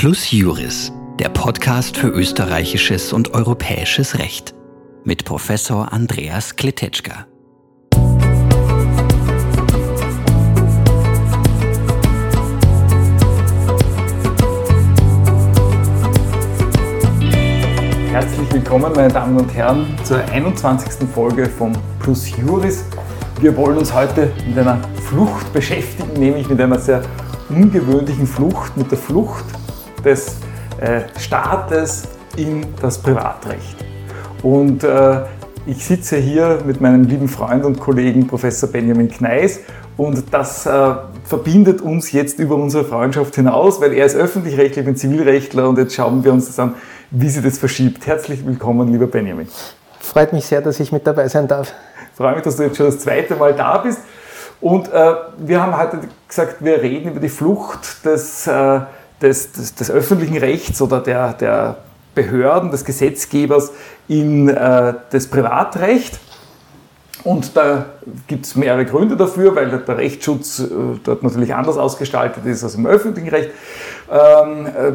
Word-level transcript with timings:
Plus 0.00 0.30
Juris, 0.30 0.92
der 1.18 1.28
Podcast 1.28 1.96
für 1.96 2.06
österreichisches 2.06 3.12
und 3.12 3.34
europäisches 3.34 4.16
Recht 4.16 4.54
mit 5.02 5.24
Professor 5.24 5.92
Andreas 5.92 6.54
Kletetschka. 6.54 7.26
Herzlich 18.12 18.52
willkommen, 18.52 18.92
meine 18.94 19.12
Damen 19.12 19.36
und 19.36 19.52
Herren, 19.52 19.96
zur 20.04 20.24
21. 20.26 21.08
Folge 21.12 21.46
von 21.46 21.76
Plus 21.98 22.30
Juris. 22.36 22.84
Wir 23.40 23.56
wollen 23.56 23.78
uns 23.78 23.92
heute 23.92 24.30
mit 24.46 24.58
einer 24.58 24.80
Flucht 25.08 25.52
beschäftigen, 25.52 26.12
nämlich 26.12 26.48
mit 26.48 26.60
einer 26.60 26.78
sehr 26.78 27.02
ungewöhnlichen 27.48 28.28
Flucht, 28.28 28.76
mit 28.76 28.92
der 28.92 28.98
Flucht 28.98 29.57
des 30.04 30.36
äh, 30.80 31.00
Staates 31.18 32.08
in 32.36 32.64
das 32.80 32.98
Privatrecht. 32.98 33.76
Und 34.42 34.84
äh, 34.84 35.22
ich 35.66 35.84
sitze 35.84 36.16
hier 36.16 36.60
mit 36.64 36.80
meinem 36.80 37.04
lieben 37.04 37.28
Freund 37.28 37.64
und 37.64 37.78
Kollegen 37.78 38.26
Professor 38.26 38.68
Benjamin 38.68 39.10
Kneis 39.10 39.60
und 39.96 40.32
das 40.32 40.64
äh, 40.64 40.94
verbindet 41.24 41.80
uns 41.82 42.12
jetzt 42.12 42.38
über 42.38 42.54
unsere 42.54 42.84
Freundschaft 42.84 43.34
hinaus, 43.34 43.80
weil 43.80 43.92
er 43.92 44.06
ist 44.06 44.14
öffentlich-rechtlich, 44.14 44.78
ich 44.78 44.84
bin 44.84 44.96
Zivilrechtler 44.96 45.68
und 45.68 45.76
jetzt 45.76 45.94
schauen 45.94 46.24
wir 46.24 46.32
uns 46.32 46.46
das 46.46 46.58
an, 46.58 46.74
wie 47.10 47.28
sich 47.28 47.42
das 47.42 47.58
verschiebt. 47.58 48.06
Herzlich 48.06 48.46
willkommen, 48.46 48.90
lieber 48.92 49.08
Benjamin. 49.08 49.48
Freut 49.98 50.32
mich 50.32 50.46
sehr, 50.46 50.62
dass 50.62 50.80
ich 50.80 50.92
mit 50.92 51.06
dabei 51.06 51.28
sein 51.28 51.48
darf. 51.48 51.72
Freue 52.14 52.34
mich, 52.34 52.44
dass 52.44 52.56
du 52.56 52.62
jetzt 52.62 52.76
schon 52.76 52.86
das 52.86 53.00
zweite 53.00 53.34
Mal 53.34 53.54
da 53.54 53.78
bist. 53.78 54.00
Und 54.60 54.92
äh, 54.92 55.14
wir 55.38 55.62
haben 55.62 55.76
heute 55.76 56.00
gesagt, 56.26 56.56
wir 56.64 56.80
reden 56.80 57.10
über 57.10 57.20
die 57.20 57.28
Flucht 57.28 58.04
des, 58.04 58.46
äh, 58.46 58.80
des, 59.22 59.52
des, 59.52 59.74
des, 59.74 59.90
öffentlichen 59.90 60.36
Rechts 60.36 60.80
oder 60.80 61.00
der, 61.00 61.32
der 61.34 61.78
Behörden, 62.14 62.70
des 62.70 62.84
Gesetzgebers 62.84 63.72
in 64.08 64.48
äh, 64.48 64.94
das 65.10 65.26
Privatrecht. 65.26 66.18
Und 67.24 67.56
da 67.56 67.86
gibt 68.26 68.46
es 68.46 68.54
mehrere 68.54 68.84
Gründe 68.84 69.16
dafür, 69.16 69.54
weil 69.56 69.68
der 69.68 69.98
Rechtsschutz 69.98 70.60
äh, 70.60 70.64
dort 71.02 71.22
natürlich 71.22 71.52
anders 71.54 71.76
ausgestaltet 71.76 72.46
ist 72.46 72.62
als 72.62 72.76
im 72.76 72.86
öffentlichen 72.86 73.28
Recht. 73.28 73.50
Ähm, 74.10 74.66
äh, 74.66 74.92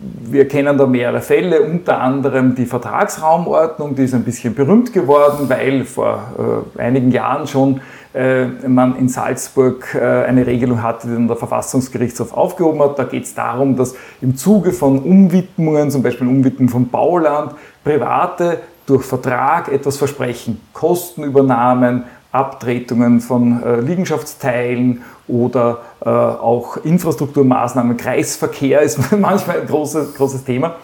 wir 0.00 0.48
kennen 0.48 0.78
da 0.78 0.86
mehrere 0.86 1.20
Fälle, 1.20 1.60
unter 1.62 2.00
anderem 2.00 2.54
die 2.54 2.66
Vertragsraumordnung, 2.66 3.94
die 3.94 4.04
ist 4.04 4.14
ein 4.14 4.24
bisschen 4.24 4.54
berühmt 4.54 4.92
geworden, 4.92 5.48
weil 5.48 5.84
vor 5.84 6.64
äh, 6.76 6.80
einigen 6.80 7.10
Jahren 7.10 7.46
schon 7.46 7.80
man 8.14 8.96
in 8.96 9.08
Salzburg 9.08 9.94
eine 9.94 10.46
Regelung 10.46 10.82
hatte, 10.82 11.08
die 11.08 11.14
dann 11.14 11.28
der 11.28 11.36
Verfassungsgerichtshof 11.36 12.32
aufgehoben 12.32 12.80
hat. 12.82 12.98
Da 12.98 13.04
geht 13.04 13.24
es 13.24 13.34
darum, 13.34 13.76
dass 13.76 13.94
im 14.22 14.36
Zuge 14.36 14.72
von 14.72 14.98
Umwidmungen, 15.00 15.90
zum 15.90 16.02
Beispiel 16.02 16.26
Umwidmung 16.26 16.68
von 16.70 16.88
Bauland, 16.88 17.52
Private 17.84 18.60
durch 18.86 19.04
Vertrag 19.04 19.70
etwas 19.70 19.98
versprechen. 19.98 20.60
Kostenübernahmen, 20.72 22.04
Abtretungen 22.32 23.20
von 23.20 23.62
äh, 23.62 23.80
Liegenschaftsteilen 23.80 25.02
oder 25.26 25.78
äh, 26.00 26.08
auch 26.08 26.78
Infrastrukturmaßnahmen, 26.78 27.96
Kreisverkehr 27.96 28.80
ist 28.80 28.98
manchmal 29.18 29.60
ein 29.60 29.66
großes, 29.66 30.14
großes 30.14 30.44
Thema. 30.44 30.76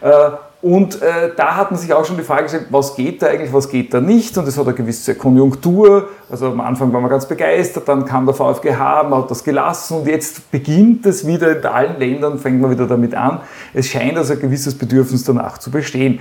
Äh, 0.00 0.30
und 0.66 1.00
äh, 1.00 1.30
da 1.36 1.54
hat 1.54 1.70
man 1.70 1.78
sich 1.78 1.92
auch 1.92 2.04
schon 2.04 2.16
die 2.16 2.24
Frage 2.24 2.42
gestellt, 2.42 2.66
was 2.70 2.96
geht 2.96 3.22
da 3.22 3.28
eigentlich, 3.28 3.52
was 3.52 3.68
geht 3.68 3.94
da 3.94 4.00
nicht? 4.00 4.36
Und 4.36 4.48
es 4.48 4.58
hat 4.58 4.66
eine 4.66 4.74
gewisse 4.74 5.14
Konjunktur. 5.14 6.08
Also 6.28 6.48
am 6.48 6.60
Anfang 6.60 6.92
war 6.92 7.00
man 7.00 7.08
ganz 7.08 7.24
begeistert, 7.24 7.86
dann 7.86 8.04
kam 8.04 8.26
der 8.26 8.34
VfGH, 8.34 9.04
man 9.04 9.22
hat 9.22 9.30
das 9.30 9.44
gelassen 9.44 9.98
und 9.98 10.08
jetzt 10.08 10.50
beginnt 10.50 11.06
es 11.06 11.24
wieder 11.24 11.56
in 11.56 11.64
allen 11.64 12.00
Ländern, 12.00 12.40
fängt 12.40 12.60
man 12.60 12.72
wieder 12.72 12.88
damit 12.88 13.14
an. 13.14 13.42
Es 13.74 13.86
scheint 13.86 14.18
also 14.18 14.32
ein 14.32 14.40
gewisses 14.40 14.76
Bedürfnis 14.76 15.22
danach 15.22 15.58
zu 15.58 15.70
bestehen. 15.70 16.18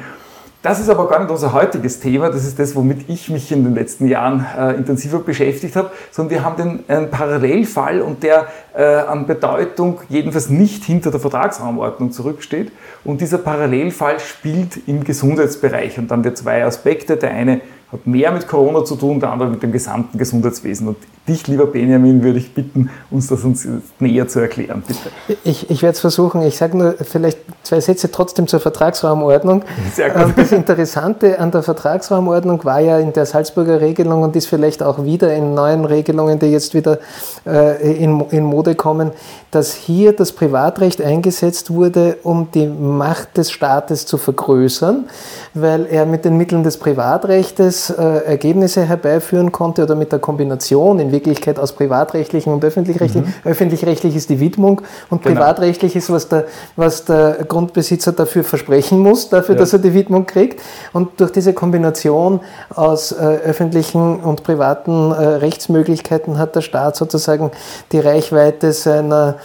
Das 0.66 0.80
ist 0.80 0.90
aber 0.90 1.08
gar 1.08 1.20
nicht 1.20 1.30
unser 1.30 1.54
heutiges 1.54 2.00
Thema, 2.00 2.32
das 2.32 2.44
ist 2.44 2.58
das, 2.58 2.76
womit 2.76 3.08
ich 3.08 3.30
mich 3.30 3.52
in 3.52 3.64
den 3.64 3.76
letzten 3.76 4.08
Jahren 4.08 4.44
äh, 4.58 4.72
intensiver 4.72 5.20
beschäftigt 5.20 5.76
habe, 5.76 5.92
sondern 6.10 6.32
wir 6.32 6.44
haben 6.44 6.56
den, 6.58 6.84
einen 6.88 7.12
Parallelfall 7.12 8.02
und 8.02 8.24
der 8.24 8.48
äh, 8.76 8.84
an 8.84 9.28
Bedeutung 9.28 10.00
jedenfalls 10.10 10.50
nicht 10.50 10.84
hinter 10.84 11.12
der 11.12 11.20
Vertragsraumordnung 11.20 12.12
zurücksteht. 12.12 12.72
Und 13.04 13.22
dieser 13.22 13.38
Parallelfall 13.38 14.20
spielt 14.20 14.88
im 14.88 15.04
Gesundheitsbereich 15.04 16.00
und 16.00 16.10
dann 16.10 16.24
wir 16.24 16.34
zwei 16.34 16.66
Aspekte. 16.66 17.16
Der 17.16 17.30
eine 17.30 17.62
hat 17.96 18.08
mehr 18.08 18.32
mit 18.32 18.48
Corona 18.48 18.86
zu 18.86 18.96
tun, 18.96 19.20
der 19.20 19.32
andere 19.32 19.50
mit 19.50 19.64
dem 19.64 19.72
gesamten 19.72 20.18
Gesundheitswesen. 20.18 20.88
Und 20.88 20.98
dich, 21.28 21.48
lieber 21.48 21.66
Benjamin, 21.66 22.24
würde 22.24 22.40
ich 22.40 22.54
bitten, 22.54 22.90
uns 23.10 23.28
das 23.28 23.44
uns 23.44 23.68
näher 24.00 24.28
zu 24.28 24.40
erklären, 24.40 24.84
bitte. 24.86 25.38
Ich, 25.44 25.70
ich 25.70 25.82
werde 25.82 25.94
es 25.96 26.00
versuchen. 26.00 26.42
Ich 26.44 26.58
sage 26.58 26.78
nur 26.78 26.94
vielleicht 26.94 27.40
zwei 27.64 27.80
Sätze 27.80 28.12
trotzdem 28.12 28.48
zur 28.48 28.60
Vertragsraumordnung. 28.60 29.64
Sehr 29.94 30.12
gut. 30.12 30.24
Ähm, 30.24 30.34
das 30.36 30.52
Interessante 30.52 31.40
an 31.40 31.52
der 31.52 31.64
Vertragsraumordnung 31.64 32.64
war 32.64 32.80
ja 32.80 33.00
in 33.00 33.14
der 33.14 33.26
Salzburger 33.26 33.82
Regelung 33.82 34.22
und 34.24 34.36
ist 34.36 34.48
vielleicht 34.48 34.84
auch 34.84 35.04
wieder 35.04 35.34
in 35.34 35.54
neuen 35.54 35.86
Regelungen, 35.86 36.40
die 36.40 36.48
jetzt 36.48 36.74
wieder 36.74 37.00
äh, 37.46 37.94
in, 37.96 38.20
in 38.30 38.44
Mode 38.44 38.76
kommen, 38.76 39.12
dass 39.52 39.74
hier 39.74 40.14
das 40.14 40.32
Privatrecht 40.32 41.02
eingesetzt 41.02 41.72
wurde, 41.72 42.18
um 42.24 42.50
die 42.54 42.68
Macht 42.68 43.38
des 43.38 43.52
Staates 43.52 44.06
zu 44.06 44.18
vergrößern, 44.18 45.06
weil 45.54 45.86
er 45.86 46.06
mit 46.06 46.26
den 46.26 46.38
Mitteln 46.38 46.64
des 46.64 46.78
Privatrechtes 46.78 47.85
Ergebnisse 47.90 48.84
herbeiführen 48.84 49.52
konnte 49.52 49.84
oder 49.84 49.96
mit 49.96 50.12
der 50.12 50.20
Kombination 50.20 51.00
in 51.00 51.12
Wirklichkeit 51.12 51.60
aus 51.60 51.74
privatrechtlichen 51.74 52.54
und 52.54 52.64
öffentlich-rechtlichen. 52.64 53.28
Mhm. 53.28 53.50
Öffentlich-rechtlich 53.50 54.16
ist 54.16 54.30
die 54.30 54.40
Widmung 54.40 54.82
und 55.10 55.24
genau. 55.24 55.36
privatrechtlich 55.36 55.96
ist, 55.96 56.12
was 56.12 56.30
der, 56.30 56.46
was 56.76 57.06
der 57.06 57.46
Grundbesitzer 57.48 58.12
dafür 58.12 58.44
versprechen 58.44 59.00
muss, 59.00 59.30
dafür, 59.30 59.56
ja. 59.56 59.60
dass 59.60 59.74
er 59.74 59.80
die 59.80 59.94
Widmung 59.94 60.26
kriegt. 60.26 60.62
Und 60.94 61.20
durch 61.20 61.32
diese 61.32 61.54
Kombination 61.54 62.40
aus 62.74 63.12
äh, 63.12 63.16
öffentlichen 63.16 64.20
und 64.20 64.44
privaten 64.44 65.12
äh, 65.12 65.16
Rechtsmöglichkeiten 65.16 66.38
hat 66.38 66.56
der 66.56 66.62
Staat 66.62 66.96
sozusagen 66.96 67.52
die 67.92 68.00
Reichweite 68.00 68.74
seiner 68.74 69.36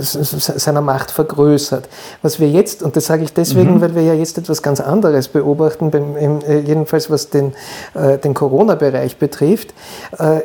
seiner 0.00 0.80
Macht 0.80 1.10
vergrößert. 1.10 1.88
Was 2.22 2.38
wir 2.38 2.48
jetzt, 2.48 2.82
und 2.82 2.96
das 2.96 3.06
sage 3.06 3.24
ich 3.24 3.32
deswegen, 3.32 3.74
mhm. 3.74 3.80
weil 3.80 3.94
wir 3.94 4.02
ja 4.02 4.14
jetzt 4.14 4.38
etwas 4.38 4.62
ganz 4.62 4.80
anderes 4.80 5.28
beobachten, 5.28 5.90
äh, 5.92 6.58
jedenfalls 6.60 7.10
was 7.10 7.30
den, 7.30 7.52
den 7.94 8.34
Corona-Bereich 8.34 9.18
betrifft. 9.18 9.74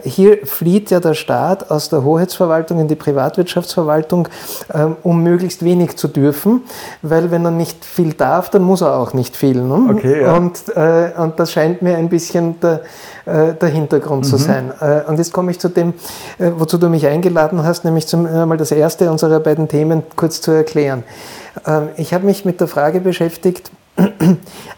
Hier 0.03 0.45
flieht 0.45 0.91
ja 0.91 0.99
der 0.99 1.13
Staat 1.13 1.69
aus 1.71 1.89
der 1.89 2.03
Hoheitsverwaltung 2.03 2.79
in 2.79 2.87
die 2.87 2.95
Privatwirtschaftsverwaltung, 2.95 4.27
ähm, 4.73 4.95
um 5.03 5.21
möglichst 5.23 5.63
wenig 5.63 5.97
zu 5.97 6.07
dürfen, 6.07 6.63
weil 7.01 7.31
wenn 7.31 7.45
er 7.45 7.51
nicht 7.51 7.85
viel 7.85 8.13
darf, 8.13 8.49
dann 8.49 8.63
muss 8.63 8.81
er 8.81 8.97
auch 8.97 9.13
nicht 9.13 9.35
viel. 9.35 9.61
Ne? 9.61 9.89
Okay, 9.91 10.21
ja. 10.21 10.35
und, 10.35 10.63
und 11.17 11.39
das 11.39 11.51
scheint 11.51 11.81
mir 11.81 11.97
ein 11.97 12.09
bisschen 12.09 12.59
der, 12.59 12.81
der 13.25 13.69
Hintergrund 13.69 14.25
mhm. 14.25 14.29
zu 14.29 14.37
sein. 14.37 14.71
Und 15.07 15.17
jetzt 15.17 15.33
komme 15.33 15.51
ich 15.51 15.59
zu 15.59 15.69
dem, 15.69 15.93
wozu 16.37 16.77
du 16.77 16.89
mich 16.89 17.07
eingeladen 17.07 17.63
hast, 17.63 17.85
nämlich 17.85 18.07
zu 18.07 18.14
zum, 18.15 18.25
einmal 18.25 18.57
das 18.57 18.71
erste 18.71 19.11
unserer 19.11 19.39
beiden 19.39 19.67
Themen 19.67 20.03
kurz 20.15 20.39
zu 20.39 20.51
erklären. 20.51 21.03
Ähm, 21.67 21.89
ich 21.97 22.13
habe 22.13 22.25
mich 22.25 22.45
mit 22.45 22.61
der 22.61 22.67
Frage 22.67 23.01
beschäftigt, 23.01 23.71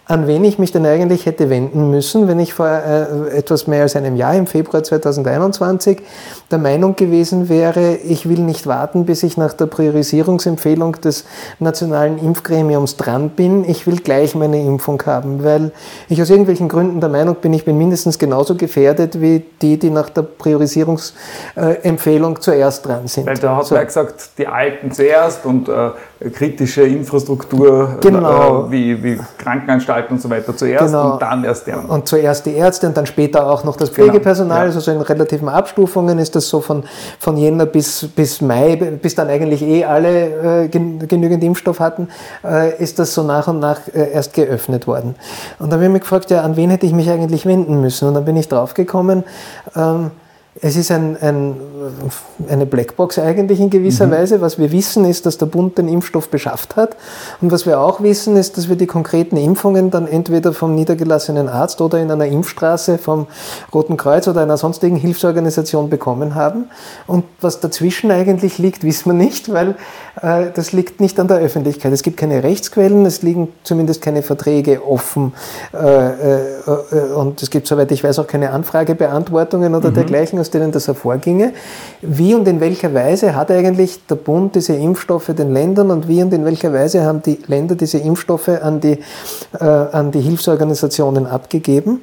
an 0.05 0.27
wen 0.27 0.43
ich 0.43 0.59
mich 0.59 0.71
denn 0.71 0.85
eigentlich 0.85 1.25
hätte 1.25 1.49
wenden 1.49 1.89
müssen, 1.89 2.27
wenn 2.27 2.39
ich 2.39 2.53
vor 2.53 2.67
äh, 2.67 3.35
etwas 3.35 3.65
mehr 3.67 3.81
als 3.81 3.95
einem 3.95 4.15
Jahr, 4.15 4.35
im 4.35 4.45
Februar 4.45 4.83
2021, 4.83 6.03
der 6.51 6.59
Meinung 6.59 6.95
gewesen 6.95 7.49
wäre, 7.49 7.95
ich 7.95 8.29
will 8.29 8.37
nicht 8.39 8.67
warten, 8.67 9.05
bis 9.05 9.23
ich 9.23 9.35
nach 9.35 9.53
der 9.53 9.65
Priorisierungsempfehlung 9.65 11.01
des 11.01 11.25
nationalen 11.59 12.19
Impfgremiums 12.19 12.95
dran 12.95 13.31
bin, 13.31 13.67
ich 13.67 13.87
will 13.87 13.97
gleich 13.97 14.35
meine 14.35 14.61
Impfung 14.61 15.01
haben, 15.05 15.43
weil 15.43 15.71
ich 16.09 16.21
aus 16.21 16.29
irgendwelchen 16.29 16.69
Gründen 16.69 17.01
der 17.01 17.09
Meinung 17.09 17.35
bin, 17.35 17.51
ich 17.53 17.65
bin 17.65 17.77
mindestens 17.77 18.17
genauso 18.19 18.55
gefährdet 18.55 19.19
wie 19.19 19.43
die, 19.61 19.77
die 19.77 19.89
nach 19.89 20.09
der 20.09 20.21
Priorisierungsempfehlung 20.21 22.39
zuerst 22.39 22.85
dran 22.85 23.07
sind. 23.07 23.25
Weil 23.25 23.39
da 23.39 23.57
hat 23.57 23.65
so. 23.65 23.75
man 23.75 23.85
gesagt, 23.85 24.29
die 24.37 24.47
Alten 24.47 24.91
zuerst 24.91 25.45
und 25.45 25.67
äh, 25.67 25.89
kritische 26.33 26.81
Infrastruktur 26.81 27.97
genau. 28.01 28.65
äh, 28.65 28.71
wie, 28.71 29.03
wie 29.03 29.19
Krankenanstalten 29.37 30.15
und 30.15 30.21
so 30.21 30.29
weiter 30.29 30.55
zuerst 30.55 30.87
genau. 30.87 31.13
und 31.13 31.21
dann 31.21 31.43
erst 31.43 31.67
der. 31.67 31.87
Und 31.87 32.07
zuerst 32.07 32.45
die 32.45 32.53
Ärzte 32.53 32.87
und 32.87 32.97
dann 32.97 33.05
später 33.05 33.47
auch 33.47 33.63
noch 33.63 33.75
das 33.75 33.93
genau. 33.93 34.07
Pflegepersonal. 34.07 34.67
Genau. 34.67 34.71
Ja. 34.71 34.75
Also 34.75 34.91
in 34.91 35.01
relativen 35.01 35.49
Abstufungen 35.49 36.17
ist 36.17 36.35
das 36.35 36.49
so 36.49 36.59
von, 36.61 36.83
von 37.19 37.37
Jänner 37.37 37.67
bis, 37.67 38.07
bis 38.15 38.41
Mai, 38.41 38.75
bis 38.75 39.13
dann 39.15 39.27
eigentlich 39.27 39.61
eh 39.61 39.85
alle 39.85 40.63
äh, 40.63 40.67
genügend 40.69 41.43
Impfstoff 41.43 41.79
hatten, 41.79 42.07
äh, 42.43 42.81
ist 42.81 42.97
das 42.97 43.13
so 43.13 43.23
nach 43.23 43.47
und 43.47 43.59
nach 43.59 43.79
äh, 43.93 44.11
erst 44.11 44.33
geöffnet 44.33 44.87
worden. 44.87 45.15
Und 45.59 45.71
dann 45.71 45.79
habe 45.79 45.85
ich 45.85 45.91
mich 45.91 46.01
gefragt, 46.01 46.31
ja, 46.31 46.41
an 46.41 46.55
wen 46.55 46.71
hätte 46.71 46.87
ich 46.87 46.93
mich 46.93 47.09
eigentlich 47.09 47.45
wenden 47.45 47.79
müssen? 47.81 48.07
Und 48.07 48.15
dann 48.15 48.25
bin 48.25 48.35
ich 48.37 48.47
draufgekommen, 48.47 49.23
ähm, 49.75 50.11
es 50.61 50.75
ist 50.75 50.91
ein, 50.91 51.17
ein, 51.21 51.55
eine 52.49 52.65
Blackbox 52.65 53.19
eigentlich 53.19 53.59
in 53.59 53.69
gewisser 53.69 54.07
mhm. 54.07 54.11
Weise. 54.11 54.41
Was 54.41 54.57
wir 54.57 54.71
wissen, 54.71 55.05
ist, 55.05 55.25
dass 55.25 55.37
der 55.37 55.45
Bund 55.45 55.77
den 55.77 55.87
Impfstoff 55.87 56.29
beschafft 56.29 56.75
hat. 56.75 56.95
Und 57.41 57.51
was 57.51 57.65
wir 57.65 57.79
auch 57.79 58.01
wissen, 58.01 58.35
ist, 58.37 58.57
dass 58.57 58.67
wir 58.67 58.75
die 58.75 58.87
konkreten 58.87 59.37
Impfungen 59.37 59.91
dann 59.91 60.07
entweder 60.07 60.53
vom 60.53 60.73
niedergelassenen 60.73 61.47
Arzt 61.47 61.81
oder 61.81 61.99
in 61.99 62.09
einer 62.09 62.25
Impfstraße 62.25 62.97
vom 62.97 63.27
Roten 63.73 63.97
Kreuz 63.97 64.27
oder 64.27 64.41
einer 64.41 64.57
sonstigen 64.57 64.95
Hilfsorganisation 64.95 65.89
bekommen 65.89 66.33
haben. 66.33 66.69
Und 67.05 67.25
was 67.39 67.59
dazwischen 67.59 68.09
eigentlich 68.09 68.57
liegt, 68.57 68.83
wissen 68.87 69.11
wir 69.11 69.13
nicht, 69.13 69.51
weil 69.53 69.75
äh, 70.21 70.47
das 70.53 70.71
liegt 70.71 71.01
nicht 71.01 71.19
an 71.19 71.27
der 71.27 71.37
Öffentlichkeit. 71.37 71.93
Es 71.93 72.01
gibt 72.01 72.17
keine 72.17 72.43
Rechtsquellen, 72.43 73.05
es 73.05 73.21
liegen 73.21 73.49
zumindest 73.63 74.01
keine 74.01 74.23
Verträge 74.23 74.85
offen 74.87 75.33
äh, 75.73 75.77
äh, 75.77 76.41
äh 76.91 77.13
und 77.13 77.41
es 77.41 77.49
gibt, 77.49 77.67
soweit 77.67 77.91
ich 77.91 78.03
weiß, 78.03 78.19
auch 78.19 78.27
keine 78.27 78.51
Anfragebeantwortungen 78.51 79.75
oder 79.75 79.89
mhm. 79.89 79.95
dergleichen 79.95 80.39
aus 80.47 80.51
denen 80.51 80.71
das 80.71 80.87
hervorginge. 80.87 81.53
Wie 82.01 82.33
und 82.33 82.47
in 82.47 82.59
welcher 82.59 82.93
Weise 82.93 83.35
hat 83.35 83.51
eigentlich 83.51 84.05
der 84.07 84.15
Bund 84.15 84.55
diese 84.55 84.73
Impfstoffe 84.73 85.27
den 85.27 85.53
Ländern 85.53 85.91
und 85.91 86.07
wie 86.07 86.23
und 86.23 86.33
in 86.33 86.45
welcher 86.45 86.73
Weise 86.73 87.03
haben 87.03 87.21
die 87.21 87.39
Länder 87.47 87.75
diese 87.75 87.97
Impfstoffe 87.97 88.49
an 88.49 88.79
die, 88.79 88.99
äh, 89.59 89.63
an 89.63 90.11
die 90.11 90.21
Hilfsorganisationen 90.21 91.27
abgegeben? 91.27 92.01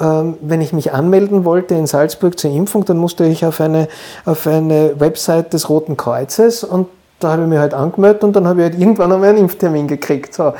Ähm, 0.00 0.38
wenn 0.40 0.60
ich 0.60 0.72
mich 0.72 0.92
anmelden 0.92 1.44
wollte 1.44 1.74
in 1.74 1.86
Salzburg 1.86 2.38
zur 2.38 2.50
Impfung, 2.50 2.84
dann 2.86 2.96
musste 2.96 3.24
ich 3.24 3.44
auf 3.44 3.60
eine, 3.60 3.88
auf 4.24 4.46
eine 4.46 4.98
Website 4.98 5.52
des 5.52 5.68
Roten 5.68 5.96
Kreuzes 5.96 6.64
und 6.64 6.88
da 7.20 7.32
habe 7.32 7.42
ich 7.42 7.48
mich 7.48 7.58
halt 7.58 7.74
angemeldet 7.74 8.24
und 8.24 8.34
dann 8.36 8.46
habe 8.46 8.60
ich 8.60 8.70
halt 8.70 8.80
irgendwann 8.80 9.12
einmal 9.12 9.30
einen 9.30 9.38
Impftermin 9.38 9.88
gekriegt. 9.88 10.34
So. 10.34 10.52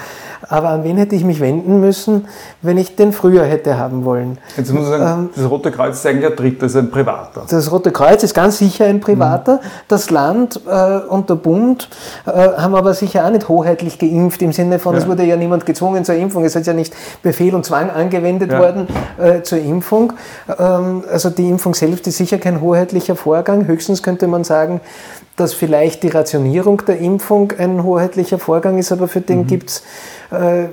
Aber 0.49 0.71
an 0.71 0.85
wen 0.85 0.97
hätte 0.97 1.15
ich 1.15 1.25
mich 1.25 1.41
wenden 1.41 1.81
müssen, 1.81 2.27
wenn 2.63 2.79
ich 2.79 2.97
den 2.97 3.13
früher 3.13 3.45
hätte 3.45 3.79
haben 3.79 4.05
wollen? 4.05 4.39
Jetzt 4.57 4.73
muss 4.73 4.85
ich 4.85 4.89
sagen, 4.89 5.21
ähm, 5.23 5.31
das 5.35 5.51
Rote 5.51 5.71
Kreuz 5.71 5.97
ist 5.97 6.07
eigentlich 6.07 6.31
ein 6.31 6.37
Dritter, 6.37 6.67
ist 6.67 6.77
ein 6.77 6.91
privater. 6.91 7.45
Das 7.49 7.71
Rote 7.71 7.93
Kreuz 7.93 8.23
ist 8.23 8.35
ganz 8.35 8.59
sicher 8.59 8.87
ein 8.87 9.01
privater. 9.01 9.55
Mhm. 9.57 9.67
Das 9.89 10.11
Land 10.11 10.61
äh, 10.67 10.99
und 11.09 11.31
der 11.31 11.37
Bund 11.37 11.89
äh, 12.27 12.31
haben 12.31 12.75
aber 12.75 12.95
sicher 12.95 13.25
auch 13.25 13.31
nicht 13.31 13.49
hoheitlich 13.49 13.99
geimpft, 13.99 14.43
im 14.43 14.53
Sinne 14.53 14.79
von, 14.79 14.95
ja. 14.95 15.01
es 15.01 15.07
wurde 15.07 15.25
ja 15.25 15.37
niemand 15.37 15.67
gezwungen 15.67 16.05
zur 16.05 16.15
Impfung. 16.15 16.45
Es 16.45 16.57
ist 16.57 16.67
ja 16.67 16.73
nicht 16.73 16.95
Befehl 17.23 17.55
und 17.55 17.65
Zwang 17.65 17.91
angewendet 17.91 18.53
ja. 18.53 18.59
worden 18.59 18.89
äh, 19.19 19.43
zur 19.43 19.59
Impfung. 19.59 20.13
Ähm, 20.59 21.05
also 21.11 21.31
die 21.31 21.49
Impfung 21.49 21.75
selbst 21.75 22.07
ist 22.07 22.19
sicher 22.19 22.39
kein 22.39 22.61
hoheitlicher 22.61 23.17
Vorgang. 23.17 23.67
Höchstens 23.67 24.03
könnte 24.03 24.27
man 24.27 24.45
sagen, 24.45 24.81
dass 25.37 25.53
vielleicht 25.53 26.03
die 26.03 26.09
Rationierung 26.09 26.85
der 26.87 26.99
Impfung 26.99 27.53
ein 27.59 27.83
hoheitlicher 27.83 28.39
Vorgang 28.39 28.79
ist, 28.79 28.93
aber 28.93 29.09
für 29.09 29.21
den 29.21 29.41
mhm. 29.41 29.47
gibt 29.47 29.71
es 29.71 29.83
E, 30.35 30.71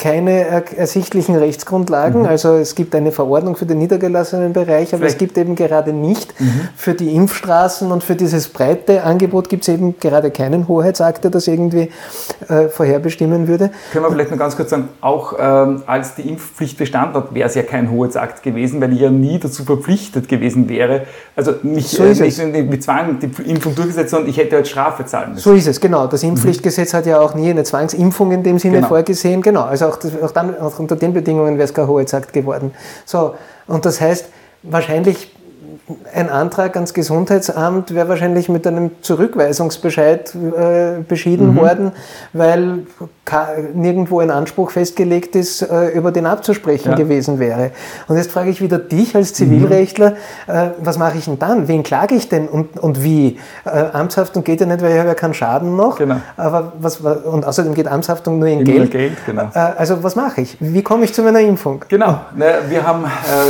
keine 0.00 0.64
ersichtlichen 0.76 1.36
Rechtsgrundlagen. 1.36 2.22
Mhm. 2.22 2.28
Also 2.28 2.54
es 2.54 2.74
gibt 2.74 2.94
eine 2.94 3.12
Verordnung 3.12 3.54
für 3.54 3.66
den 3.66 3.78
niedergelassenen 3.78 4.54
Bereich, 4.54 4.94
aber 4.94 5.00
Vielleicht. 5.00 5.12
es 5.12 5.18
gibt 5.18 5.36
eben 5.36 5.54
gerade 5.56 5.92
nicht 5.92 6.40
mhm. 6.40 6.68
für 6.74 6.94
die 6.94 7.14
Impfstraßen 7.14 7.92
und 7.92 8.02
für 8.02 8.16
dieses 8.16 8.48
breite 8.48 9.04
Angebot 9.04 9.50
gibt 9.50 9.64
es 9.64 9.68
eben 9.68 9.98
gerade 10.00 10.30
keinen 10.30 10.68
Hoheitsakt, 10.68 11.24
der 11.24 11.30
das 11.30 11.46
irgendwie 11.46 11.90
äh, 12.48 12.68
vorherbestimmen 12.68 13.46
würde. 13.46 13.70
Können 13.92 14.06
wir 14.06 14.10
vielleicht 14.10 14.30
noch 14.30 14.38
ganz 14.38 14.56
kurz 14.56 14.70
sagen, 14.70 14.88
auch 15.02 15.34
ähm, 15.38 15.82
als 15.84 16.14
die 16.14 16.26
Impfpflicht 16.30 16.78
bestand 16.78 17.14
hat, 17.14 17.34
wäre 17.34 17.48
es 17.48 17.54
ja 17.54 17.62
kein 17.62 17.90
Hoheitsakt 17.90 18.42
gewesen, 18.42 18.80
weil 18.80 18.94
ich 18.94 19.00
ja 19.00 19.10
nie 19.10 19.38
dazu 19.38 19.64
verpflichtet 19.64 20.30
gewesen 20.30 20.70
wäre. 20.70 21.02
Also 21.36 21.52
nicht, 21.62 21.90
so 21.90 22.04
äh, 22.04 22.14
nicht 22.14 22.70
mit 22.70 22.82
Zwang 22.82 23.18
die 23.20 23.50
Impfung 23.50 23.74
durchgesetzt, 23.74 24.10
sondern 24.12 24.30
ich 24.30 24.38
hätte 24.38 24.56
halt 24.56 24.66
Strafe 24.66 25.04
zahlen 25.04 25.32
müssen. 25.32 25.42
So 25.42 25.52
ist 25.52 25.66
es, 25.66 25.78
genau. 25.78 26.06
Das 26.06 26.22
Impfpflichtgesetz 26.22 26.94
mhm. 26.94 26.96
hat 26.96 27.06
ja 27.06 27.20
auch 27.20 27.34
nie 27.34 27.50
eine 27.50 27.64
Zwangsimpfung 27.64 28.32
in 28.32 28.42
dem 28.42 28.58
Sinne 28.58 28.76
genau. 28.76 28.88
vorgesehen. 28.88 29.42
Genau. 29.42 29.64
Also 29.64 29.89
auch, 29.90 29.96
das, 29.96 30.20
auch, 30.22 30.30
dann, 30.30 30.58
auch 30.58 30.78
unter 30.78 30.96
den 30.96 31.12
Bedingungen 31.12 31.54
wäre 31.56 31.64
es 31.64 31.74
kein 31.74 31.86
Hoheitsakt 31.86 32.32
geworden. 32.32 32.72
So, 33.04 33.34
und 33.66 33.84
das 33.84 34.00
heißt, 34.00 34.28
wahrscheinlich 34.62 35.34
ein 36.14 36.28
Antrag 36.30 36.76
ans 36.76 36.94
Gesundheitsamt 36.94 37.94
wäre 37.94 38.08
wahrscheinlich 38.08 38.48
mit 38.48 38.66
einem 38.66 38.90
Zurückweisungsbescheid 39.02 40.34
äh, 40.34 41.00
beschieden 41.06 41.52
mhm. 41.52 41.56
worden, 41.56 41.92
weil 42.32 42.86
nirgendwo 43.74 44.20
ein 44.20 44.30
Anspruch 44.30 44.70
festgelegt 44.70 45.36
ist, 45.36 45.62
äh, 45.62 45.88
über 45.90 46.12
den 46.12 46.26
abzusprechen 46.26 46.90
ja. 46.90 46.96
gewesen 46.96 47.38
wäre. 47.38 47.70
Und 48.08 48.16
jetzt 48.16 48.32
frage 48.32 48.50
ich 48.50 48.60
wieder 48.60 48.78
dich 48.78 49.14
als 49.14 49.34
Zivilrechtler, 49.34 50.10
mhm. 50.10 50.52
äh, 50.52 50.70
was 50.78 50.98
mache 50.98 51.18
ich 51.18 51.24
denn 51.24 51.38
dann? 51.38 51.68
Wen 51.68 51.82
klage 51.82 52.14
ich 52.14 52.28
denn 52.28 52.48
und, 52.48 52.78
und 52.78 53.02
wie? 53.02 53.38
Äh, 53.64 53.84
Amtshaftung 53.92 54.44
geht 54.44 54.60
ja 54.60 54.66
nicht, 54.66 54.82
weil 54.82 54.92
ich 54.92 54.98
habe 54.98 55.08
ja 55.08 55.14
keinen 55.14 55.34
Schaden 55.34 55.76
noch. 55.76 55.96
Genau. 55.96 56.16
Aber 56.36 56.72
was, 56.80 56.98
und 56.98 57.44
außerdem 57.44 57.74
geht 57.74 57.88
Amtshaftung 57.88 58.38
nur 58.38 58.48
in, 58.48 58.60
in 58.60 58.64
Geld. 58.64 58.90
Geld 58.90 59.16
genau. 59.26 59.48
Also 59.54 60.02
was 60.02 60.16
mache 60.16 60.42
ich? 60.42 60.56
Wie 60.60 60.82
komme 60.82 61.04
ich 61.04 61.14
zu 61.14 61.22
meiner 61.22 61.40
Impfung? 61.40 61.84
Genau. 61.88 62.20
wir 62.34 62.86
haben 62.86 63.04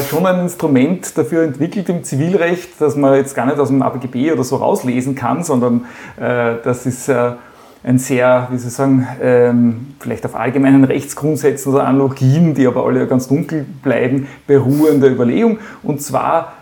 schon 0.09 0.27
ein 0.27 0.41
Instrument 0.41 1.17
dafür 1.17 1.45
entwickelt 1.45 1.89
im 1.89 2.05
Zivilrecht, 2.05 2.81
das 2.81 2.97
man 2.97 3.15
jetzt 3.15 3.35
gar 3.35 3.47
nicht 3.47 3.59
aus 3.59 3.69
dem 3.69 3.83
ABGB 3.83 4.33
oder 4.33 4.45
so 4.45 4.57
rauslesen 4.57 5.15
kann, 5.15 5.43
sondern 5.43 5.87
das 6.17 6.87
ist 6.87 7.11
ein 7.83 7.99
sehr, 7.99 8.49
wie 8.51 8.59
Sie 8.59 8.69
sagen, 8.69 9.07
ähm, 9.23 9.95
vielleicht 10.01 10.27
auf 10.27 10.37
allgemeinen 10.37 10.85
Rechtsgrundsätzen 10.85 11.73
oder 11.73 11.87
Analogien, 11.87 12.55
die 12.55 12.67
aber 12.67 12.85
alle 12.85 13.07
ganz 13.07 13.29
dunkel 13.29 13.65
bleiben, 13.83 14.29
beruhende 14.47 15.09
Überlegung. 15.09 15.59
Und 15.83 16.03
zwar 16.03 16.55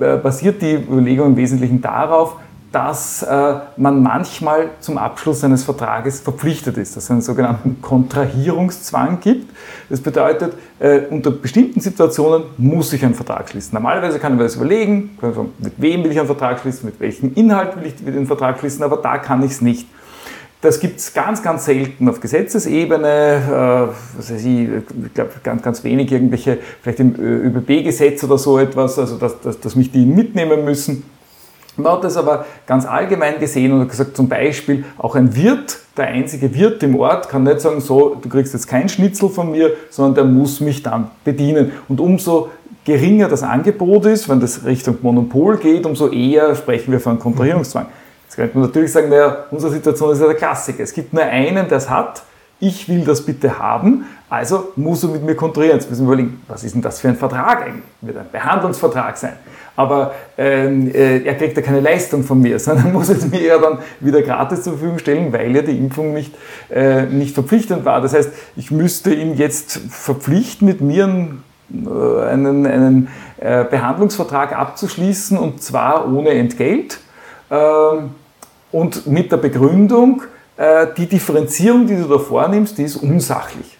äh, 0.00 0.16
basiert 0.16 0.62
die 0.62 0.74
Überlegung 0.74 1.28
im 1.28 1.36
Wesentlichen 1.36 1.80
darauf, 1.80 2.36
dass 2.74 3.22
äh, 3.22 3.54
man 3.76 4.02
manchmal 4.02 4.70
zum 4.80 4.98
Abschluss 4.98 5.44
eines 5.44 5.62
Vertrages 5.62 6.20
verpflichtet 6.20 6.76
ist, 6.76 6.96
dass 6.96 7.04
es 7.04 7.10
einen 7.12 7.20
sogenannten 7.20 7.80
Kontrahierungszwang 7.80 9.20
gibt. 9.20 9.48
Das 9.88 10.00
bedeutet, 10.00 10.54
äh, 10.80 11.02
unter 11.08 11.30
bestimmten 11.30 11.78
Situationen 11.78 12.42
muss 12.58 12.92
ich 12.92 13.04
einen 13.04 13.14
Vertrag 13.14 13.48
schließen. 13.48 13.74
Normalerweise 13.74 14.18
kann 14.18 14.32
ich 14.32 14.38
mir 14.38 14.44
das 14.44 14.56
überlegen, 14.56 15.16
mit 15.60 15.74
wem 15.76 16.02
will 16.02 16.10
ich 16.10 16.18
einen 16.18 16.26
Vertrag 16.26 16.58
schließen, 16.58 16.86
mit 16.86 16.98
welchem 16.98 17.32
Inhalt 17.34 17.76
will 17.76 17.86
ich 17.86 17.94
den 18.04 18.26
Vertrag 18.26 18.58
schließen, 18.58 18.82
aber 18.82 18.96
da 18.96 19.18
kann 19.18 19.44
ich 19.44 19.52
es 19.52 19.60
nicht. 19.60 19.86
Das 20.64 20.80
gibt 20.80 20.98
es 20.98 21.12
ganz, 21.12 21.42
ganz 21.42 21.66
selten 21.66 22.08
auf 22.08 22.20
Gesetzesebene. 22.20 23.06
Äh, 23.06 24.16
was 24.16 24.32
weiß 24.32 24.44
ich, 24.46 24.68
ich 24.70 25.12
glaube, 25.12 25.32
ganz, 25.42 25.60
ganz 25.60 25.84
wenig 25.84 26.10
irgendwelche, 26.10 26.56
vielleicht 26.80 27.00
im 27.00 27.14
äh, 27.16 27.48
ÖBB-Gesetz 27.48 28.24
oder 28.24 28.38
so 28.38 28.58
etwas, 28.58 28.98
also 28.98 29.18
dass, 29.18 29.38
dass, 29.42 29.60
dass 29.60 29.76
mich 29.76 29.92
die 29.92 30.06
mitnehmen 30.06 30.64
müssen. 30.64 31.02
Man 31.76 31.92
hat 31.92 32.04
das 32.04 32.16
aber 32.16 32.46
ganz 32.66 32.86
allgemein 32.86 33.40
gesehen 33.40 33.72
und 33.72 33.86
gesagt, 33.86 34.16
zum 34.16 34.30
Beispiel 34.30 34.86
auch 34.96 35.16
ein 35.16 35.36
Wirt, 35.36 35.80
der 35.98 36.06
einzige 36.06 36.54
Wirt 36.54 36.82
im 36.82 36.98
Ort, 36.98 37.28
kann 37.28 37.42
nicht 37.42 37.60
sagen, 37.60 37.82
so, 37.82 38.14
du 38.14 38.26
kriegst 38.30 38.54
jetzt 38.54 38.66
kein 38.66 38.88
Schnitzel 38.88 39.28
von 39.28 39.50
mir, 39.50 39.72
sondern 39.90 40.14
der 40.14 40.24
muss 40.24 40.60
mich 40.60 40.82
dann 40.82 41.10
bedienen. 41.24 41.72
Und 41.90 42.00
umso 42.00 42.48
geringer 42.86 43.28
das 43.28 43.42
Angebot 43.42 44.06
ist, 44.06 44.30
wenn 44.30 44.40
das 44.40 44.64
Richtung 44.64 44.96
Monopol 45.02 45.58
geht, 45.58 45.84
umso 45.84 46.08
eher 46.08 46.54
sprechen 46.54 46.90
wir 46.90 47.00
von 47.00 47.18
Kontrahierungszwang. 47.18 47.86
Jetzt 48.34 48.40
könnte 48.40 48.58
man 48.58 48.66
natürlich 48.66 48.90
sagen, 48.90 49.10
naja, 49.10 49.44
unsere 49.52 49.72
Situation 49.72 50.10
ist 50.10 50.20
ja 50.20 50.26
der 50.26 50.34
Klassiker. 50.34 50.82
Es 50.82 50.92
gibt 50.92 51.12
nur 51.12 51.22
einen, 51.22 51.68
der 51.68 51.78
es 51.78 51.88
hat. 51.88 52.24
Ich 52.58 52.88
will 52.88 53.04
das 53.04 53.24
bitte 53.24 53.60
haben, 53.60 54.06
also 54.28 54.72
muss 54.74 55.04
er 55.04 55.10
mit 55.10 55.22
mir 55.22 55.36
kontrahieren. 55.36 55.78
Jetzt 55.78 55.88
müssen 55.88 56.04
wir 56.04 56.14
überlegen, 56.14 56.42
was 56.48 56.64
ist 56.64 56.74
denn 56.74 56.82
das 56.82 56.98
für 56.98 57.08
ein 57.08 57.16
Vertrag 57.16 57.62
eigentlich? 57.62 57.84
Wird 58.00 58.16
ein 58.16 58.26
Behandlungsvertrag 58.32 59.16
sein. 59.16 59.34
Aber 59.76 60.14
ähm, 60.36 60.92
äh, 60.92 61.18
er 61.18 61.34
kriegt 61.36 61.56
ja 61.56 61.62
keine 61.62 61.78
Leistung 61.78 62.24
von 62.24 62.40
mir, 62.40 62.58
sondern 62.58 62.92
muss 62.92 63.08
es 63.08 63.24
mir 63.30 63.40
ja 63.40 63.58
dann 63.58 63.78
wieder 64.00 64.20
gratis 64.22 64.64
zur 64.64 64.72
Verfügung 64.72 64.98
stellen, 64.98 65.32
weil 65.32 65.54
ja 65.54 65.62
die 65.62 65.78
Impfung 65.78 66.12
nicht, 66.12 66.34
äh, 66.72 67.02
nicht 67.02 67.34
verpflichtend 67.34 67.84
war. 67.84 68.00
Das 68.00 68.14
heißt, 68.14 68.30
ich 68.56 68.72
müsste 68.72 69.14
ihn 69.14 69.36
jetzt 69.36 69.78
verpflichten, 69.90 70.66
mit 70.66 70.80
mir 70.80 71.04
einen, 71.04 71.44
äh, 71.72 72.22
einen, 72.24 72.66
einen 72.66 73.08
äh, 73.38 73.62
Behandlungsvertrag 73.62 74.58
abzuschließen 74.58 75.38
und 75.38 75.62
zwar 75.62 76.12
ohne 76.12 76.30
Entgelt. 76.30 76.98
Ähm, 77.48 78.10
und 78.74 79.06
mit 79.06 79.30
der 79.30 79.36
Begründung, 79.36 80.22
äh, 80.56 80.88
die 80.96 81.06
Differenzierung, 81.06 81.86
die 81.86 81.94
du 81.96 82.08
da 82.08 82.18
vornimmst, 82.18 82.76
die 82.76 82.82
ist 82.82 82.96
unsachlich. 82.96 83.78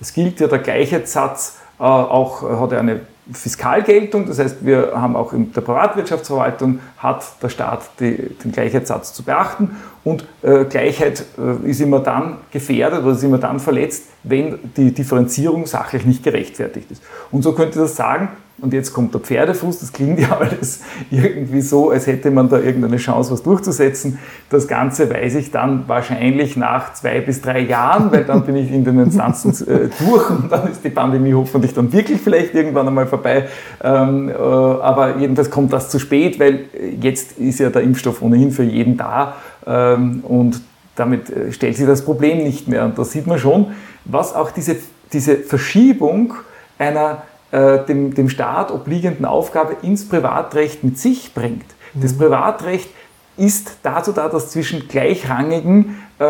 Es 0.00 0.12
gilt 0.12 0.40
ja 0.40 0.48
der 0.48 0.58
Gleichheitssatz, 0.58 1.58
äh, 1.78 1.84
auch 1.84 2.42
äh, 2.42 2.56
hat 2.56 2.72
er 2.72 2.80
eine 2.80 3.00
Fiskalgeltung, 3.32 4.26
das 4.26 4.40
heißt, 4.40 4.66
wir 4.66 4.94
haben 4.96 5.14
auch 5.14 5.32
in 5.32 5.52
der 5.52 5.60
Privatwirtschaftsverwaltung 5.60 6.80
hat 6.98 7.24
der 7.40 7.50
Staat 7.50 7.82
die, 8.00 8.16
den 8.42 8.50
Gleichheitssatz 8.50 9.14
zu 9.14 9.22
beachten 9.22 9.76
und 10.02 10.26
äh, 10.42 10.64
Gleichheit 10.64 11.24
äh, 11.38 11.70
ist 11.70 11.80
immer 11.80 12.00
dann 12.00 12.38
gefährdet 12.50 13.04
oder 13.04 13.12
ist 13.12 13.22
immer 13.22 13.38
dann 13.38 13.60
verletzt, 13.60 14.08
wenn 14.24 14.58
die 14.76 14.92
Differenzierung 14.92 15.66
sachlich 15.66 16.04
nicht 16.04 16.24
gerechtfertigt 16.24 16.90
ist. 16.90 17.00
Und 17.30 17.42
so 17.42 17.52
könnte 17.52 17.78
das 17.78 17.94
sagen, 17.94 18.30
und 18.62 18.72
jetzt 18.72 18.92
kommt 18.92 19.12
der 19.12 19.20
Pferdefuß, 19.20 19.80
das 19.80 19.92
klingt 19.92 20.20
ja 20.20 20.38
alles 20.40 20.80
irgendwie 21.10 21.60
so, 21.60 21.90
als 21.90 22.06
hätte 22.06 22.30
man 22.30 22.48
da 22.48 22.60
irgendeine 22.60 22.96
Chance, 22.96 23.32
was 23.32 23.42
durchzusetzen. 23.42 24.20
Das 24.50 24.68
Ganze 24.68 25.10
weiß 25.10 25.34
ich 25.34 25.50
dann 25.50 25.88
wahrscheinlich 25.88 26.56
nach 26.56 26.94
zwei 26.94 27.20
bis 27.20 27.42
drei 27.42 27.60
Jahren, 27.60 28.12
weil 28.12 28.24
dann 28.24 28.46
bin 28.46 28.54
ich 28.54 28.70
in 28.70 28.84
den 28.84 29.00
Instanzen 29.00 29.50
äh, 29.66 29.88
durch 29.98 30.30
und 30.30 30.50
dann 30.50 30.70
ist 30.70 30.84
die 30.84 30.90
Pandemie 30.90 31.34
hoffentlich 31.34 31.74
dann 31.74 31.92
wirklich 31.92 32.20
vielleicht 32.20 32.54
irgendwann 32.54 32.86
einmal 32.86 33.06
vorbei. 33.06 33.48
Ähm, 33.82 34.28
äh, 34.28 34.32
aber 34.32 35.18
jedenfalls 35.18 35.50
kommt 35.50 35.72
das 35.72 35.90
zu 35.90 35.98
spät, 35.98 36.38
weil 36.38 36.66
jetzt 37.00 37.38
ist 37.38 37.58
ja 37.58 37.68
der 37.68 37.82
Impfstoff 37.82 38.22
ohnehin 38.22 38.52
für 38.52 38.62
jeden 38.62 38.96
da 38.96 39.34
ähm, 39.66 40.22
und 40.22 40.62
damit 40.94 41.30
äh, 41.30 41.52
stellt 41.52 41.76
sich 41.76 41.86
das 41.86 42.04
Problem 42.04 42.44
nicht 42.44 42.68
mehr. 42.68 42.84
Und 42.84 42.96
da 42.96 43.04
sieht 43.04 43.26
man 43.26 43.40
schon, 43.40 43.72
was 44.04 44.36
auch 44.36 44.52
diese, 44.52 44.76
diese 45.12 45.36
Verschiebung 45.38 46.34
einer 46.78 47.22
äh, 47.52 47.84
dem, 47.84 48.14
dem 48.14 48.28
Staat 48.28 48.70
obliegenden 48.72 49.24
Aufgabe 49.24 49.76
ins 49.82 50.08
Privatrecht 50.08 50.82
mit 50.82 50.98
sich 50.98 51.34
bringt. 51.34 51.66
Mhm. 51.94 52.02
Das 52.02 52.16
Privatrecht 52.16 52.90
ist 53.36 53.76
dazu 53.82 54.12
da, 54.12 54.28
dass 54.28 54.50
zwischen 54.50 54.88
Gleichrangigen 54.88 56.02
äh, 56.18 56.24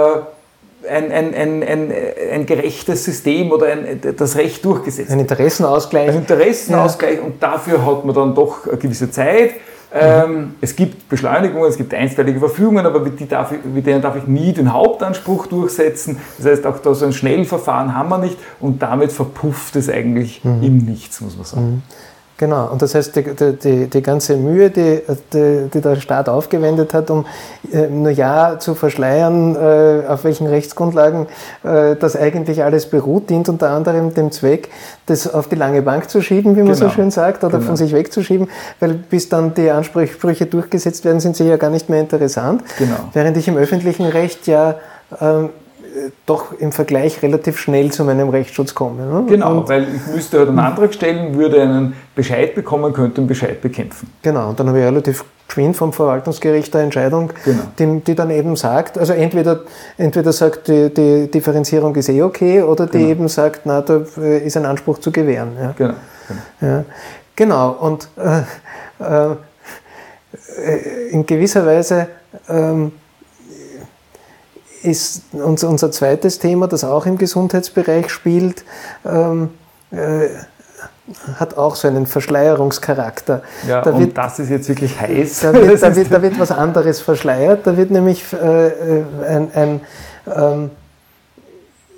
ein, 0.88 1.12
ein, 1.12 1.34
ein, 1.34 1.62
ein, 1.62 1.92
ein 2.32 2.46
gerechtes 2.46 3.04
System 3.04 3.52
oder 3.52 3.66
ein, 3.66 4.00
das 4.16 4.36
Recht 4.36 4.64
durchgesetzt 4.64 5.10
wird. 5.10 5.18
Ein 5.18 5.20
Interessenausgleich. 5.20 6.08
Ein 6.08 6.16
Interessenausgleich 6.16 7.16
ja. 7.18 7.22
und 7.22 7.42
dafür 7.42 7.86
hat 7.86 8.04
man 8.04 8.14
dann 8.14 8.34
doch 8.34 8.66
eine 8.66 8.76
gewisse 8.76 9.10
Zeit. 9.10 9.52
Ähm, 9.94 10.54
es 10.60 10.74
gibt 10.74 11.08
Beschleunigungen, 11.08 11.68
es 11.68 11.76
gibt 11.76 11.92
einstweilige 11.92 12.38
Verfügungen, 12.38 12.86
aber 12.86 13.00
mit, 13.00 13.30
darf 13.30 13.52
ich, 13.52 13.62
mit, 13.64 13.86
denen 13.86 14.00
darf 14.00 14.16
ich 14.16 14.26
nie 14.26 14.52
den 14.52 14.72
Hauptanspruch 14.72 15.46
durchsetzen. 15.46 16.18
Das 16.38 16.46
heißt, 16.46 16.66
auch 16.66 16.78
da 16.78 16.94
so 16.94 17.04
ein 17.04 17.12
Schnellverfahren 17.12 17.94
haben 17.94 18.08
wir 18.08 18.18
nicht 18.18 18.38
und 18.58 18.80
damit 18.80 19.12
verpufft 19.12 19.76
es 19.76 19.90
eigentlich 19.90 20.42
mhm. 20.44 20.62
im 20.62 20.78
Nichts, 20.78 21.20
muss 21.20 21.36
man 21.36 21.44
sagen. 21.44 21.66
Mhm. 21.66 21.82
Genau, 22.42 22.66
und 22.72 22.82
das 22.82 22.96
heißt, 22.96 23.14
die, 23.14 23.22
die, 23.54 23.86
die 23.86 24.02
ganze 24.02 24.36
Mühe, 24.36 24.68
die, 24.68 25.00
die, 25.32 25.68
die, 25.72 25.80
der 25.80 25.94
Staat 26.00 26.28
aufgewendet 26.28 26.92
hat, 26.92 27.08
um 27.08 27.24
äh, 27.72 27.86
nur 27.86 28.10
ja 28.10 28.58
zu 28.58 28.74
verschleiern, 28.74 29.54
äh, 29.54 30.08
auf 30.08 30.24
welchen 30.24 30.48
Rechtsgrundlagen 30.48 31.28
äh, 31.62 31.94
das 31.94 32.16
eigentlich 32.16 32.64
alles 32.64 32.86
beruht, 32.86 33.30
dient 33.30 33.48
unter 33.48 33.70
anderem 33.70 34.12
dem 34.12 34.32
Zweck, 34.32 34.70
das 35.06 35.32
auf 35.32 35.48
die 35.50 35.54
lange 35.54 35.82
Bank 35.82 36.10
zu 36.10 36.20
schieben, 36.20 36.56
wie 36.56 36.62
man 36.62 36.74
genau. 36.74 36.88
so 36.88 36.90
schön 36.90 37.12
sagt, 37.12 37.44
oder 37.44 37.58
genau. 37.58 37.68
von 37.68 37.76
sich 37.76 37.92
wegzuschieben, 37.92 38.48
weil 38.80 38.94
bis 38.94 39.28
dann 39.28 39.54
die 39.54 39.70
Ansprüche 39.70 40.46
durchgesetzt 40.46 41.04
werden, 41.04 41.20
sind 41.20 41.36
sie 41.36 41.44
ja 41.44 41.58
gar 41.58 41.70
nicht 41.70 41.88
mehr 41.88 42.00
interessant. 42.00 42.64
Genau. 42.76 42.96
Während 43.12 43.36
ich 43.36 43.46
im 43.46 43.56
öffentlichen 43.56 44.06
Recht 44.06 44.48
ja 44.48 44.74
ähm, 45.20 45.50
doch 46.26 46.52
im 46.58 46.72
Vergleich 46.72 47.22
relativ 47.22 47.58
schnell 47.58 47.92
zu 47.92 48.04
meinem 48.04 48.28
Rechtsschutz 48.28 48.74
komme. 48.74 49.04
Ne? 49.04 49.24
Genau, 49.28 49.58
und 49.58 49.68
weil 49.68 49.86
ich 49.94 50.14
müsste 50.14 50.38
halt 50.38 50.48
einen 50.48 50.58
Antrag 50.58 50.94
stellen, 50.94 51.34
würde 51.34 51.62
einen 51.62 51.94
Bescheid 52.14 52.54
bekommen, 52.54 52.92
könnte 52.92 53.18
einen 53.18 53.28
Bescheid 53.28 53.60
bekämpfen. 53.60 54.10
Genau, 54.22 54.50
und 54.50 54.60
dann 54.60 54.68
habe 54.68 54.78
ich 54.78 54.84
relativ 54.84 55.24
geschwind 55.46 55.76
vom 55.76 55.92
Verwaltungsgericht 55.92 56.74
eine 56.74 56.84
Entscheidung, 56.84 57.30
genau. 57.44 57.62
die, 57.78 58.00
die, 58.00 58.14
dann 58.14 58.30
eben 58.30 58.56
sagt, 58.56 58.96
also 58.96 59.12
entweder, 59.12 59.60
entweder 59.98 60.32
sagt, 60.32 60.68
die, 60.68 60.92
die 60.92 61.30
Differenzierung 61.30 61.94
ist 61.96 62.08
eh 62.08 62.22
okay, 62.22 62.62
oder 62.62 62.86
die 62.86 62.98
genau. 62.98 63.10
eben 63.10 63.28
sagt, 63.28 63.62
na, 63.64 63.82
da 63.82 63.96
ist 63.96 64.56
ein 64.56 64.64
Anspruch 64.64 64.98
zu 64.98 65.12
gewähren. 65.12 65.52
Ja. 65.60 65.74
Genau. 65.76 65.94
Genau, 66.60 66.72
ja. 66.72 66.84
genau. 67.36 67.70
und 67.72 68.08
äh, 68.16 68.42
äh, 69.02 69.36
in 71.10 71.26
gewisser 71.26 71.66
Weise 71.66 72.08
ähm, 72.48 72.92
ist 74.82 75.22
unser, 75.32 75.68
unser 75.68 75.90
zweites 75.90 76.38
Thema, 76.38 76.66
das 76.68 76.84
auch 76.84 77.06
im 77.06 77.18
Gesundheitsbereich 77.18 78.10
spielt, 78.10 78.64
ähm, 79.04 79.50
äh, 79.90 80.28
hat 81.34 81.56
auch 81.56 81.74
so 81.74 81.88
einen 81.88 82.06
Verschleierungscharakter. 82.06 83.42
Ja, 83.68 83.82
da 83.82 83.90
und 83.90 84.00
wird, 84.00 84.16
das 84.16 84.38
ist 84.38 84.50
jetzt 84.50 84.68
wirklich 84.68 85.00
heiß. 85.00 85.40
Da 85.40 85.52
wird, 85.52 85.82
da 85.82 85.96
wird, 85.96 86.12
da 86.12 86.22
wird 86.22 86.38
was 86.38 86.50
anderes 86.50 87.00
verschleiert. 87.00 87.66
Da 87.66 87.76
wird 87.76 87.90
nämlich 87.90 88.24
äh, 88.32 88.68
äh 88.68 89.04
ein, 89.28 89.50
ein 89.54 89.80
ähm, 90.26 90.70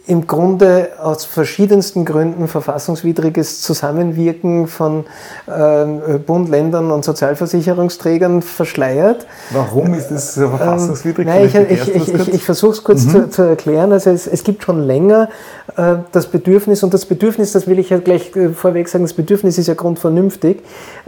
im 0.06 0.26
Grunde 0.26 0.90
aus 1.00 1.25
verschiedensten 1.25 2.04
Gründen 2.04 2.46
verfassungswidriges 2.46 3.62
Zusammenwirken 3.62 4.66
von 4.66 5.06
äh, 5.46 6.18
Bund, 6.18 6.50
Ländern 6.50 6.90
und 6.90 7.04
Sozialversicherungsträgern 7.04 8.42
verschleiert. 8.42 9.26
Warum 9.50 9.94
ist 9.94 10.08
das 10.08 10.34
so 10.34 10.49
verfassungswidrig? 10.49 11.26
Ähm, 11.26 11.50
nein, 11.50 11.66
ich, 11.70 11.88
ich, 11.88 11.94
ich, 11.94 12.34
ich, 12.34 12.44
versuche 12.44 12.73
es 12.73 12.84
kurz 12.84 13.04
mhm. 13.04 13.11
zu, 13.11 13.30
zu, 13.30 13.42
erklären. 13.42 13.92
Also 13.92 14.11
es, 14.11 14.26
es, 14.26 14.44
gibt 14.44 14.62
schon 14.62 14.82
länger 14.82 15.30
das 16.12 16.26
Bedürfnis, 16.26 16.83
und 16.83 16.92
das 16.92 17.06
Bedürfnis, 17.06 17.52
das 17.52 17.66
will 17.66 17.78
ich 17.78 17.90
ja 17.90 17.99
gleich 17.99 18.35
äh, 18.37 18.50
vorweg 18.50 18.88
sagen, 18.88 19.04
das 19.04 19.14
Bedürfnis 19.14 19.56
ist 19.59 19.66
ja 19.66 19.75
grundvernünftig, 19.75 20.59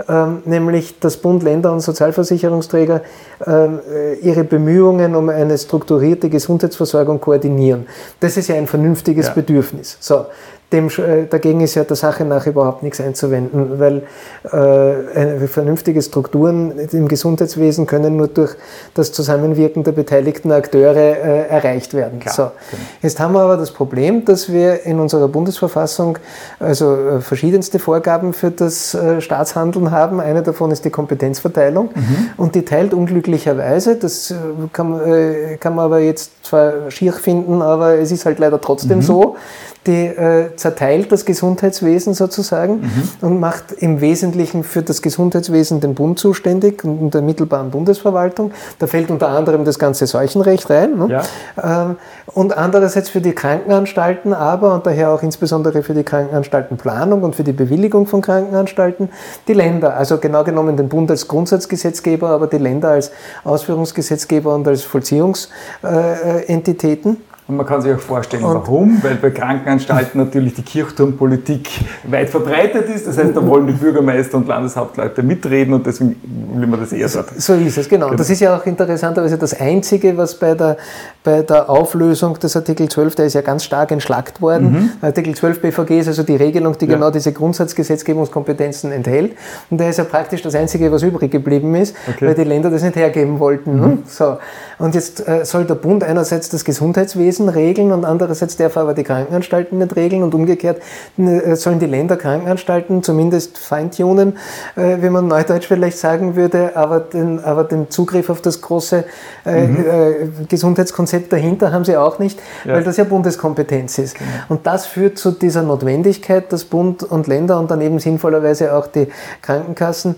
ähm, 0.09 0.43
nämlich 0.45 0.99
dass 0.99 1.19
Bund, 1.19 1.43
Länder 1.43 1.73
und 1.73 1.81
Sozialversicherungsträger 1.81 3.03
ähm, 3.47 3.81
äh, 3.93 4.15
ihre 4.15 4.45
Bemühungen 4.45 5.15
um 5.15 5.29
eine 5.29 5.59
strukturierte 5.59 6.31
Gesundheitsversorgung 6.31 7.21
koordinieren. 7.21 7.87
Das 8.21 8.37
ist 8.37 8.49
ja 8.49 8.55
ein 8.55 8.67
vernünftiges 8.67 8.97
vernünftiges 9.07 9.27
ja. 9.27 9.33
Bedürfnis. 9.35 9.97
So, 10.01 10.27
dem, 10.73 10.89
äh, 10.89 11.27
dagegen 11.31 11.61
ist 11.61 11.77
ja 11.77 11.85
der 11.85 11.97
Sache 11.97 12.25
nach 12.25 12.47
überhaupt 12.47 12.83
nichts 12.83 13.01
einzuwenden, 13.01 13.79
weil 13.79 14.03
äh, 14.45 15.47
vernünftige 15.47 16.03
Strukturen 16.03 16.73
im 16.91 17.07
Gesundheitswesen 17.07 17.87
können 17.87 18.17
nur 18.17 18.27
durch 18.27 18.57
das 18.95 19.13
Zusammenwirken 19.13 19.85
der 19.85 19.93
beteiligten 19.93 20.51
Akteure 20.51 20.97
äh, 20.97 21.47
erreicht 21.49 21.95
werden. 21.95 22.19
Klar, 22.19 22.35
so. 22.35 22.43
Genau. 22.43 22.83
Jetzt 23.03 23.21
haben 23.21 23.35
wir 23.35 23.41
aber 23.41 23.57
das 23.57 23.71
Problem, 23.71 24.25
dass 24.25 24.53
wir 24.53 24.85
in 24.85 24.99
unserer 24.99 25.29
Bundesverfassung 25.29 26.19
also 26.59 26.97
äh, 26.97 27.21
verschiedenste 27.21 27.79
Vorgaben 27.79 28.33
für 28.33 28.51
das 28.51 28.93
äh, 28.95 29.21
Staatshandeln 29.21 29.93
haben. 29.93 30.19
Eine 30.19 30.43
davon 30.43 30.73
ist 30.73 30.85
die 30.85 30.91
Kompetenzverteilung 30.91 31.91
mhm. 31.95 32.31
und 32.37 32.57
die 32.57 32.65
teilt 32.65 32.93
unglücklicherweise, 32.93 33.97
das 33.97 34.33
äh, 34.33 34.35
kann, 34.73 35.59
kann 35.61 35.75
man 35.77 35.85
aber 35.85 36.01
jetzt 36.01 36.45
zwar 36.45 36.91
schier 36.91 37.13
finden, 37.13 37.63
aber 37.63 37.95
es 37.99 38.11
ist 38.11 38.27
halt 38.27 38.41
leider 38.41 38.61
trotzdem 38.61 38.99
mhm. 38.99 39.03
so, 39.03 39.37
die 39.87 40.07
äh, 40.07 40.57
zerteilt 40.57 41.13
das 41.13 41.25
Gesundheitswesen 41.25 42.15
sozusagen 42.15 42.81
mhm. 42.81 43.09
und 43.21 43.41
macht 43.41 43.73
im 43.73 44.01
Wesentlichen 44.01 44.65
für 44.65 44.83
das 44.83 45.03
Gesundheitswesen 45.03 45.81
den 45.81 45.95
Bund 45.95 46.19
zuständig 46.19 46.85
und 46.85 47.13
der 47.13 47.23
mittelbaren 47.23 47.71
Bundesverwaltung. 47.71 48.53
Da 48.79 48.87
fällt 48.87 49.11
unter 49.11 49.29
anderem 49.29 49.65
das 49.65 49.79
ganze 49.79 50.07
Seuchenrecht 50.07 50.69
rein. 50.71 50.99
Ne? 50.99 51.09
Ja. 51.09 51.87
Ähm, 51.87 51.97
und 52.27 52.57
andererseits 52.57 53.09
für 53.09 53.21
die 53.21 53.33
Krankenanstalten 53.33 54.35
aber 54.35 54.75
und 54.75 54.87
daher 54.87 55.11
auch 55.11 55.23
insbesondere 55.23 55.83
für 55.83 55.95
die 55.95 56.03
Krankenanstaltenplanung 56.03 57.23
und 57.23 57.37
für 57.37 57.45
die 57.45 57.53
Bewilligung 57.53 58.07
von 58.07 58.23
Krankenanstalten 58.23 59.11
die 59.49 59.55
Länder. 59.55 59.97
Also 59.97 60.19
genau 60.19 60.45
genommen 60.45 60.77
den 60.77 60.89
Bund 60.89 61.11
als 61.11 61.27
Grundsatzgesetzgeber, 61.29 62.29
aber 62.29 62.47
die 62.47 62.59
Länder 62.59 62.91
als 62.91 63.11
Ausführungsgesetzgeber 63.45 64.55
und 64.55 64.69
als 64.69 64.83
Vollziehungsentitäten. 64.83 67.13
Äh, 67.13 67.36
und 67.49 67.57
man 67.57 67.65
kann 67.65 67.81
sich 67.81 67.95
auch 67.95 68.01
vorstellen, 68.01 68.43
und 68.43 68.55
warum, 68.55 69.01
weil 69.05 69.15
bei 69.15 69.31
Krankenanstalten 69.31 70.19
natürlich 70.21 70.55
die 70.55 70.63
Kirchturmpolitik 70.63 71.69
weit 72.03 72.29
verbreitet 72.29 72.89
ist. 72.89 73.07
Das 73.07 73.19
heißt, 73.19 73.37
da 73.37 73.47
wollen 73.47 73.69
die 73.69 73.73
Bürgermeister 73.73 74.37
und 74.37 74.49
Landeshauptleute 74.49 75.23
mitreden 75.23 75.73
und 75.73 75.87
deswegen 75.87 76.17
will 76.55 76.67
man 76.67 76.81
das 76.81 76.93
eher 76.93 77.09
sagen. 77.09 77.29
So 77.39 77.55
ist 77.55 77.79
es, 77.79 77.89
genau. 77.89 78.09
Und 78.11 78.19
das 78.19 78.27
genau. 78.27 78.35
ist 78.35 78.41
ja 78.41 78.57
auch 78.57 78.67
interessanterweise 78.67 79.39
das 79.39 79.61
Einzige, 79.61 80.17
was 80.17 80.37
bei 80.37 80.55
der, 80.55 80.77
bei 81.23 81.43
der 81.43 81.71
Auflösung 81.71 82.37
des 82.37 82.57
Artikel 82.57 82.89
12, 82.89 83.15
der 83.15 83.27
ist 83.27 83.35
ja 83.35 83.43
ganz 83.43 83.63
stark 83.63 83.93
entschlackt 83.93 84.43
worden. 84.43 84.73
Mhm. 84.73 84.91
Artikel 85.01 85.33
12 85.37 85.61
BVG 85.61 86.01
ist 86.01 86.09
also 86.09 86.25
die 86.25 86.35
Regelung, 86.35 86.77
die 86.77 86.87
ja. 86.87 86.95
genau 86.95 87.13
diese 87.13 87.33
Grundsatzgesetzgebungskompetenzen 87.33 88.91
enthält. 88.91 89.37
Und 89.71 89.79
der 89.79 89.91
ist 89.91 89.99
ja 89.99 90.05
praktisch 90.05 90.43
das 90.43 90.57
Einzige, 90.57 90.91
was 90.91 91.05
übrig 91.05 91.31
geblieben 91.31 91.77
ist, 91.77 91.95
okay. 92.09 92.27
weil 92.27 92.35
die 92.35 92.43
Länder 92.43 92.71
das 92.71 92.83
nicht 92.83 92.97
hergeben 92.97 93.39
wollten. 93.39 93.81
Mhm. 93.81 94.03
So. 94.09 94.39
Und 94.79 94.97
jetzt 94.97 95.27
äh, 95.29 95.45
soll 95.45 95.65
der 95.65 95.77
Bund 95.77 96.03
einerseits 96.03 96.49
das 96.49 96.65
Gesundheitswesen 96.65 97.36
Wesen 97.37 97.49
regeln 97.49 97.93
und 97.93 98.05
andererseits 98.05 98.57
darf 98.57 98.77
er 98.77 98.83
aber 98.83 98.95
die 98.95 99.03
Krankenanstalten 99.05 99.79
nicht 99.79 99.95
regeln 99.97 100.23
und 100.23 100.35
umgekehrt 100.35 100.81
äh, 101.19 101.55
sollen 101.55 101.79
die 101.79 101.87
Länder 101.87 102.17
Krankenanstalten 102.17 103.03
zumindest 103.03 103.59
feintunen, 103.59 104.39
äh, 104.77 104.97
wie 105.01 105.11
man 105.11 105.29
neudeutsch 105.29 105.67
vielleicht 105.67 105.99
sagen 105.99 106.37
würde, 106.37 106.77
aber 106.77 107.01
den, 107.01 107.43
aber 107.45 107.65
den 107.65 107.91
Zugriff 107.91 108.31
auf 108.31 108.41
das 108.41 108.63
große 108.63 109.05
äh, 109.45 109.67
mhm. 109.67 110.47
Gesundheitskonzept 110.49 111.33
dahinter 111.33 111.73
haben 111.73 111.85
sie 111.85 111.97
auch 111.97 112.19
nicht, 112.19 112.39
ja. 112.65 112.75
weil 112.75 112.85
das 112.85 112.97
ja 112.97 113.05
Bundeskompetenz 113.05 113.99
ist. 113.99 114.17
Genau. 114.17 114.31
Und 114.49 114.67
das 114.67 114.87
führt 114.87 115.19
zu 115.19 115.33
dieser 115.33 115.63
Notwendigkeit, 115.63 116.53
dass 116.53 116.65
Bund 116.65 117.03
und 117.03 117.27
Länder 117.27 117.59
und 117.59 117.71
daneben 117.71 117.99
sinnvollerweise 117.99 118.75
auch 118.75 118.87
die 118.87 119.09
Krankenkassen 119.43 120.17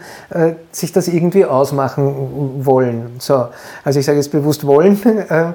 sich 0.71 0.93
das 0.93 1.09
irgendwie 1.09 1.45
ausmachen 1.45 2.65
wollen. 2.65 3.17
So, 3.19 3.49
also 3.85 3.99
ich 3.99 4.07
sage 4.07 4.19
jetzt 4.19 4.31
bewusst 4.31 4.67
wollen, 4.67 4.99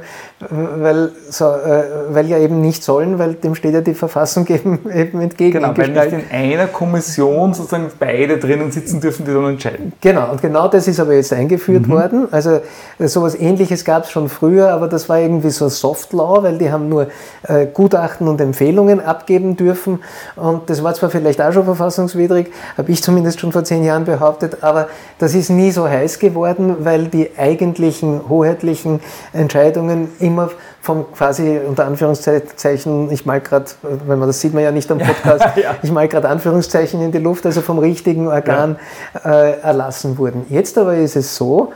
weil, 0.49 1.11
so, 1.29 1.52
äh, 1.55 2.13
weil 2.13 2.27
ja 2.27 2.37
eben 2.37 2.59
nicht 2.59 2.83
sollen, 2.83 3.17
weil 3.17 3.33
dem 3.35 3.55
steht 3.55 3.73
ja 3.73 3.81
die 3.81 3.93
Verfassung 3.93 4.45
eben, 4.49 4.79
eben 4.93 5.21
entgegen. 5.21 5.53
Genau, 5.53 5.73
weil 5.75 5.89
nicht 5.89 6.11
in 6.11 6.23
einer 6.31 6.67
Kommission 6.67 7.53
sozusagen 7.53 7.91
beide 7.97 8.37
drinnen 8.37 8.71
sitzen 8.71 8.99
dürfen, 8.99 9.25
die 9.25 9.33
dann 9.33 9.45
entscheiden. 9.45 9.93
Genau, 10.01 10.31
und 10.31 10.41
genau 10.41 10.67
das 10.67 10.87
ist 10.87 10.99
aber 10.99 11.13
jetzt 11.13 11.31
eingeführt 11.31 11.87
mhm. 11.87 11.91
worden. 11.91 12.27
Also 12.31 12.59
äh, 12.99 13.07
sowas 13.07 13.35
ähnliches 13.35 13.85
gab 13.85 14.03
es 14.03 14.11
schon 14.11 14.27
früher, 14.27 14.71
aber 14.71 14.87
das 14.87 15.07
war 15.07 15.19
irgendwie 15.19 15.49
so 15.49 15.69
Soft 15.69 16.11
Law, 16.13 16.43
weil 16.43 16.57
die 16.57 16.71
haben 16.71 16.89
nur 16.89 17.07
äh, 17.47 17.65
Gutachten 17.65 18.27
und 18.27 18.41
Empfehlungen 18.41 18.99
abgeben 18.99 19.55
dürfen. 19.55 19.99
Und 20.35 20.69
das 20.69 20.83
war 20.83 20.93
zwar 20.93 21.09
vielleicht 21.09 21.41
auch 21.41 21.53
schon 21.53 21.63
verfassungswidrig, 21.63 22.51
habe 22.77 22.91
ich 22.91 23.01
zumindest 23.01 23.39
schon 23.39 23.53
vor 23.53 23.63
zehn 23.63 23.83
Jahren 23.83 24.03
behauptet, 24.03 24.57
aber 24.61 24.89
das 25.19 25.33
ist 25.33 25.49
nie 25.49 25.71
so 25.71 25.87
heiß 25.87 26.19
geworden, 26.19 26.77
weil 26.79 27.05
die 27.05 27.29
eigentlichen 27.37 28.27
hoheitlichen 28.27 28.99
Entscheidungen 29.31 30.09
im 30.19 30.33
immer 30.33 30.49
vom 30.83 31.13
quasi 31.13 31.61
unter 31.65 31.85
Anführungszeichen, 31.85 33.09
ich 33.09 33.25
mal 33.25 33.39
gerade, 33.39 33.67
wenn 34.05 34.19
man 34.19 34.27
das 34.27 34.41
sieht 34.41 34.53
man 34.53 34.63
ja 34.63 34.71
nicht 34.71 34.91
am 34.91 34.97
Podcast, 34.97 35.45
ja. 35.55 35.75
ich 35.81 35.89
mal 35.93 36.09
gerade 36.09 36.27
Anführungszeichen 36.27 37.01
in 37.01 37.13
die 37.13 37.19
Luft, 37.19 37.45
also 37.45 37.61
vom 37.61 37.79
richtigen 37.79 38.27
Organ 38.27 38.75
ja. 39.23 39.43
äh, 39.43 39.59
erlassen 39.61 40.17
wurden. 40.17 40.45
Jetzt 40.49 40.77
aber 40.77 40.97
ist 40.97 41.15
es 41.15 41.37
so, 41.37 41.71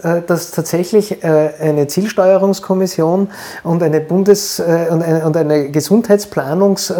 äh, 0.00 0.22
dass 0.24 0.52
tatsächlich 0.52 1.24
äh, 1.24 1.50
eine 1.60 1.88
Zielsteuerungskommission 1.88 3.30
und 3.64 3.82
eine 3.82 4.00
Bundes- 4.00 4.60
und 4.60 5.36
eine 5.36 5.70
Gesundheitsplanungs 5.70 6.92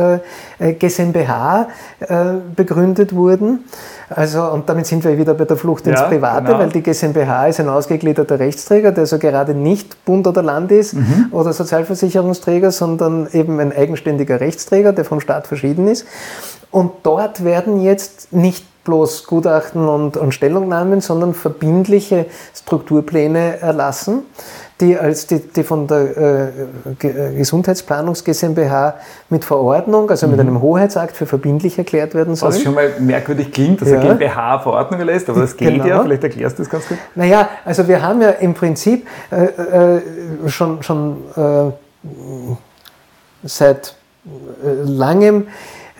GmbH 0.58 1.68
begründet 2.56 3.14
wurden. 3.14 3.64
Also, 4.14 4.42
und 4.44 4.68
damit 4.68 4.86
sind 4.86 5.04
wir 5.04 5.16
wieder 5.16 5.34
bei 5.34 5.44
der 5.44 5.56
Flucht 5.56 5.86
ins 5.86 6.00
ja, 6.00 6.06
Private, 6.06 6.44
genau. 6.44 6.58
weil 6.58 6.68
die 6.68 6.82
GmbH 6.82 7.46
ist 7.46 7.60
ein 7.60 7.68
ausgegliederter 7.68 8.38
Rechtsträger, 8.38 8.92
der 8.92 9.06
so 9.06 9.18
gerade 9.18 9.54
nicht 9.54 10.04
Bund 10.04 10.26
oder 10.26 10.42
Land 10.42 10.72
ist 10.72 10.94
mhm. 10.94 11.28
oder 11.30 11.51
Sozialversicherungsträger, 11.52 12.70
sondern 12.70 13.28
eben 13.32 13.60
ein 13.60 13.72
eigenständiger 13.72 14.40
Rechtsträger, 14.40 14.92
der 14.92 15.04
vom 15.04 15.20
Staat 15.20 15.46
verschieden 15.46 15.88
ist. 15.88 16.06
Und 16.70 16.92
dort 17.02 17.44
werden 17.44 17.80
jetzt 17.80 18.32
nicht 18.32 18.64
bloß 18.84 19.26
Gutachten 19.26 19.88
und, 19.88 20.16
und 20.16 20.32
Stellungnahmen, 20.32 21.00
sondern 21.00 21.34
verbindliche 21.34 22.26
Strukturpläne 22.54 23.60
erlassen, 23.60 24.22
die, 24.80 24.98
als 24.98 25.26
die, 25.26 25.38
die 25.38 25.62
von 25.62 25.86
der 25.86 26.16
äh, 26.16 27.06
äh 27.06 27.36
Gesundheitsplanungs 27.36 28.24
GmbH 28.24 28.94
mit 29.28 29.44
Verordnung, 29.44 30.10
also 30.10 30.26
mhm. 30.26 30.32
mit 30.32 30.40
einem 30.40 30.60
Hoheitsakt 30.60 31.16
für 31.16 31.26
verbindlich 31.26 31.78
erklärt 31.78 32.14
werden 32.14 32.34
sollen. 32.34 32.52
Was 32.52 32.62
schon 32.62 32.74
mal 32.74 32.90
merkwürdig 32.98 33.52
klingt, 33.52 33.80
dass 33.80 33.90
ja. 33.90 34.00
eine 34.00 34.08
GmbH 34.08 34.58
Verordnung 34.60 35.00
erlässt, 35.00 35.28
aber 35.30 35.40
das 35.40 35.56
geht 35.56 35.72
genau. 35.72 35.86
ja, 35.86 36.02
vielleicht 36.02 36.24
erklärst 36.24 36.58
du 36.58 36.62
das 36.62 36.70
ganz 36.70 36.88
gut. 36.88 36.98
Naja, 37.14 37.48
also 37.64 37.86
wir 37.86 38.02
haben 38.02 38.20
ja 38.22 38.30
im 38.30 38.54
Prinzip 38.54 39.06
äh, 39.30 39.44
äh, 39.96 40.00
schon, 40.48 40.82
schon 40.82 41.18
äh, 41.36 41.72
seit 43.44 43.94
äh, 44.24 44.28
langem 44.84 45.46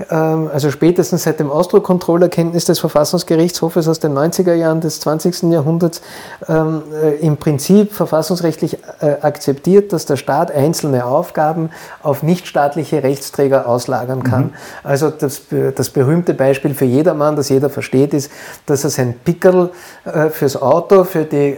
also 0.09 0.71
spätestens 0.71 1.25
seit 1.25 1.40
dem 1.40 1.50
Ausdruckkontrollerkenntnis 1.50 2.64
des 2.64 2.78
Verfassungsgerichtshofes 2.78 3.88
aus 3.88 4.00
den 4.00 4.12
90er 4.16 4.54
Jahren 4.54 4.80
des 4.80 5.00
20. 5.00 5.50
Jahrhunderts 5.52 6.02
ähm, 6.49 6.82
äh, 7.02 7.16
im 7.16 7.37
Prinzip 7.37 7.92
verfassungsrechtlich 7.92 8.78
äh, 9.00 9.16
akzeptiert, 9.21 9.92
dass 9.92 10.06
der 10.06 10.16
Staat 10.16 10.50
einzelne 10.50 11.04
Aufgaben 11.04 11.71
auf 12.02 12.23
nichtstaatliche 12.23 13.02
Rechtsträger 13.02 13.66
auslagern 13.66 14.23
kann. 14.23 14.44
Mhm. 14.44 14.50
Also 14.82 15.11
das, 15.11 15.42
das 15.75 15.90
berühmte 15.90 16.35
Beispiel 16.35 16.75
für 16.75 16.85
jedermann, 16.85 17.37
das 17.37 17.49
jeder 17.49 17.71
versteht, 17.71 18.14
ist, 18.14 18.30
dass 18.66 18.85
er 18.85 18.90
sein 18.90 19.14
Pickerl 19.25 19.71
äh, 20.04 20.30
fürs 20.30 20.61
Auto, 20.61 21.04
für 21.04 21.25
die 21.25 21.56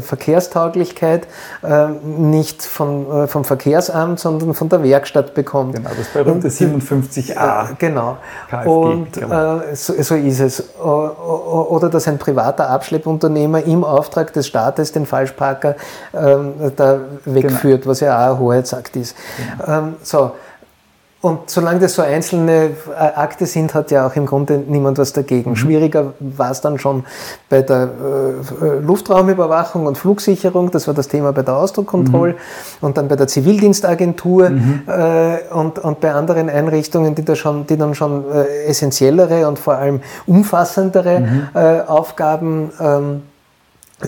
Verkehrstauglichkeit 0.00 1.26
nicht 2.04 2.62
von, 2.62 3.28
vom 3.28 3.44
Verkehrsamt, 3.44 4.20
sondern 4.20 4.54
von 4.54 4.68
der 4.68 4.82
Werkstatt 4.82 5.34
bekommt. 5.34 5.76
Genau, 5.76 5.90
das 5.96 6.08
berühmte 6.08 6.48
57a. 6.48 7.74
Genau. 7.88 8.16
KfG, 8.48 8.68
und 8.68 9.16
äh, 9.16 9.74
so, 9.74 9.92
so, 10.02 10.14
ist 10.14 10.40
es. 10.40 10.64
Oder 10.78 11.88
dass 11.88 12.08
ein 12.08 12.18
privater 12.18 12.70
Abschleppunternehmer 12.70 13.62
im 13.64 13.84
Auftrag 13.84 14.32
des 14.32 14.46
Staates 14.46 14.92
den 14.92 15.06
Falschparker 15.06 15.76
ähm, 16.14 16.54
da 16.76 17.00
wegführt, 17.24 17.82
genau. 17.82 17.90
was 17.90 18.00
ja 18.00 18.16
auch 18.16 18.34
ein 18.34 18.38
Hoheitsakt 18.38 18.96
ist. 18.96 19.16
Genau. 19.58 19.78
Ähm, 19.78 19.96
so. 20.02 20.32
Und 21.24 21.48
solange 21.48 21.80
das 21.80 21.94
so 21.94 22.02
einzelne 22.02 22.72
äh, 22.86 22.98
Akte 22.98 23.46
sind, 23.46 23.72
hat 23.72 23.90
ja 23.90 24.06
auch 24.06 24.14
im 24.14 24.26
Grunde 24.26 24.58
niemand 24.58 24.98
was 24.98 25.14
dagegen. 25.14 25.52
Mhm. 25.52 25.56
Schwieriger 25.56 26.12
war 26.20 26.50
es 26.50 26.60
dann 26.60 26.78
schon 26.78 27.04
bei 27.48 27.62
der 27.62 27.88
äh, 28.62 28.66
äh, 28.66 28.80
Luftraumüberwachung 28.80 29.86
und 29.86 29.96
Flugsicherung, 29.96 30.70
das 30.70 30.86
war 30.86 30.92
das 30.92 31.08
Thema 31.08 31.32
bei 31.32 31.40
der 31.40 31.56
Ausdruckkontrolle 31.56 32.34
mhm. 32.34 32.38
und 32.82 32.98
dann 32.98 33.08
bei 33.08 33.16
der 33.16 33.26
Zivildienstagentur 33.26 34.50
mhm. 34.50 34.82
äh, 34.86 35.38
und, 35.50 35.78
und 35.78 36.00
bei 36.00 36.12
anderen 36.12 36.50
Einrichtungen, 36.50 37.14
die, 37.14 37.24
da 37.24 37.34
schon, 37.34 37.66
die 37.66 37.78
dann 37.78 37.94
schon 37.94 38.30
äh, 38.30 38.66
essentiellere 38.66 39.48
und 39.48 39.58
vor 39.58 39.76
allem 39.76 40.02
umfassendere 40.26 41.20
mhm. 41.20 41.48
äh, 41.54 41.80
Aufgaben 41.86 42.70
ähm, 42.78 43.22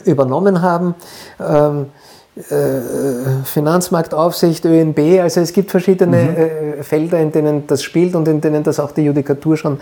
übernommen 0.04 0.60
haben. 0.60 0.94
Ähm, 1.40 1.86
äh, 1.86 2.05
Finanzmarktaufsicht, 3.44 4.66
ÖNB, 4.66 5.22
also 5.22 5.40
es 5.40 5.54
gibt 5.54 5.70
verschiedene 5.70 6.16
mhm. 6.22 6.36
Äh, 6.36 6.82
Felder, 6.82 7.18
in 7.18 7.32
denen 7.32 7.66
das 7.66 7.82
spielt 7.82 8.14
und 8.14 8.28
in 8.28 8.42
denen 8.42 8.62
das 8.62 8.78
auch 8.78 8.92
die 8.92 9.02
Judikatur 9.02 9.56
schon, 9.56 9.80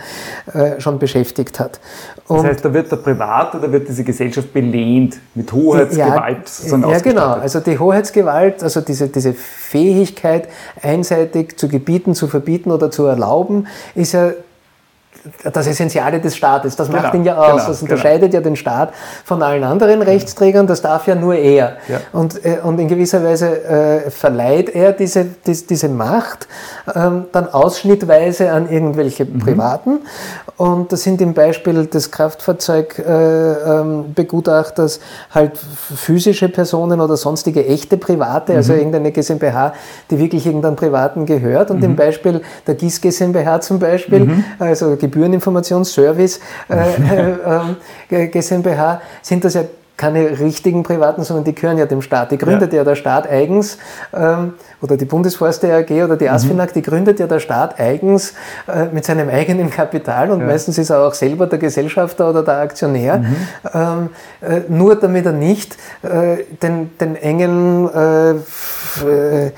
äh, 0.53 0.79
schon 0.79 0.97
beschäftigt 0.97 1.59
hat. 1.59 1.81
Und 2.29 2.37
das 2.37 2.45
heißt, 2.45 2.63
da 2.63 2.73
wird 2.73 2.89
der 2.89 2.95
Private, 2.95 3.59
da 3.59 3.69
wird 3.69 3.89
diese 3.89 4.05
Gesellschaft 4.05 4.53
belehnt 4.53 5.17
mit 5.33 5.51
Hoheitsgewalt. 5.51 6.49
Ja, 6.71 6.89
ja 6.91 6.99
genau, 6.99 7.33
also 7.33 7.59
die 7.59 7.77
Hoheitsgewalt, 7.77 8.63
also 8.63 8.79
diese, 8.79 9.09
diese 9.09 9.33
Fähigkeit, 9.33 10.47
einseitig 10.81 11.57
zu 11.57 11.67
gebieten, 11.67 12.15
zu 12.15 12.27
verbieten 12.27 12.71
oder 12.71 12.89
zu 12.89 13.05
erlauben, 13.05 13.67
ist 13.95 14.13
ja 14.13 14.31
das 15.43 15.67
Essentiale 15.67 16.19
des 16.19 16.35
Staates. 16.35 16.75
Das 16.75 16.89
macht 16.89 17.11
genau, 17.11 17.15
ihn 17.15 17.25
ja 17.25 17.37
aus. 17.37 17.61
Genau, 17.61 17.67
das 17.67 17.81
unterscheidet 17.81 18.31
genau. 18.31 18.35
ja 18.35 18.41
den 18.41 18.55
Staat 18.55 18.93
von 19.23 19.41
allen 19.41 19.63
anderen 19.63 20.01
Rechtsträgern. 20.01 20.67
Das 20.67 20.81
darf 20.81 21.07
ja 21.07 21.15
nur 21.15 21.35
er. 21.35 21.77
Ja. 21.87 22.01
Und, 22.11 22.43
äh, 22.45 22.57
und 22.63 22.79
in 22.79 22.87
gewisser 22.87 23.23
Weise 23.23 23.63
äh, 23.63 24.11
verleiht 24.11 24.75
er 24.75 24.93
diese, 24.93 25.25
die, 25.25 25.67
diese 25.67 25.89
Macht 25.89 26.47
ähm, 26.93 27.25
dann 27.31 27.51
ausschnittweise 27.51 28.51
an 28.51 28.69
irgendwelche 28.69 29.25
mhm. 29.25 29.39
Privaten. 29.39 30.01
Und 30.57 30.91
das 30.91 31.01
sind 31.03 31.21
im 31.21 31.33
Beispiel 31.33 31.85
des 31.85 32.11
Kraftfahrzeugbegutachters 32.11 34.97
äh, 34.97 34.99
ähm, 34.99 35.03
halt 35.31 35.57
physische 35.57 36.49
Personen 36.49 36.99
oder 37.01 37.17
sonstige 37.17 37.65
echte 37.65 37.97
Private, 37.97 38.53
also 38.53 38.71
mhm. 38.71 38.79
irgendeine 38.79 39.11
GmbH, 39.11 39.73
die 40.09 40.17
wirklich 40.19 40.45
irgendeinem 40.45 40.77
Privaten 40.77 41.25
gehört. 41.25 41.71
Und 41.71 41.79
mhm. 41.79 41.85
im 41.85 41.95
Beispiel 41.95 42.41
der 42.67 42.75
GIS 42.75 43.01
GmbH 43.01 43.61
zum 43.61 43.79
Beispiel, 43.79 44.19
mhm. 44.19 44.43
also 44.59 44.95
Gebühreninformationsservice 45.07 46.39
äh, 46.69 47.75
äh, 48.23 48.27
GmbH, 48.27 49.01
sind 49.21 49.43
das 49.43 49.53
ja 49.53 49.63
keine 49.97 50.39
richtigen 50.39 50.83
Privaten, 50.83 51.23
sondern 51.23 51.45
die 51.45 51.55
gehören 51.55 51.77
ja 51.77 51.85
dem 51.85 52.01
Staat. 52.01 52.31
Die 52.31 52.37
gründet 52.37 52.73
ja, 52.73 52.79
ja 52.79 52.83
der 52.83 52.95
Staat 52.95 53.29
eigens, 53.29 53.77
ähm, 54.13 54.53
oder 54.81 54.97
die 54.97 55.05
Bundesforste 55.05 55.73
AG 55.73 55.89
oder 56.03 56.17
die 56.17 56.29
ASFINAG, 56.29 56.69
mhm. 56.69 56.73
die 56.73 56.81
gründet 56.81 57.19
ja 57.19 57.27
der 57.27 57.39
Staat 57.39 57.79
eigens 57.79 58.33
äh, 58.67 58.87
mit 58.91 59.05
seinem 59.05 59.29
eigenen 59.29 59.69
Kapital 59.69 60.31
und 60.31 60.41
ja. 60.41 60.47
meistens 60.47 60.77
ist 60.77 60.89
er 60.89 61.07
auch 61.07 61.13
selber 61.13 61.47
der 61.47 61.59
Gesellschafter 61.59 62.29
oder 62.29 62.43
der 62.43 62.57
Aktionär, 62.57 63.19
mhm. 63.19 63.35
ähm, 63.73 64.09
äh, 64.41 64.61
nur 64.67 64.95
damit 64.95 65.25
er 65.25 65.31
nicht 65.31 65.77
äh, 66.03 66.43
den, 66.61 66.97
den 66.97 67.15
engen 67.15 67.89
äh, 67.93 69.51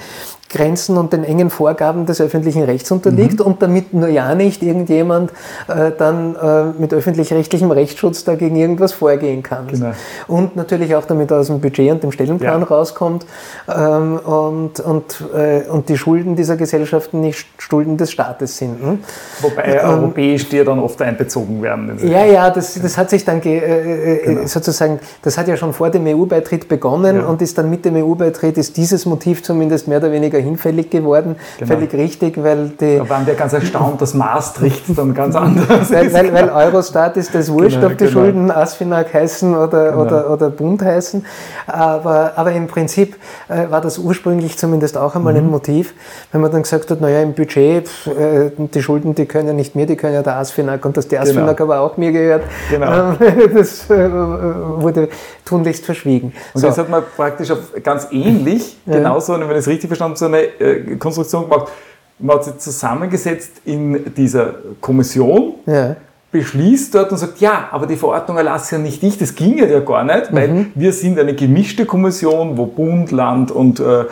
Grenzen 0.49 0.97
und 0.97 1.13
den 1.13 1.23
engen 1.23 1.49
Vorgaben 1.49 2.05
des 2.05 2.21
öffentlichen 2.21 2.63
Rechts 2.63 2.91
unterliegt 2.91 3.39
mhm. 3.39 3.45
und 3.45 3.61
damit 3.61 3.93
nur 3.93 4.07
ja 4.07 4.33
nicht 4.35 4.63
irgendjemand 4.63 5.31
äh, 5.67 5.91
dann 5.97 6.35
äh, 6.35 6.79
mit 6.79 6.93
öffentlich-rechtlichem 6.93 7.71
Rechtsschutz 7.71 8.23
dagegen 8.23 8.55
irgendwas 8.55 8.93
vorgehen 8.93 9.43
kann. 9.43 9.67
Genau. 9.67 9.91
Und 10.27 10.55
natürlich 10.55 10.95
auch 10.95 11.05
damit 11.05 11.31
er 11.31 11.39
aus 11.39 11.47
dem 11.47 11.59
Budget 11.59 11.91
und 11.91 12.03
dem 12.03 12.11
Stellenplan 12.11 12.61
ja. 12.61 12.67
rauskommt 12.67 13.25
ähm, 13.67 14.19
und, 14.19 14.79
und, 14.79 15.23
äh, 15.35 15.63
und 15.69 15.89
die 15.89 15.97
Schulden 15.97 16.35
dieser 16.35 16.55
Gesellschaften 16.55 17.21
nicht 17.21 17.47
Schulden 17.57 17.97
des 17.97 18.11
Staates 18.11 18.57
sind. 18.57 18.81
Hm? 18.81 18.99
Wobei 19.41 19.63
ähm, 19.63 19.89
europäisch 19.89 20.47
die 20.49 20.57
ja 20.57 20.63
dann 20.63 20.79
oft 20.79 21.01
einbezogen 21.01 21.61
werden. 21.61 21.97
Ja, 22.03 22.25
ja, 22.25 22.49
das, 22.49 22.79
das 22.81 22.97
hat 22.97 23.09
sich 23.09 23.25
dann 23.25 23.41
äh, 23.41 23.57
äh, 23.57 24.25
genau. 24.25 24.47
sozusagen, 24.47 24.99
das 25.21 25.37
hat 25.37 25.47
ja 25.47 25.57
schon 25.57 25.73
vor 25.73 25.89
dem 25.89 26.05
EU-Beitritt 26.07 26.67
begonnen 26.67 27.17
ja. 27.17 27.25
und 27.25 27.41
ist 27.41 27.57
dann 27.57 27.69
mit 27.69 27.85
dem 27.85 27.95
EU-Beitritt 27.95 28.57
ist 28.57 28.77
dieses 28.77 29.05
Motiv 29.05 29.43
zumindest 29.43 29.87
mehr 29.87 29.97
oder 29.97 30.11
weniger 30.11 30.36
weniger 30.37 30.39
hinfällig 30.39 30.89
geworden. 30.89 31.35
Genau. 31.57 31.73
Völlig 31.73 31.93
richtig, 31.93 32.41
weil 32.41 32.69
die. 32.79 32.97
Da 32.97 33.09
waren 33.09 33.25
wir 33.25 33.35
ganz 33.35 33.53
erstaunt, 33.53 34.01
dass 34.01 34.13
Maastricht 34.13 34.83
dann 34.95 35.13
ganz 35.13 35.35
anders 35.35 35.91
weil, 35.91 36.07
ist. 36.07 36.13
Weil, 36.13 36.33
weil 36.33 36.49
Eurostat 36.49 37.17
ist 37.17 37.33
das 37.35 37.51
wurscht, 37.51 37.75
genau, 37.75 37.87
ob 37.87 37.97
die 37.97 38.05
genau. 38.05 38.19
Schulden 38.19 38.51
Asfinag 38.51 39.13
heißen 39.13 39.55
oder, 39.55 39.91
genau. 39.91 40.01
oder, 40.03 40.29
oder 40.31 40.49
Bund 40.49 40.81
heißen. 40.81 41.25
Aber, 41.67 42.33
aber 42.35 42.51
im 42.51 42.67
Prinzip 42.67 43.15
äh, 43.49 43.69
war 43.69 43.81
das 43.81 43.97
ursprünglich 43.97 44.57
zumindest 44.57 44.97
auch 44.97 45.15
einmal 45.15 45.33
mhm. 45.33 45.39
ein 45.39 45.51
Motiv, 45.51 45.93
wenn 46.31 46.41
man 46.41 46.51
dann 46.51 46.63
gesagt 46.63 46.89
hat, 46.91 47.01
naja, 47.01 47.21
im 47.21 47.33
Budget, 47.33 47.89
äh, 48.07 48.51
die 48.57 48.81
Schulden, 48.81 49.15
die 49.15 49.25
können 49.25 49.47
ja 49.47 49.53
nicht 49.53 49.75
mir, 49.75 49.85
die 49.85 49.95
können 49.95 50.13
ja 50.13 50.23
der 50.23 50.37
Asfinag 50.37 50.85
und 50.85 50.97
dass 50.97 51.05
Asfinag 51.05 51.57
genau. 51.57 51.73
aber 51.73 51.81
auch 51.81 51.97
mir 51.97 52.11
gehört, 52.11 52.43
genau. 52.69 53.13
das 53.53 53.89
äh, 53.89 54.09
wurde 54.11 55.09
tunlichst 55.47 55.85
verschwiegen. 55.85 56.33
Und 56.53 56.61
so. 56.61 56.67
das 56.67 56.77
hat 56.77 56.89
man 56.89 57.03
praktisch 57.15 57.51
ganz 57.81 58.07
ähnlich, 58.11 58.77
ja. 58.85 58.97
genauso, 58.97 59.33
wenn 59.39 59.49
ich 59.51 59.57
es 59.57 59.67
richtig 59.67 59.87
verstanden 59.87 60.15
habe, 60.15 60.19
so 60.19 60.25
eine 60.25 60.41
äh, 60.41 60.95
Konstruktion 60.97 61.49
gemacht. 61.49 61.71
Man 62.19 62.37
hat 62.37 62.45
sich 62.45 62.57
zusammengesetzt 62.57 63.61
in 63.65 64.13
dieser 64.15 64.55
Kommission, 64.81 65.53
ja. 65.67 65.95
beschließt 66.31 66.95
dort 66.95 67.11
und 67.11 67.19
sagt, 67.19 67.39
ja, 67.39 67.69
aber 67.71 67.85
die 67.85 67.95
Verordnung 67.95 68.37
erlasse 68.37 68.75
ja 68.75 68.81
nicht 68.81 69.03
ich, 69.03 69.19
das 69.19 69.35
ginge 69.35 69.71
ja 69.71 69.79
gar 69.81 70.03
nicht, 70.03 70.33
weil 70.33 70.47
mhm. 70.47 70.71
wir 70.73 70.91
sind 70.93 71.19
eine 71.19 71.35
gemischte 71.35 71.85
Kommission, 71.85 72.57
wo 72.57 72.65
Bund, 72.65 73.11
Land 73.11 73.51
und 73.51 73.79
äh, 73.79 74.05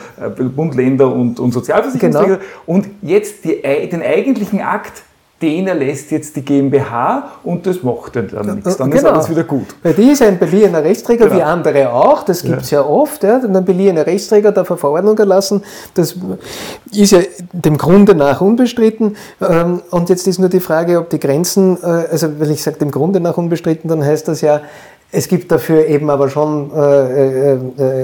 Bund, 0.56 0.76
Länder 0.76 1.12
und, 1.12 1.40
und 1.40 1.52
Sozialversicherungsträger 1.52 2.38
genau. 2.38 2.48
und 2.68 2.88
jetzt 3.02 3.44
die, 3.44 3.60
den 3.62 4.04
eigentlichen 4.04 4.62
Akt 4.62 5.02
den 5.46 5.68
erlässt 5.68 6.10
jetzt 6.10 6.36
die 6.36 6.44
GmbH 6.44 7.32
und 7.44 7.68
das 7.68 7.84
macht 7.84 8.16
dann 8.16 8.26
nichts. 8.56 8.78
Dann 8.78 8.90
genau. 8.90 8.96
ist 8.96 9.06
alles 9.06 9.30
wieder 9.30 9.44
gut. 9.44 9.76
Weil 9.84 9.94
die 9.94 10.10
ist 10.12 10.24
ein 10.24 10.40
beliehener 10.40 10.84
Rechtsträger, 10.84 11.26
genau. 11.26 11.38
wie 11.38 11.44
andere 11.44 11.94
auch, 11.94 12.24
das 12.24 12.42
gibt 12.42 12.64
es 12.64 12.72
ja. 12.72 12.82
ja. 12.82 12.88
oft. 12.88 13.24
Ja. 13.24 13.38
Ein 13.38 13.64
beliehener 13.64 14.08
Rechtsträger 14.08 14.52
darf 14.52 14.72
eine 14.72 14.78
Verordnung 14.78 15.18
erlassen, 15.18 15.64
das 15.94 16.16
ist 16.92 17.12
ja 17.12 17.20
dem 17.54 17.78
Grunde 17.78 18.16
nach 18.16 18.42
unbestritten. 18.42 19.16
Ähm, 19.42 19.82
und 19.92 20.10
jetzt 20.10 20.28
ist 20.28 20.40
nur 20.40 20.50
die 20.50 20.60
Frage, 20.60 20.98
ob 20.98 21.10
die 21.10 21.20
Grenzen, 21.20 21.78
äh, 21.82 21.86
also 22.12 22.40
wenn 22.40 22.52
ich 22.52 22.64
sage 22.64 22.78
dem 22.78 22.92
Grunde 22.92 23.20
nach 23.20 23.38
unbestritten, 23.38 23.88
dann 23.88 24.04
heißt 24.04 24.28
das 24.28 24.42
ja, 24.42 24.62
Es 25.16 25.30
gibt 25.30 25.50
dafür 25.50 25.86
eben 25.88 26.10
aber 26.10 26.30
schon 26.30 26.72
äh, 26.76 27.54
äh, 27.54 27.58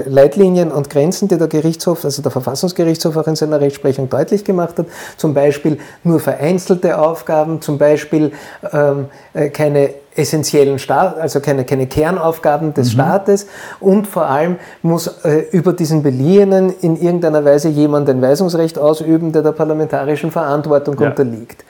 Leitlinien 0.06 0.72
und 0.72 0.88
Grenzen, 0.88 1.28
die 1.28 1.36
der 1.36 1.46
Gerichtshof, 1.46 2.06
also 2.06 2.22
der 2.22 2.30
Verfassungsgerichtshof 2.30 3.14
auch 3.18 3.26
in 3.26 3.36
seiner 3.36 3.60
Rechtsprechung 3.60 4.08
deutlich 4.08 4.44
gemacht 4.44 4.78
hat. 4.78 4.86
Zum 5.18 5.34
Beispiel 5.34 5.76
nur 6.04 6.20
vereinzelte 6.20 6.98
Aufgaben, 6.98 7.60
zum 7.60 7.76
Beispiel 7.76 8.32
ähm, 8.72 9.06
äh, 9.34 9.50
keine 9.50 9.90
essentiellen 10.16 10.78
Staat, 10.78 11.18
also 11.18 11.40
keine, 11.40 11.66
keine 11.66 11.86
Kernaufgaben 11.86 12.72
des 12.72 12.88
mhm. 12.88 12.92
Staates 12.92 13.46
und 13.78 14.06
vor 14.06 14.26
allem 14.26 14.56
muss 14.80 15.06
äh, 15.24 15.44
über 15.52 15.74
diesen 15.74 16.02
Beliehenen 16.02 16.72
in 16.80 16.96
irgendeiner 16.96 17.44
Weise 17.44 17.68
jemand 17.68 18.08
ein 18.08 18.22
Weisungsrecht 18.22 18.78
ausüben, 18.78 19.32
der 19.32 19.42
der 19.42 19.52
parlamentarischen 19.52 20.30
Verantwortung 20.30 20.98
ja. 20.98 21.08
unterliegt. 21.08 21.62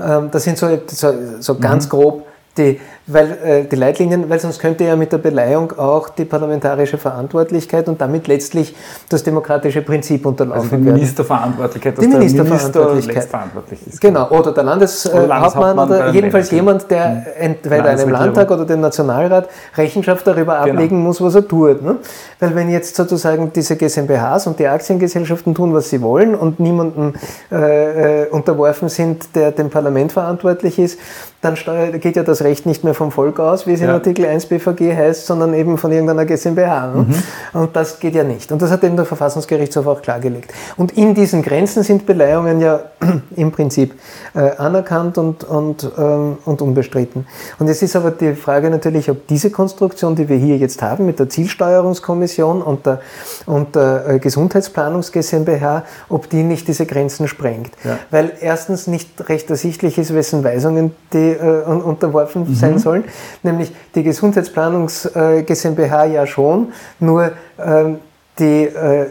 Ähm, 0.00 0.30
das 0.30 0.44
sind 0.44 0.56
so, 0.56 0.68
so, 0.86 1.12
so 1.40 1.54
ganz 1.58 1.84
mhm. 1.84 1.90
grob 1.90 2.22
die, 2.58 2.80
weil, 3.06 3.38
äh, 3.44 3.64
die 3.64 3.76
Leitlinien, 3.76 4.28
weil 4.28 4.40
sonst 4.40 4.58
könnte 4.58 4.84
ja 4.84 4.96
mit 4.96 5.12
der 5.12 5.18
Beleihung 5.18 5.72
auch 5.78 6.08
die 6.08 6.24
parlamentarische 6.24 6.98
Verantwortlichkeit 6.98 7.88
und 7.88 8.00
damit 8.00 8.26
letztlich 8.26 8.74
das 9.08 9.22
demokratische 9.22 9.82
Prinzip 9.82 10.26
unterlaufen 10.26 10.62
also 10.62 10.76
die 10.76 10.82
Ministerverantwortlichkeit, 10.82 11.98
dass 11.98 12.04
die 12.04 12.10
Ministerverantwortlichkeit. 12.10 13.24
verantwortlich 13.24 13.86
ist. 13.86 14.00
Genau, 14.00 14.28
oder 14.30 14.52
der 14.52 14.64
Landeshauptmann 14.64 15.78
oder, 15.78 15.84
oder 15.84 16.10
jedenfalls 16.10 16.50
jemand, 16.50 16.90
der 16.90 17.26
entweder 17.38 17.84
einem 17.84 18.08
Landtag 18.08 18.50
oder 18.50 18.64
dem 18.64 18.80
Nationalrat 18.80 19.48
Rechenschaft 19.76 20.26
darüber 20.26 20.60
genau. 20.60 20.74
ablegen 20.74 20.98
muss, 21.00 21.20
was 21.20 21.34
er 21.34 21.46
tut. 21.46 21.82
Ne? 21.82 21.96
Weil 22.40 22.54
wenn 22.54 22.70
jetzt 22.70 22.96
sozusagen 22.96 23.52
diese 23.52 23.76
GmbHs 23.76 24.46
und 24.46 24.58
die 24.58 24.66
Aktiengesellschaften 24.66 25.54
tun, 25.54 25.72
was 25.74 25.90
sie 25.90 26.02
wollen 26.02 26.34
und 26.34 26.58
niemandem 26.58 27.14
äh, 27.52 28.24
äh, 28.24 28.28
unterworfen 28.30 28.88
sind, 28.88 29.34
der 29.34 29.52
dem 29.52 29.70
Parlament 29.70 30.12
verantwortlich 30.12 30.78
ist, 30.78 30.98
dann 31.42 31.54
geht 32.00 32.16
ja 32.16 32.22
das 32.22 32.42
Recht 32.42 32.66
nicht 32.66 32.82
mehr 32.82 32.94
vom 32.94 33.12
Volk 33.12 33.38
aus, 33.38 33.66
wie 33.66 33.72
es 33.72 33.80
ja. 33.80 33.86
in 33.86 33.92
Artikel 33.92 34.24
1 34.24 34.46
BVG 34.46 34.96
heißt, 34.96 35.26
sondern 35.26 35.54
eben 35.54 35.76
von 35.76 35.92
irgendeiner 35.92 36.24
GmbH. 36.24 36.86
Ne? 36.88 37.02
Mhm. 37.02 37.60
Und 37.60 37.76
das 37.76 38.00
geht 38.00 38.14
ja 38.14 38.24
nicht. 38.24 38.50
Und 38.52 38.62
das 38.62 38.70
hat 38.70 38.82
eben 38.82 38.96
der 38.96 39.04
Verfassungsgerichtshof 39.04 39.86
auch 39.86 40.02
klargelegt. 40.02 40.52
Und 40.76 40.96
in 40.96 41.14
diesen 41.14 41.42
Grenzen 41.42 41.82
sind 41.82 42.06
Beleihungen 42.06 42.60
ja 42.60 42.80
im 43.36 43.52
Prinzip 43.52 43.94
äh, 44.34 44.56
anerkannt 44.56 45.18
und, 45.18 45.44
und, 45.44 45.90
ähm, 45.98 46.38
und 46.44 46.62
unbestritten. 46.62 47.26
Und 47.58 47.68
jetzt 47.68 47.82
ist 47.82 47.94
aber 47.96 48.10
die 48.10 48.34
Frage 48.34 48.70
natürlich, 48.70 49.10
ob 49.10 49.26
diese 49.26 49.50
Konstruktion, 49.50 50.16
die 50.16 50.28
wir 50.28 50.38
hier 50.38 50.56
jetzt 50.56 50.80
haben 50.80 51.06
mit 51.06 51.18
der 51.18 51.28
Zielsteuerungskommission 51.28 52.62
und 52.62 52.86
der, 52.86 53.00
und 53.44 53.76
der 53.76 54.08
äh, 54.08 54.18
Gesundheitsplanungs 54.18 55.12
GmbH, 55.12 55.84
ob 56.08 56.30
die 56.30 56.42
nicht 56.42 56.66
diese 56.66 56.86
Grenzen 56.86 57.28
sprengt. 57.28 57.72
Ja. 57.84 57.98
Weil 58.10 58.32
erstens 58.40 58.86
nicht 58.86 59.28
recht 59.28 59.50
ersichtlich 59.50 59.98
ist, 59.98 60.14
wessen 60.14 60.42
Weisungen 60.42 60.92
die 61.12 61.25
äh, 61.32 61.64
unterworfen 61.64 62.48
mhm. 62.48 62.54
sein 62.54 62.78
sollen, 62.78 63.04
nämlich 63.42 63.72
die 63.94 64.02
Gesundheitsplanungs 64.02 65.06
äh, 65.06 65.42
GmbH 65.42 66.04
ja 66.04 66.26
schon, 66.26 66.72
nur 67.00 67.32
ähm, 67.58 67.98
die 68.38 68.64
äh, 68.64 69.06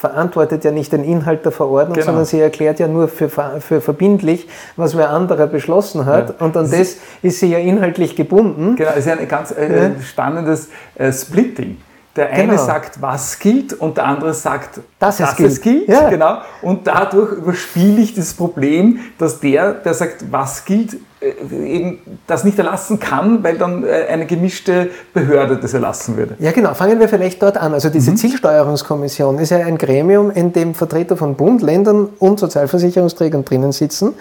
verantwortet 0.00 0.64
ja 0.64 0.70
nicht 0.70 0.92
den 0.92 1.04
Inhalt 1.04 1.44
der 1.44 1.52
Verordnung, 1.52 1.94
genau. 1.94 2.06
sondern 2.06 2.24
sie 2.24 2.40
erklärt 2.40 2.80
ja 2.80 2.88
nur 2.88 3.06
für, 3.06 3.28
für 3.28 3.80
verbindlich, 3.82 4.48
was 4.76 4.96
wer 4.96 5.10
anderer 5.10 5.46
beschlossen 5.46 6.06
hat. 6.06 6.30
Ja. 6.40 6.46
Und 6.46 6.56
an 6.56 6.70
das 6.70 6.96
ist 7.20 7.40
sie 7.40 7.48
ja 7.48 7.58
inhaltlich 7.58 8.16
gebunden. 8.16 8.76
Genau, 8.76 8.90
es 8.92 9.04
ist 9.04 9.08
ein 9.08 9.28
ganz 9.28 9.50
äh, 9.50 9.90
ja. 9.90 9.90
spannendes 10.00 10.68
äh, 10.94 11.12
Splitting. 11.12 11.76
Der 12.16 12.30
eine 12.30 12.52
genau. 12.52 12.64
sagt, 12.64 13.02
was 13.02 13.38
gilt, 13.38 13.74
und 13.74 13.98
der 13.98 14.06
andere 14.06 14.32
sagt, 14.32 14.80
dass, 14.98 15.18
dass 15.18 15.30
es 15.30 15.36
gilt. 15.36 15.52
Es 15.52 15.60
gilt 15.60 15.88
ja. 15.88 16.08
genau. 16.08 16.38
Und 16.62 16.86
dadurch 16.86 17.32
überspiele 17.32 18.00
ich 18.00 18.14
das 18.14 18.32
Problem, 18.32 19.00
dass 19.18 19.38
der, 19.38 19.74
der 19.74 19.92
sagt, 19.94 20.32
was 20.32 20.64
gilt, 20.64 20.96
eben 21.22 21.98
das 22.26 22.44
nicht 22.44 22.58
erlassen 22.58 22.98
kann, 22.98 23.44
weil 23.44 23.58
dann 23.58 23.84
äh, 23.84 24.06
eine 24.08 24.24
gemischte 24.24 24.88
Behörde 25.12 25.58
das 25.58 25.74
erlassen 25.74 26.16
würde. 26.16 26.34
Ja, 26.38 26.50
genau. 26.52 26.72
Fangen 26.72 26.98
wir 26.98 27.08
vielleicht 27.08 27.42
dort 27.42 27.58
an. 27.58 27.74
Also 27.74 27.90
diese 27.90 28.12
mhm. 28.12 28.16
Zielsteuerungskommission 28.16 29.38
ist 29.38 29.50
ja 29.50 29.58
ein 29.58 29.76
Gremium, 29.76 30.30
in 30.30 30.52
dem 30.52 30.74
Vertreter 30.74 31.16
von 31.16 31.34
Bund, 31.34 31.60
Ländern 31.60 32.08
und 32.18 32.40
Sozialversicherungsträgern 32.40 33.44
drinnen 33.44 33.72
sitzen. 33.72 34.14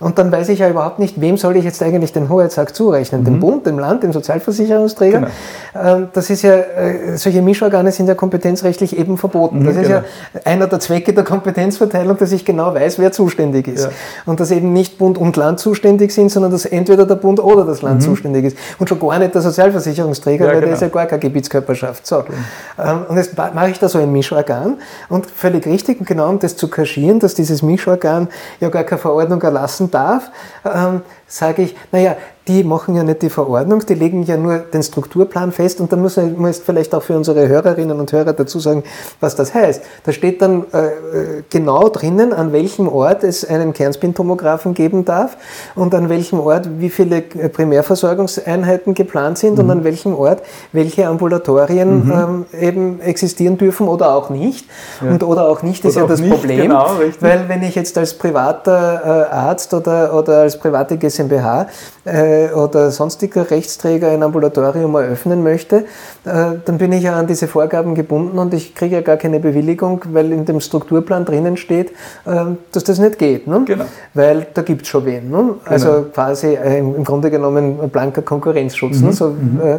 Und 0.00 0.18
dann 0.18 0.32
weiß 0.32 0.48
ich 0.48 0.60
ja 0.60 0.70
überhaupt 0.70 0.98
nicht, 0.98 1.20
wem 1.20 1.36
soll 1.36 1.56
ich 1.56 1.64
jetzt 1.64 1.82
eigentlich 1.82 2.12
den 2.12 2.30
Hoheitsakt 2.30 2.74
zurechnen? 2.74 3.20
Mhm. 3.20 3.24
Dem 3.26 3.40
Bund, 3.40 3.66
dem 3.66 3.78
Land, 3.78 4.02
dem 4.02 4.12
Sozialversicherungsträger? 4.12 5.20
Genau. 5.20 5.30
Ähm, 5.74 6.08
das 6.14 6.30
ist 6.30 6.42
ja, 6.42 6.54
äh, 6.54 7.16
solche 7.18 7.42
Mischorgane 7.42 7.92
sind 7.92 8.08
ja 8.08 8.14
kompetenzrechtlich 8.14 8.98
eben 8.98 9.18
verboten. 9.18 9.60
Mhm, 9.60 9.66
das 9.66 9.76
ist 9.76 9.82
genau. 9.82 9.98
ja 9.98 10.40
einer 10.44 10.66
der 10.66 10.80
Zwecke 10.80 11.12
der 11.12 11.24
Kompetenzverteilung, 11.24 12.16
dass 12.16 12.32
ich 12.32 12.46
genau 12.46 12.74
weiß, 12.74 12.98
wer 12.98 13.12
zuständig 13.12 13.68
ist. 13.68 13.84
Ja. 13.84 13.90
Und 14.24 14.40
dass 14.40 14.50
eben 14.50 14.72
nicht 14.72 14.96
Bund 14.96 15.18
und 15.18 15.36
Land 15.36 15.60
zuständig 15.60 16.12
sind, 16.12 16.37
sondern 16.38 16.52
dass 16.52 16.66
entweder 16.66 17.04
der 17.04 17.16
Bund 17.16 17.40
oder 17.40 17.64
das 17.64 17.82
Land 17.82 18.00
mhm. 18.00 18.04
zuständig 18.04 18.44
ist. 18.44 18.56
Und 18.78 18.88
schon 18.88 19.00
gar 19.00 19.18
nicht 19.18 19.34
der 19.34 19.42
Sozialversicherungsträger, 19.42 20.44
ja, 20.44 20.50
weil 20.52 20.60
genau. 20.60 20.66
der 20.66 20.74
ist 20.76 20.82
ja 20.82 20.88
gar 20.88 21.06
keine 21.06 21.18
Gebietskörperschaft. 21.18 22.06
So. 22.06 22.20
Mhm. 22.20 23.06
Und 23.08 23.16
jetzt 23.16 23.36
mache 23.36 23.70
ich 23.70 23.78
da 23.80 23.88
so 23.88 23.98
ein 23.98 24.12
Mischorgan 24.12 24.78
und 25.08 25.26
völlig 25.26 25.66
richtig, 25.66 26.04
genau 26.06 26.28
um 26.28 26.38
das 26.38 26.56
zu 26.56 26.68
kaschieren, 26.68 27.18
dass 27.18 27.34
dieses 27.34 27.62
Mischorgan 27.62 28.28
ja 28.60 28.68
gar 28.68 28.84
keine 28.84 29.00
Verordnung 29.00 29.42
erlassen 29.42 29.90
darf, 29.90 30.30
ähm, 30.64 31.02
sage 31.26 31.62
ich, 31.62 31.76
naja, 31.90 32.16
die 32.48 32.64
machen 32.64 32.96
ja 32.96 33.04
nicht 33.04 33.22
die 33.22 33.30
Verordnung, 33.30 33.84
die 33.86 33.94
legen 33.94 34.22
ja 34.22 34.36
nur 34.36 34.58
den 34.58 34.82
Strukturplan 34.82 35.52
fest 35.52 35.80
und 35.80 35.92
da 35.92 35.96
muss 35.96 36.16
man 36.16 36.36
muss 36.36 36.58
vielleicht 36.58 36.94
auch 36.94 37.02
für 37.02 37.16
unsere 37.16 37.46
Hörerinnen 37.46 38.00
und 38.00 38.10
Hörer 38.10 38.32
dazu 38.32 38.58
sagen, 38.58 38.82
was 39.20 39.36
das 39.36 39.54
heißt. 39.54 39.82
Da 40.04 40.12
steht 40.12 40.40
dann 40.40 40.62
äh, 40.72 41.42
genau 41.50 41.88
drinnen, 41.90 42.32
an 42.32 42.52
welchem 42.52 42.88
Ort 42.88 43.22
es 43.22 43.44
einen 43.44 43.72
Kernspintomographen 43.74 44.72
geben 44.74 45.04
darf 45.04 45.36
und 45.74 45.94
an 45.94 46.08
welchem 46.08 46.40
Ort 46.40 46.68
wie 46.78 46.88
viele 46.88 47.20
Primärversorgungseinheiten 47.20 48.94
geplant 48.94 49.38
sind 49.38 49.54
mhm. 49.54 49.60
und 49.60 49.70
an 49.70 49.84
welchem 49.84 50.14
Ort 50.14 50.42
welche 50.72 51.06
Ambulatorien 51.06 52.06
mhm. 52.06 52.12
ähm, 52.12 52.46
eben 52.58 53.00
existieren 53.00 53.58
dürfen 53.58 53.88
oder 53.88 54.14
auch 54.14 54.30
nicht. 54.30 54.66
Ja. 55.02 55.10
Und 55.10 55.22
oder 55.22 55.48
auch 55.48 55.62
nicht 55.62 55.84
ist 55.84 55.96
oder 55.96 56.06
ja 56.06 56.08
das 56.08 56.20
nicht, 56.20 56.30
Problem, 56.32 56.62
genau, 56.62 56.92
weil 57.20 57.48
wenn 57.48 57.62
ich 57.62 57.74
jetzt 57.74 57.98
als 57.98 58.14
privater 58.14 59.28
äh, 59.30 59.34
Arzt 59.34 59.74
oder, 59.74 60.14
oder 60.14 60.38
als 60.38 60.58
private 60.58 60.96
GmbH 60.96 61.66
äh, 62.04 62.37
oder 62.54 62.90
sonstiger 62.90 63.50
Rechtsträger 63.50 64.10
ein 64.10 64.22
Ambulatorium 64.22 64.94
eröffnen 64.94 65.42
möchte, 65.42 65.76
äh, 66.24 66.56
dann 66.64 66.78
bin 66.78 66.92
ich 66.92 67.04
ja 67.04 67.16
an 67.16 67.26
diese 67.26 67.48
Vorgaben 67.48 67.94
gebunden 67.94 68.38
und 68.38 68.54
ich 68.54 68.74
kriege 68.74 68.96
ja 68.96 69.02
gar 69.02 69.16
keine 69.16 69.40
Bewilligung, 69.40 70.02
weil 70.12 70.32
in 70.32 70.44
dem 70.44 70.60
Strukturplan 70.60 71.24
drinnen 71.24 71.56
steht, 71.56 71.90
äh, 72.24 72.44
dass 72.72 72.84
das 72.84 72.98
nicht 72.98 73.18
geht. 73.18 73.46
Ne? 73.46 73.62
Genau. 73.64 73.84
Weil 74.14 74.46
da 74.54 74.62
gibt 74.62 74.82
es 74.82 74.88
schon 74.88 75.04
wen. 75.04 75.30
Ne? 75.30 75.54
Also 75.64 75.88
genau. 75.88 76.02
quasi 76.14 76.54
äh, 76.54 76.78
im 76.78 77.04
Grunde 77.04 77.30
genommen 77.30 77.78
ein 77.82 77.90
blanker 77.90 78.22
Konkurrenzschutz. 78.22 79.00
Ne? 79.00 79.00
Mhm. 79.00 79.06
Ne? 79.06 79.12
So, 79.12 79.28
mhm. 79.30 79.60
Äh, 79.60 79.78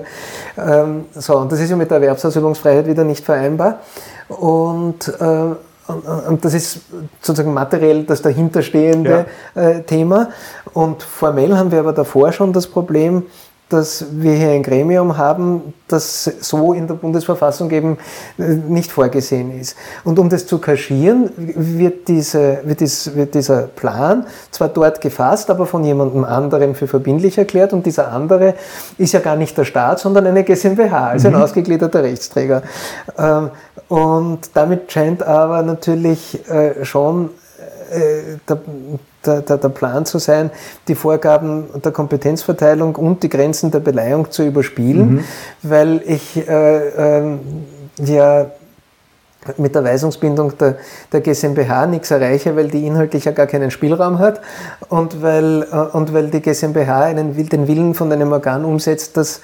ähm, 0.58 1.06
so, 1.16 1.38
und 1.38 1.52
das 1.52 1.60
ist 1.60 1.70
ja 1.70 1.76
mit 1.76 1.90
der 1.90 1.98
Erwerbsausübungsfreiheit 1.98 2.88
wieder 2.88 3.04
nicht 3.04 3.24
vereinbar. 3.24 3.80
Und 4.28 5.08
äh, 5.20 5.56
und 5.90 6.46
das 6.46 6.54
ist 6.54 6.82
sozusagen 7.22 7.54
materiell 7.54 8.04
das 8.04 8.22
dahinterstehende 8.22 9.26
ja. 9.56 9.62
Äh, 9.62 9.84
Thema. 9.84 10.30
Und 10.74 11.04
formell 11.04 11.56
haben 11.58 11.72
wir 11.72 11.80
aber 11.80 11.94
davor 11.94 12.32
schon 12.32 12.54
das 12.54 12.68
Problem, 12.68 13.24
dass 13.70 14.04
wir 14.12 14.34
hier 14.34 14.50
ein 14.50 14.64
Gremium 14.64 15.18
haben, 15.18 15.74
das 15.88 16.24
so 16.24 16.74
in 16.74 16.88
der 16.88 16.96
Bundesverfassung 16.96 17.70
eben 17.70 17.98
äh, 18.40 18.44
nicht 18.44 18.92
vorgesehen 18.92 19.58
ist. 19.60 19.78
Und 20.04 20.18
um 20.18 20.28
das 20.28 20.48
zu 20.48 20.58
kaschieren, 20.58 21.30
wird, 21.38 22.08
diese, 22.08 22.62
wird, 22.64 22.80
dies, 22.80 23.16
wird 23.16 23.36
dieser 23.36 23.64
Plan 23.68 24.26
zwar 24.50 24.70
dort 24.70 25.02
gefasst, 25.02 25.52
aber 25.52 25.68
von 25.68 25.84
jemandem 25.84 26.24
anderem 26.24 26.74
für 26.74 26.88
verbindlich 26.88 27.38
erklärt 27.38 27.72
und 27.72 27.86
dieser 27.86 28.12
andere 28.12 28.56
ist 28.98 29.14
ja 29.14 29.20
gar 29.20 29.36
nicht 29.36 29.56
der 29.56 29.66
Staat, 29.66 30.00
sondern 30.00 30.26
eine 30.26 30.44
GmbH, 30.44 31.10
also 31.10 31.30
mhm. 31.30 31.36
ein 31.36 31.42
ausgegliederter 31.44 32.02
Rechtsträger. 32.02 32.64
Ähm, 33.90 33.98
und 33.98 34.52
damit 34.54 34.92
scheint 34.92 35.24
aber 35.24 35.62
natürlich 35.64 36.48
äh, 36.50 36.86
schon 36.86 37.30
äh, 37.92 38.38
der, 38.48 39.42
der, 39.42 39.58
der, 39.58 39.70
Plan 39.70 40.06
zu 40.06 40.20
sein, 40.20 40.52
die 40.88 40.96
Vorgaben 40.96 41.66
der 41.84 41.92
Kompetenzverteilung 41.92 42.96
und 42.96 43.24
die 43.24 43.30
Grenzen 43.30 43.72
der 43.72 43.80
Beleihung 43.80 44.32
zu 44.32 44.46
überspielen, 44.46 45.16
mhm. 45.16 45.24
weil 45.64 46.02
ich 46.06 46.38
äh, 46.48 47.20
äh, 47.20 47.38
ja 48.04 48.46
mit 49.58 49.74
der 49.74 49.84
Weisungsbindung 49.84 50.58
der, 50.58 50.76
der 51.12 51.22
GmbH 51.22 51.86
nichts 51.86 52.12
erreiche, 52.12 52.56
weil 52.56 52.68
die 52.68 52.86
inhaltlich 52.86 53.26
ja 53.26 53.32
gar 53.32 53.48
keinen 53.48 53.72
Spielraum 53.72 54.20
hat 54.20 54.42
und 54.90 55.22
weil, 55.22 55.66
äh, 55.72 55.76
und 55.96 56.14
weil 56.14 56.28
die 56.28 56.42
GmbH 56.42 57.04
einen, 57.04 57.36
den 57.48 57.68
Willen 57.68 57.94
von 57.94 58.12
einem 58.12 58.32
Organ 58.34 58.66
umsetzt, 58.66 59.16
das, 59.16 59.42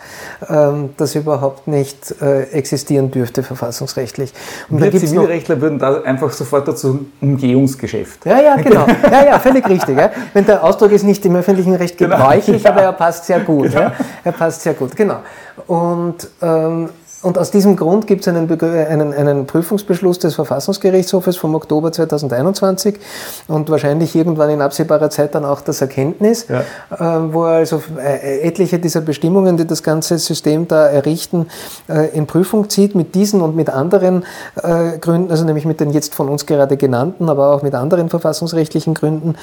ähm, 0.49 0.89
das 0.97 1.15
überhaupt 1.15 1.67
nicht 1.67 2.13
äh, 2.21 2.43
existieren 2.51 3.09
dürfte 3.09 3.41
verfassungsrechtlich. 3.41 4.33
Und 4.69 4.81
Wir 4.81 4.91
Zivilrechtler 4.91 5.61
würden 5.61 5.79
da 5.79 6.01
einfach 6.01 6.31
sofort 6.31 6.67
dazu 6.67 7.05
Umgehungsgeschäft. 7.21 8.25
Ja, 8.25 8.41
ja, 8.41 8.55
genau. 8.57 8.85
Ja, 9.09 9.25
ja, 9.25 9.39
völlig 9.39 9.67
richtig. 9.67 9.97
Ja. 9.97 10.11
Wenn 10.33 10.45
der 10.45 10.63
Ausdruck 10.63 10.91
ist 10.91 11.03
nicht 11.03 11.25
im 11.25 11.35
öffentlichen 11.35 11.75
Recht 11.75 11.97
genau. 11.97 12.17
gebräuchlich, 12.17 12.63
genau. 12.63 12.75
aber 12.75 12.81
er 12.81 12.93
passt 12.93 13.25
sehr 13.25 13.39
gut. 13.39 13.71
Genau. 13.71 13.79
Ja. 13.79 13.93
Er 14.23 14.31
passt 14.33 14.61
sehr 14.61 14.73
gut, 14.73 14.95
genau. 14.95 15.19
Und 15.67 16.27
ähm, 16.41 16.89
und 17.25 17.39
aus 17.39 17.49
diesem 17.49 17.75
Grund 17.75 18.05
gibt 18.05 18.21
es 18.21 18.27
einen, 18.27 18.47
einen, 18.61 19.13
einen, 19.13 19.47
Prüfungsbeschluss 19.47 20.19
des 20.19 20.35
Verfassungsgerichtshofes 20.35 21.37
vom 21.37 21.55
Oktober 21.55 21.91
2021 21.91 22.99
und 23.47 23.69
wahrscheinlich 23.69 24.15
irgendwann 24.15 24.51
in 24.51 24.61
absehbarer 24.61 25.09
Zeit 25.09 25.33
dann 25.33 25.43
auch 25.43 25.61
das 25.61 25.81
Erkenntnis, 25.81 26.45
ja. 26.47 26.61
äh, 26.91 27.33
wo 27.33 27.43
also 27.43 27.81
äh, 27.97 28.41
etliche 28.41 28.77
dieser 28.77 29.01
Bestimmungen, 29.01 29.57
die 29.57 29.65
das 29.65 29.81
ganze 29.81 30.19
System 30.19 30.67
da 30.67 30.85
errichten, 30.85 31.47
äh, 31.89 32.15
in 32.15 32.27
Prüfung 32.27 32.69
zieht 32.69 32.93
mit 32.93 33.15
diesen 33.15 33.41
und 33.41 33.55
mit 33.55 33.71
anderen 33.71 34.23
äh, 34.61 34.99
Gründen, 34.99 35.31
also 35.31 35.45
nämlich 35.45 35.65
mit 35.65 35.79
den 35.79 35.89
jetzt 35.89 36.13
von 36.13 36.29
uns 36.29 36.45
gerade 36.45 36.77
genannten, 36.77 37.27
aber 37.27 37.55
auch 37.55 37.63
mit 37.63 37.73
anderen 37.73 38.09
verfassungsrechtlichen 38.09 38.93
Gründen. 38.93 39.33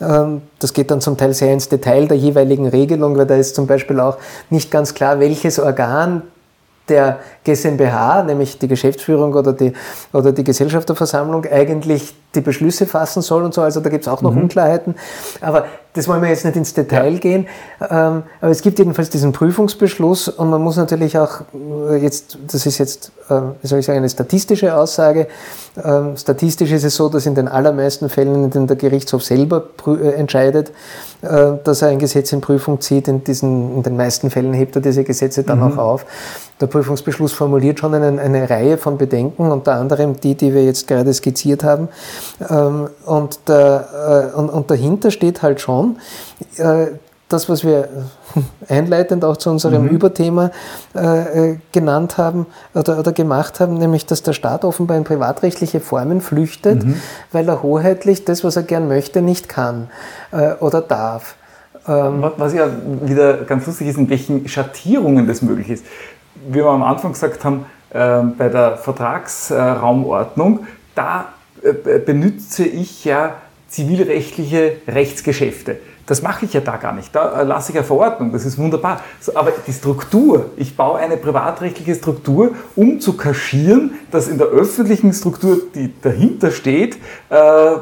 Ähm, 0.00 0.42
das 0.60 0.74
geht 0.74 0.92
dann 0.92 1.00
zum 1.00 1.16
Teil 1.16 1.34
sehr 1.34 1.52
ins 1.52 1.68
Detail 1.68 2.06
der 2.06 2.16
jeweiligen 2.16 2.68
Regelung, 2.68 3.18
weil 3.18 3.26
da 3.26 3.34
ist 3.34 3.56
zum 3.56 3.66
Beispiel 3.66 3.98
auch 3.98 4.18
nicht 4.48 4.70
ganz 4.70 4.94
klar, 4.94 5.18
welches 5.18 5.58
Organ 5.58 6.22
der 6.88 7.20
GmbH, 7.44 8.22
nämlich 8.22 8.58
die 8.58 8.68
Geschäftsführung 8.68 9.34
oder 9.34 9.52
die, 9.52 9.72
oder 10.12 10.32
die 10.32 10.44
Gesellschafterversammlung, 10.44 11.46
eigentlich 11.46 12.14
die 12.34 12.40
Beschlüsse 12.40 12.86
fassen 12.86 13.22
soll 13.22 13.42
und 13.42 13.52
so. 13.52 13.62
Also 13.62 13.80
da 13.80 13.90
gibt 13.90 14.06
es 14.06 14.08
auch 14.08 14.22
noch 14.22 14.32
mhm. 14.32 14.42
Unklarheiten. 14.42 14.94
Aber 15.40 15.66
das 15.94 16.08
wollen 16.08 16.22
wir 16.22 16.30
jetzt 16.30 16.44
nicht 16.44 16.56
ins 16.56 16.72
Detail 16.72 17.14
ja. 17.14 17.18
gehen. 17.18 17.46
Ähm, 17.80 18.22
aber 18.40 18.50
es 18.50 18.62
gibt 18.62 18.78
jedenfalls 18.78 19.10
diesen 19.10 19.32
Prüfungsbeschluss 19.32 20.28
und 20.28 20.48
man 20.48 20.62
muss 20.62 20.76
natürlich 20.76 21.18
auch 21.18 21.42
äh, 21.90 21.96
jetzt, 21.96 22.38
das 22.46 22.64
ist 22.64 22.78
jetzt, 22.78 23.12
äh, 23.28 23.34
wie 23.60 23.66
soll 23.66 23.80
ich 23.80 23.86
sagen, 23.86 23.98
eine 23.98 24.08
statistische 24.08 24.74
Aussage. 24.74 25.28
Ähm, 25.82 26.16
statistisch 26.16 26.72
ist 26.72 26.84
es 26.84 26.96
so, 26.96 27.08
dass 27.08 27.26
in 27.26 27.34
den 27.34 27.48
allermeisten 27.48 28.08
Fällen, 28.08 28.44
in 28.44 28.50
denen 28.50 28.66
der 28.66 28.76
Gerichtshof 28.76 29.22
selber 29.22 29.64
äh, 29.86 30.14
entscheidet, 30.14 30.72
äh, 31.20 31.52
dass 31.62 31.82
er 31.82 31.88
ein 31.88 31.98
Gesetz 31.98 32.32
in 32.32 32.40
Prüfung 32.40 32.80
zieht, 32.80 33.08
in, 33.08 33.22
diesen, 33.22 33.76
in 33.76 33.82
den 33.82 33.96
meisten 33.96 34.30
Fällen 34.30 34.54
hebt 34.54 34.74
er 34.76 34.82
diese 34.82 35.04
Gesetze 35.04 35.42
dann 35.42 35.58
mhm. 35.58 35.72
auch 35.72 35.76
auf. 35.76 36.06
Der 36.60 36.68
Prüfungsbeschluss 36.68 37.31
formuliert 37.32 37.78
schon 37.78 37.94
eine, 37.94 38.20
eine 38.20 38.48
Reihe 38.48 38.78
von 38.78 38.98
Bedenken, 38.98 39.50
unter 39.50 39.74
anderem 39.74 40.20
die, 40.20 40.34
die 40.34 40.54
wir 40.54 40.64
jetzt 40.64 40.88
gerade 40.88 41.12
skizziert 41.12 41.64
haben. 41.64 41.88
Ähm, 42.48 42.88
und, 43.04 43.40
der, 43.48 44.32
äh, 44.34 44.38
und, 44.38 44.48
und 44.50 44.70
dahinter 44.70 45.10
steht 45.10 45.42
halt 45.42 45.60
schon, 45.60 45.96
äh, 46.56 46.86
das, 47.32 47.48
was 47.48 47.64
wir 47.64 47.88
einleitend 48.68 49.24
auch 49.24 49.36
zu 49.36 49.50
unserem 49.50 49.84
mhm. 49.84 49.88
Überthema 49.88 50.50
äh, 50.94 51.56
genannt 51.72 52.18
haben 52.18 52.46
oder, 52.74 52.98
oder, 52.98 53.12
gemacht 53.12 53.60
haben, 53.60 53.78
nämlich 53.78 54.06
dass 54.06 54.22
der 54.22 54.32
Staat 54.32 54.64
offenbar 54.64 54.96
in 54.96 55.04
privatrechtliche 55.04 55.80
Formen 55.80 56.20
flüchtet, 56.20 56.84
mhm. 56.84 56.96
weil 57.32 57.48
er 57.48 57.62
hoheitlich 57.62 58.24
das, 58.24 58.44
was 58.44 58.56
er 58.56 58.62
gern 58.62 58.88
möchte, 58.88 59.22
nicht 59.22 59.48
kann 59.48 59.88
äh, 60.30 60.52
oder 60.60 60.80
darf. 60.80 61.36
Ähm, 61.88 62.24
was 62.36 62.54
ja 62.54 62.68
wieder 63.02 63.38
ganz 63.38 63.66
lustig 63.66 63.88
ist, 63.88 63.98
in 63.98 64.08
welchen 64.08 64.46
Schattierungen 64.46 65.26
das 65.26 65.42
möglich 65.42 65.68
ist. 65.68 65.84
Wie 66.48 66.56
wir 66.56 66.66
am 66.66 66.82
Anfang 66.82 67.12
gesagt 67.12 67.44
haben, 67.44 67.66
äh, 67.90 68.22
bei 68.22 68.48
der 68.48 68.76
Vertragsraumordnung, 68.76 70.66
da 70.94 71.32
äh, 71.62 71.98
benütze 71.98 72.64
ich 72.64 73.04
ja 73.04 73.34
zivilrechtliche 73.68 74.76
Rechtsgeschäfte. 74.88 75.78
Das 76.06 76.22
mache 76.22 76.44
ich 76.44 76.52
ja 76.52 76.60
da 76.60 76.76
gar 76.76 76.92
nicht. 76.92 77.14
Da 77.14 77.42
lasse 77.42 77.72
ich 77.72 77.78
eine 77.78 77.86
Verordnung, 77.86 78.32
das 78.32 78.44
ist 78.44 78.58
wunderbar. 78.58 79.00
Aber 79.34 79.52
die 79.66 79.72
Struktur, 79.72 80.50
ich 80.56 80.76
baue 80.76 80.98
eine 80.98 81.16
privatrechtliche 81.16 81.94
Struktur, 81.94 82.50
um 82.74 83.00
zu 83.00 83.16
kaschieren, 83.16 83.92
dass 84.10 84.28
in 84.28 84.38
der 84.38 84.48
öffentlichen 84.48 85.12
Struktur, 85.12 85.58
die 85.74 85.92
dahinter 86.00 86.50
steht, 86.50 86.98
äh, 87.30 87.72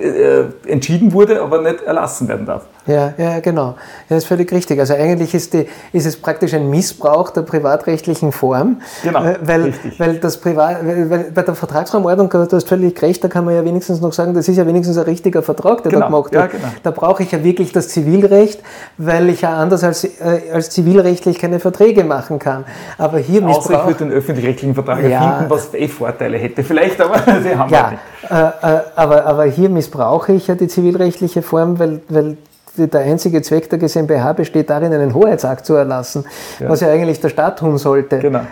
äh, 0.00 0.44
entschieden 0.66 1.12
wurde, 1.12 1.42
aber 1.42 1.60
nicht 1.60 1.82
erlassen 1.82 2.28
werden 2.28 2.46
darf. 2.46 2.64
Ja, 2.86 3.12
ja, 3.18 3.40
genau. 3.40 3.76
Das 4.08 4.18
ist 4.18 4.26
völlig 4.26 4.50
richtig. 4.52 4.80
Also 4.80 4.94
eigentlich 4.94 5.34
ist, 5.34 5.52
die, 5.52 5.66
ist 5.92 6.06
es 6.06 6.16
praktisch 6.16 6.54
ein 6.54 6.70
Missbrauch 6.70 7.30
der 7.30 7.42
privatrechtlichen 7.42 8.32
Form. 8.32 8.80
Genau. 9.02 9.22
Äh, 9.22 9.38
weil, 9.42 9.62
richtig. 9.64 10.00
weil 10.00 10.18
das 10.18 10.38
Privat, 10.38 10.78
weil 10.84 11.30
bei 11.34 11.42
der 11.42 11.54
Vertragsraumordnung, 11.54 12.30
du 12.30 12.48
hast 12.50 12.68
völlig 12.68 13.00
recht, 13.02 13.22
da 13.22 13.28
kann 13.28 13.44
man 13.44 13.54
ja 13.54 13.64
wenigstens 13.64 14.00
noch 14.00 14.12
sagen, 14.12 14.34
das 14.34 14.48
ist 14.48 14.56
ja 14.56 14.66
wenigstens 14.66 14.96
ein 14.96 15.04
richtiger 15.04 15.42
Vertrag, 15.42 15.82
der 15.82 15.92
genau. 15.92 16.00
da 16.00 16.06
gemacht 16.06 16.32
wird. 16.32 16.42
Ja, 16.42 16.46
genau. 16.46 16.72
Da 16.82 16.90
brauche 16.90 17.22
ich 17.22 17.32
ja 17.32 17.39
wirklich 17.44 17.72
das 17.72 17.88
Zivilrecht, 17.88 18.60
weil 18.96 19.28
ich 19.28 19.42
ja 19.42 19.56
anders 19.56 19.84
als, 19.84 20.04
äh, 20.04 20.52
als 20.52 20.70
zivilrechtlich 20.70 21.38
keine 21.38 21.60
Verträge 21.60 22.04
machen 22.04 22.38
kann. 22.38 22.64
Aber 22.98 23.18
hier 23.18 23.44
Außer 23.46 23.80
ich 23.80 23.86
würde 23.86 24.04
den 24.04 24.12
öffentlich-rechtlichen 24.12 24.74
Vertrag 24.74 25.02
ja, 25.02 25.36
finden, 25.38 25.50
was 25.50 25.74
eh 25.74 25.88
Vorteile 25.88 26.38
hätte. 26.38 26.62
Vielleicht, 26.62 27.00
aber 27.00 27.18
sie 27.42 27.56
haben 27.56 27.72
ja, 27.72 27.90
nicht. 27.90 28.30
Äh, 28.30 28.34
äh, 28.34 28.80
aber, 28.96 29.26
aber 29.26 29.44
hier 29.44 29.68
missbrauche 29.68 30.32
ich 30.32 30.46
ja 30.46 30.54
die 30.54 30.68
zivilrechtliche 30.68 31.42
Form, 31.42 31.78
weil, 31.78 32.00
weil 32.08 32.36
der 32.76 33.00
einzige 33.00 33.42
Zweck 33.42 33.68
der 33.68 33.78
GmbH 33.78 34.32
besteht 34.32 34.70
darin, 34.70 34.92
einen 34.92 35.14
Hoheitsakt 35.14 35.66
zu 35.66 35.74
erlassen, 35.74 36.24
ja. 36.58 36.68
was 36.68 36.80
ja 36.80 36.88
eigentlich 36.88 37.20
der 37.20 37.28
Staat 37.28 37.58
tun 37.58 37.78
sollte. 37.78 38.18
Genau. 38.18 38.42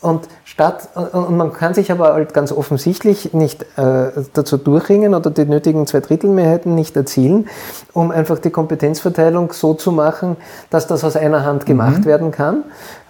Und 0.00 0.28
statt, 0.44 0.88
und 0.94 1.36
man 1.36 1.52
kann 1.52 1.74
sich 1.74 1.92
aber 1.92 2.14
halt 2.14 2.32
ganz 2.32 2.52
offensichtlich 2.52 3.34
nicht 3.34 3.62
äh, 3.76 4.10
dazu 4.32 4.56
durchringen 4.56 5.14
oder 5.14 5.30
die 5.30 5.44
nötigen 5.44 5.86
Zweidrittelmehrheiten 5.86 6.74
nicht 6.74 6.96
erzielen, 6.96 7.48
um 7.92 8.10
einfach 8.10 8.38
die 8.38 8.50
Kompetenzverteilung 8.50 9.52
so 9.52 9.74
zu 9.74 9.92
machen, 9.92 10.36
dass 10.70 10.86
das 10.86 11.04
aus 11.04 11.16
einer 11.16 11.44
Hand 11.44 11.66
gemacht 11.66 12.00
mhm. 12.00 12.04
werden 12.06 12.30
kann. 12.30 12.64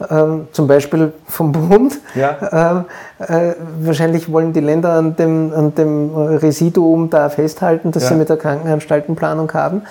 Ähm, 0.08 0.48
zum 0.52 0.66
Beispiel 0.66 1.12
vom 1.26 1.52
Bund. 1.68 1.98
Ja. 2.14 2.36
Ähm, 2.52 2.84
äh, 3.18 3.54
wahrscheinlich 3.80 4.32
wollen 4.32 4.52
die 4.52 4.60
Länder 4.60 4.92
an 4.92 5.14
dem, 5.16 5.52
an 5.54 5.74
dem 5.74 6.14
Residuum 6.14 7.10
da 7.10 7.28
festhalten, 7.28 7.92
das 7.92 8.04
ja. 8.04 8.08
sie 8.10 8.14
mit 8.14 8.30
der 8.30 8.38
Krankenanstaltenplanung 8.38 9.52
haben. 9.52 9.82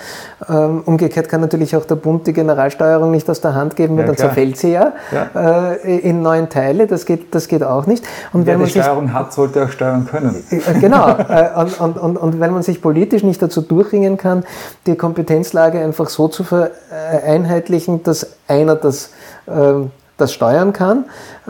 Ähm, 0.48 0.82
umgekehrt 0.84 1.28
kann 1.28 1.40
natürlich 1.40 1.76
auch 1.76 1.84
der 1.84 1.94
Bund 1.94 2.26
die 2.26 2.32
Generalsteuerung 2.32 3.12
nicht 3.12 3.30
aus 3.30 3.40
der 3.40 3.54
Hand 3.54 3.76
geben, 3.76 3.94
weil 3.96 4.02
ja, 4.02 4.06
dann 4.08 4.16
klar. 4.16 4.28
zerfällt 4.28 4.56
sie 4.56 4.72
ja. 4.72 4.92
Äh, 5.34 5.98
in 6.00 6.22
neun 6.22 6.48
Teile. 6.48 6.88
Das 6.88 7.06
geht, 7.06 7.32
das 7.34 7.46
geht 7.46 7.62
auch 7.62 7.86
nicht. 7.86 8.04
Und 8.32 8.46
Wer 8.46 8.54
wenn 8.54 8.62
man 8.62 8.68
die 8.68 8.80
Steuerung 8.80 9.06
sich, 9.06 9.14
hat, 9.14 9.32
sollte 9.32 9.64
auch 9.64 9.70
steuern 9.70 10.06
können. 10.06 10.42
Äh, 10.50 10.80
genau. 10.80 11.08
Äh, 11.08 11.50
und, 11.56 11.80
und, 11.80 11.98
und, 11.98 12.16
und 12.16 12.40
wenn 12.40 12.52
man 12.52 12.62
sich 12.62 12.82
politisch 12.82 13.22
nicht 13.22 13.40
dazu 13.40 13.60
durchringen 13.60 14.16
kann, 14.16 14.44
die 14.86 14.96
Kompetenzlage 14.96 15.78
einfach 15.78 16.08
so 16.08 16.26
zu 16.28 16.42
vereinheitlichen, 16.42 18.02
dass 18.02 18.34
einer 18.48 18.74
das 18.74 19.10
ähm, 19.48 19.90
das 20.20 20.32
steuern 20.32 20.72
kann. 20.72 21.04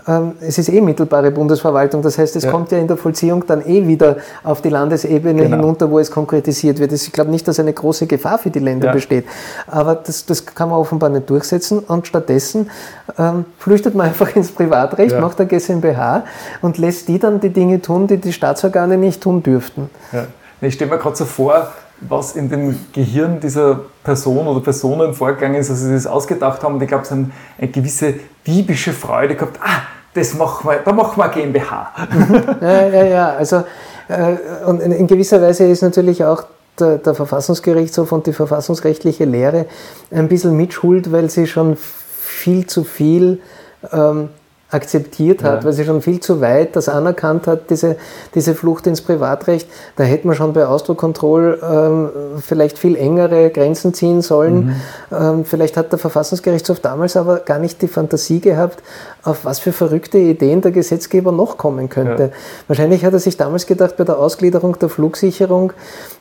Ähm, 0.06 0.32
es 0.40 0.58
ist 0.58 0.68
eh 0.68 0.80
mittelbare 0.80 1.30
Bundesverwaltung, 1.30 2.02
das 2.02 2.18
heißt, 2.18 2.36
es 2.36 2.44
ja. 2.44 2.50
kommt 2.50 2.72
ja 2.72 2.78
in 2.78 2.86
der 2.86 2.96
Vollziehung 2.96 3.46
dann 3.46 3.66
eh 3.66 3.86
wieder 3.86 4.16
auf 4.44 4.62
die 4.62 4.68
Landesebene 4.68 5.42
genau. 5.42 5.56
hinunter, 5.56 5.90
wo 5.90 5.98
es 5.98 6.10
konkretisiert 6.10 6.78
wird. 6.78 6.92
Ich 6.92 7.12
glaube 7.12 7.30
nicht, 7.30 7.46
dass 7.48 7.60
eine 7.60 7.72
große 7.72 8.06
Gefahr 8.06 8.38
für 8.38 8.50
die 8.50 8.60
Länder 8.60 8.88
ja. 8.88 8.92
besteht, 8.92 9.26
aber 9.66 9.94
das, 9.94 10.26
das 10.26 10.46
kann 10.46 10.68
man 10.70 10.78
offenbar 10.78 11.10
nicht 11.10 11.28
durchsetzen 11.28 11.80
und 11.80 12.06
stattdessen 12.06 12.70
ähm, 13.18 13.44
flüchtet 13.58 13.94
man 13.94 14.06
einfach 14.08 14.34
ins 14.36 14.52
Privatrecht, 14.52 15.12
ja. 15.12 15.20
macht 15.20 15.40
eine 15.40 15.48
GmbH 15.48 16.24
und 16.62 16.78
lässt 16.78 17.08
die 17.08 17.18
dann 17.18 17.40
die 17.40 17.50
Dinge 17.50 17.82
tun, 17.82 18.06
die 18.06 18.18
die 18.18 18.32
Staatsorgane 18.32 18.96
nicht 18.96 19.22
tun 19.22 19.42
dürften. 19.42 19.90
Ich 20.60 20.74
stelle 20.74 20.90
mir 20.90 20.98
gerade 20.98 21.16
so 21.16 21.24
vor, 21.24 21.68
was 22.00 22.34
in 22.36 22.48
dem 22.48 22.78
Gehirn 22.92 23.40
dieser 23.40 23.80
Person 24.02 24.46
oder 24.46 24.60
Personen 24.60 25.14
vorgegangen 25.14 25.56
ist, 25.56 25.70
als 25.70 25.80
sie 25.80 25.92
das 25.92 26.06
ausgedacht 26.06 26.62
haben. 26.62 26.74
Und 26.74 26.82
ich 26.82 26.88
glaube, 26.88 27.04
sie 27.04 27.12
haben 27.12 27.32
eine 27.58 27.70
gewisse 27.70 28.14
diebische 28.46 28.92
Freude 28.92 29.34
gehabt. 29.34 29.58
Ah, 29.62 29.82
das 30.14 30.34
machen 30.34 30.68
wir, 30.68 30.78
da 30.78 30.92
machen 30.92 31.16
wir 31.16 31.28
GmbH. 31.28 31.92
ja, 32.60 32.86
ja, 32.88 33.04
ja. 33.04 33.28
Also, 33.30 33.64
äh, 34.08 34.36
und 34.66 34.80
in, 34.80 35.06
gewisser 35.06 35.40
Weise 35.40 35.66
ist 35.66 35.82
natürlich 35.82 36.24
auch 36.24 36.44
der, 36.78 36.98
der, 36.98 37.14
Verfassungsgerichtshof 37.14 38.10
und 38.10 38.26
die 38.26 38.32
verfassungsrechtliche 38.32 39.24
Lehre 39.24 39.66
ein 40.10 40.28
bisschen 40.28 40.56
mitschuld, 40.56 41.12
weil 41.12 41.30
sie 41.30 41.46
schon 41.46 41.76
viel 41.76 42.66
zu 42.66 42.84
viel 42.84 43.40
ähm, 43.92 44.30
akzeptiert 44.70 45.42
hat, 45.42 45.60
ja. 45.60 45.64
weil 45.64 45.72
sie 45.72 45.84
schon 45.84 46.00
viel 46.02 46.20
zu 46.20 46.40
weit 46.40 46.76
das 46.76 46.88
anerkannt 46.88 47.46
hat, 47.46 47.70
diese, 47.70 47.96
diese 48.34 48.54
Flucht 48.54 48.86
ins 48.86 49.00
Privatrecht. 49.00 49.68
Da 49.96 50.04
hätte 50.04 50.26
man 50.26 50.36
schon 50.36 50.52
bei 50.52 50.66
Ausdruckkontroll 50.66 51.60
ähm, 51.62 52.10
vielleicht 52.40 52.78
viel 52.78 52.96
engere 52.96 53.50
Grenzen 53.50 53.94
ziehen 53.94 54.22
sollen. 54.22 54.66
Mhm. 54.66 54.76
Ähm, 55.12 55.44
vielleicht 55.44 55.76
hat 55.76 55.92
der 55.92 55.98
Verfassungsgerichtshof 55.98 56.80
damals 56.80 57.16
aber 57.16 57.38
gar 57.38 57.58
nicht 57.58 57.82
die 57.82 57.88
Fantasie 57.88 58.40
gehabt, 58.40 58.82
auf 59.22 59.44
was 59.44 59.58
für 59.58 59.72
verrückte 59.72 60.18
Ideen 60.18 60.60
der 60.60 60.70
Gesetzgeber 60.70 61.32
noch 61.32 61.58
kommen 61.58 61.88
könnte. 61.88 62.22
Ja. 62.22 62.30
Wahrscheinlich 62.68 63.04
hat 63.04 63.12
er 63.12 63.18
sich 63.18 63.36
damals 63.36 63.66
gedacht, 63.66 63.96
bei 63.96 64.04
der 64.04 64.18
Ausgliederung 64.18 64.78
der 64.78 64.88
Flugsicherung, 64.88 65.72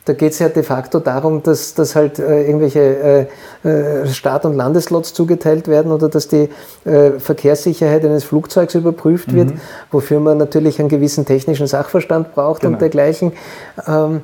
da 0.06 0.14
geht 0.14 0.34
es 0.34 0.40
ja 0.40 0.50
de 0.50 0.64
facto 0.64 1.00
darum, 1.00 1.44
dass, 1.44 1.74
dass 1.74 1.96
halt 1.96 2.20
äh, 2.20 2.46
irgendwelche 2.46 3.28
äh, 3.64 3.70
äh, 3.70 4.08
Staat- 4.08 4.46
und 4.46 4.56
Landeslots 4.56 5.14
zugeteilt 5.14 5.68
werden 5.68 5.92
oder 5.92 6.10
dass 6.10 6.28
die 6.28 6.50
äh, 6.86 7.12
Verkehrssicherheit 7.20 8.04
eines 8.04 8.24
Flugzeugs 8.24 8.76
überprüft 8.76 9.34
wird, 9.34 9.52
mhm. 9.52 9.62
wofür 9.92 10.20
man 10.20 10.38
natürlich 10.38 10.80
einen 10.80 10.90
gewissen 10.90 11.26
technischen 11.26 11.68
Sachverstand 11.68 12.34
braucht 12.34 12.62
genau. 12.62 12.74
und 12.74 12.82
dergleichen. 12.82 13.34
Ähm, 13.88 14.22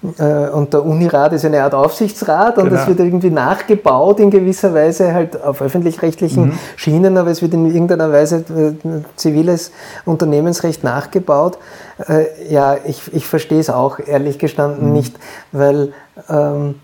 und 0.02 0.74
der 0.74 0.86
Unirat 0.86 1.34
ist 1.34 1.44
eine 1.44 1.62
Art 1.62 1.74
Aufsichtsrat 1.74 2.58
und 2.58 2.70
genau. 2.70 2.80
es 2.80 2.88
wird 2.88 3.00
irgendwie 3.00 3.32
nachgebaut 3.32 4.22
in 4.22 4.32
gewisser 4.32 4.74
Weise 4.74 5.14
halt 5.14 5.44
auf 5.44 5.62
öffentlich-rechtlichen 5.62 6.46
mhm. 6.46 6.60
Schienen, 6.78 7.18
aber 7.18 7.32
es 7.32 7.42
wird 7.42 7.54
in 7.54 7.66
irgendeiner 7.66 8.10
Weise 8.10 8.38
äh, 8.38 8.74
ziviles 9.18 9.72
Unternehmensrecht 10.06 10.86
nachgebaut. 10.86 11.58
Äh, 12.08 12.28
ja, 12.50 12.78
ich, 12.86 13.14
ich 13.14 13.28
verstehe 13.28 13.60
es 13.60 13.70
auch 13.70 14.00
ehrlich 14.00 14.40
gestanden 14.40 14.88
mhm. 14.88 14.94
nicht, 14.94 15.20
weil 15.52 15.92
ähm, 16.30 16.76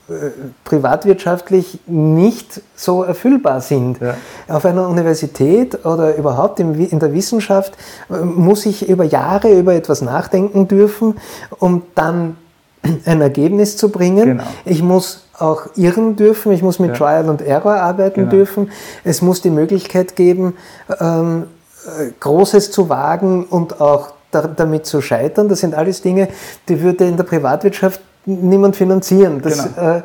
äh, 0.06 0.30
privatwirtschaftlich 0.64 1.80
nicht 1.86 2.60
so 2.76 3.04
erfüllbar 3.04 3.62
sind. 3.62 4.00
Ja. 4.00 4.16
Auf 4.48 4.66
einer 4.66 4.86
Universität 4.86 5.86
oder 5.86 6.16
überhaupt 6.16 6.60
in 6.60 6.98
der 6.98 7.14
Wissenschaft 7.14 7.72
äh, 8.10 8.18
muss 8.18 8.66
ich 8.66 8.86
über 8.86 9.04
Jahre 9.04 9.50
über 9.58 9.74
etwas 9.74 10.02
nachdenken 10.02 10.68
dürfen, 10.68 11.16
um 11.58 11.84
dann 11.94 12.36
ein 13.06 13.22
Ergebnis 13.22 13.78
zu 13.78 13.90
bringen. 13.90 14.26
Genau. 14.26 14.44
Ich 14.66 14.82
muss 14.82 15.24
auch 15.38 15.68
irren 15.74 16.16
dürfen, 16.16 16.52
ich 16.52 16.62
muss 16.62 16.78
mit 16.78 16.90
ja. 16.90 16.96
Trial 16.96 17.30
und 17.30 17.40
Error 17.40 17.76
arbeiten 17.76 18.20
genau. 18.20 18.30
dürfen. 18.30 18.70
Es 19.04 19.22
muss 19.22 19.40
die 19.40 19.50
Möglichkeit 19.50 20.16
geben, 20.16 20.54
ähm, 21.00 21.44
äh, 21.86 22.10
Großes 22.20 22.70
zu 22.70 22.88
wagen 22.88 23.44
und 23.44 23.80
auch 23.80 24.13
damit 24.42 24.86
zu 24.86 25.00
scheitern. 25.00 25.48
Das 25.48 25.60
sind 25.60 25.74
alles 25.74 26.02
Dinge, 26.02 26.28
die 26.68 26.80
würde 26.80 27.06
in 27.06 27.16
der 27.16 27.24
Privatwirtschaft 27.24 28.00
niemand 28.26 28.76
finanzieren. 28.76 29.40
Das, 29.42 29.74
genau. 29.74 29.96
äh, 29.96 30.02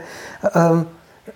ähm, 0.54 0.86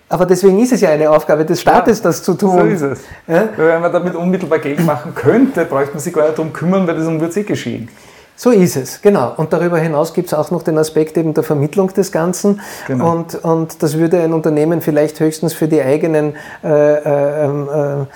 aber 0.08 0.26
deswegen 0.26 0.58
ist 0.60 0.72
es 0.72 0.80
ja 0.80 0.90
eine 0.90 1.10
Aufgabe 1.10 1.44
des 1.44 1.60
Staates, 1.60 1.98
ja, 1.98 2.04
das 2.04 2.22
zu 2.22 2.34
tun. 2.34 2.58
So 2.58 2.66
ist 2.66 2.82
es. 2.82 3.00
Ja? 3.26 3.48
Wenn 3.56 3.80
man 3.80 3.92
damit 3.92 4.14
unmittelbar 4.14 4.58
Geld 4.58 4.84
machen 4.84 5.14
könnte, 5.14 5.64
bräuchte 5.64 5.94
man 5.94 6.00
sich 6.00 6.12
gar 6.12 6.26
nicht 6.26 6.38
darum 6.38 6.52
kümmern, 6.52 6.86
weil 6.86 6.96
das 6.96 7.06
um 7.06 7.20
wird 7.20 7.36
eh 7.36 7.42
geschehen. 7.42 7.88
So 8.36 8.50
ist 8.50 8.76
es, 8.76 9.00
genau. 9.00 9.32
Und 9.36 9.52
darüber 9.52 9.78
hinaus 9.78 10.12
gibt 10.12 10.26
es 10.26 10.34
auch 10.34 10.50
noch 10.50 10.64
den 10.64 10.76
Aspekt 10.76 11.16
eben 11.16 11.34
der 11.34 11.44
Vermittlung 11.44 11.94
des 11.94 12.10
Ganzen. 12.10 12.60
Genau. 12.88 13.12
Und, 13.12 13.36
und 13.36 13.80
das 13.80 13.96
würde 13.96 14.20
ein 14.20 14.32
Unternehmen 14.32 14.80
vielleicht 14.80 15.20
höchstens 15.20 15.52
für 15.52 15.68
die 15.68 15.80
eigenen 15.80 16.34
äh, 16.64 16.68
äh, 16.68 17.46
äh, 17.46 18.06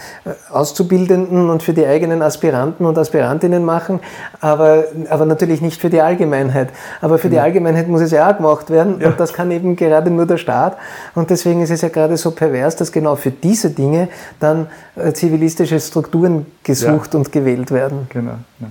Auszubildenden 0.51 1.49
und 1.51 1.63
für 1.63 1.73
die 1.73 1.87
eigenen 1.87 2.23
Aspiranten 2.23 2.85
und 2.85 2.99
Aspirantinnen 2.99 3.65
machen, 3.65 4.01
aber, 4.41 4.85
aber 5.09 5.25
natürlich 5.25 5.61
nicht 5.61 5.81
für 5.81 5.89
die 5.89 6.01
Allgemeinheit. 6.01 6.71
Aber 7.01 7.19
für 7.19 7.29
genau. 7.29 7.43
die 7.43 7.45
Allgemeinheit 7.45 7.87
muss 7.87 8.01
es 8.01 8.11
ja 8.11 8.29
auch 8.29 8.37
gemacht 8.37 8.71
werden 8.71 9.01
ja. 9.01 9.09
und 9.09 9.21
das 9.21 9.33
kann 9.33 9.53
eben 9.53 9.77
gerade 9.77 10.11
nur 10.11 10.27
der 10.27 10.39
Staat. 10.39 10.77
Und 11.15 11.31
deswegen 11.31 11.63
ist 11.63 11.71
es 11.71 11.83
ja 11.83 11.91
gerade 11.91 12.17
so 12.17 12.33
pervers, 12.33 12.75
dass 12.75 12.91
genau 12.91 13.15
für 13.15 13.31
diese 13.31 13.71
Dinge 13.71 14.09
dann 14.41 14.67
äh, 14.97 15.13
zivilistische 15.13 15.79
Strukturen 15.79 16.47
gesucht 16.65 17.15
ja. 17.15 17.21
und 17.21 17.31
gewählt 17.31 17.71
werden. 17.71 18.09
Genau. 18.11 18.33
Ja. 18.61 18.67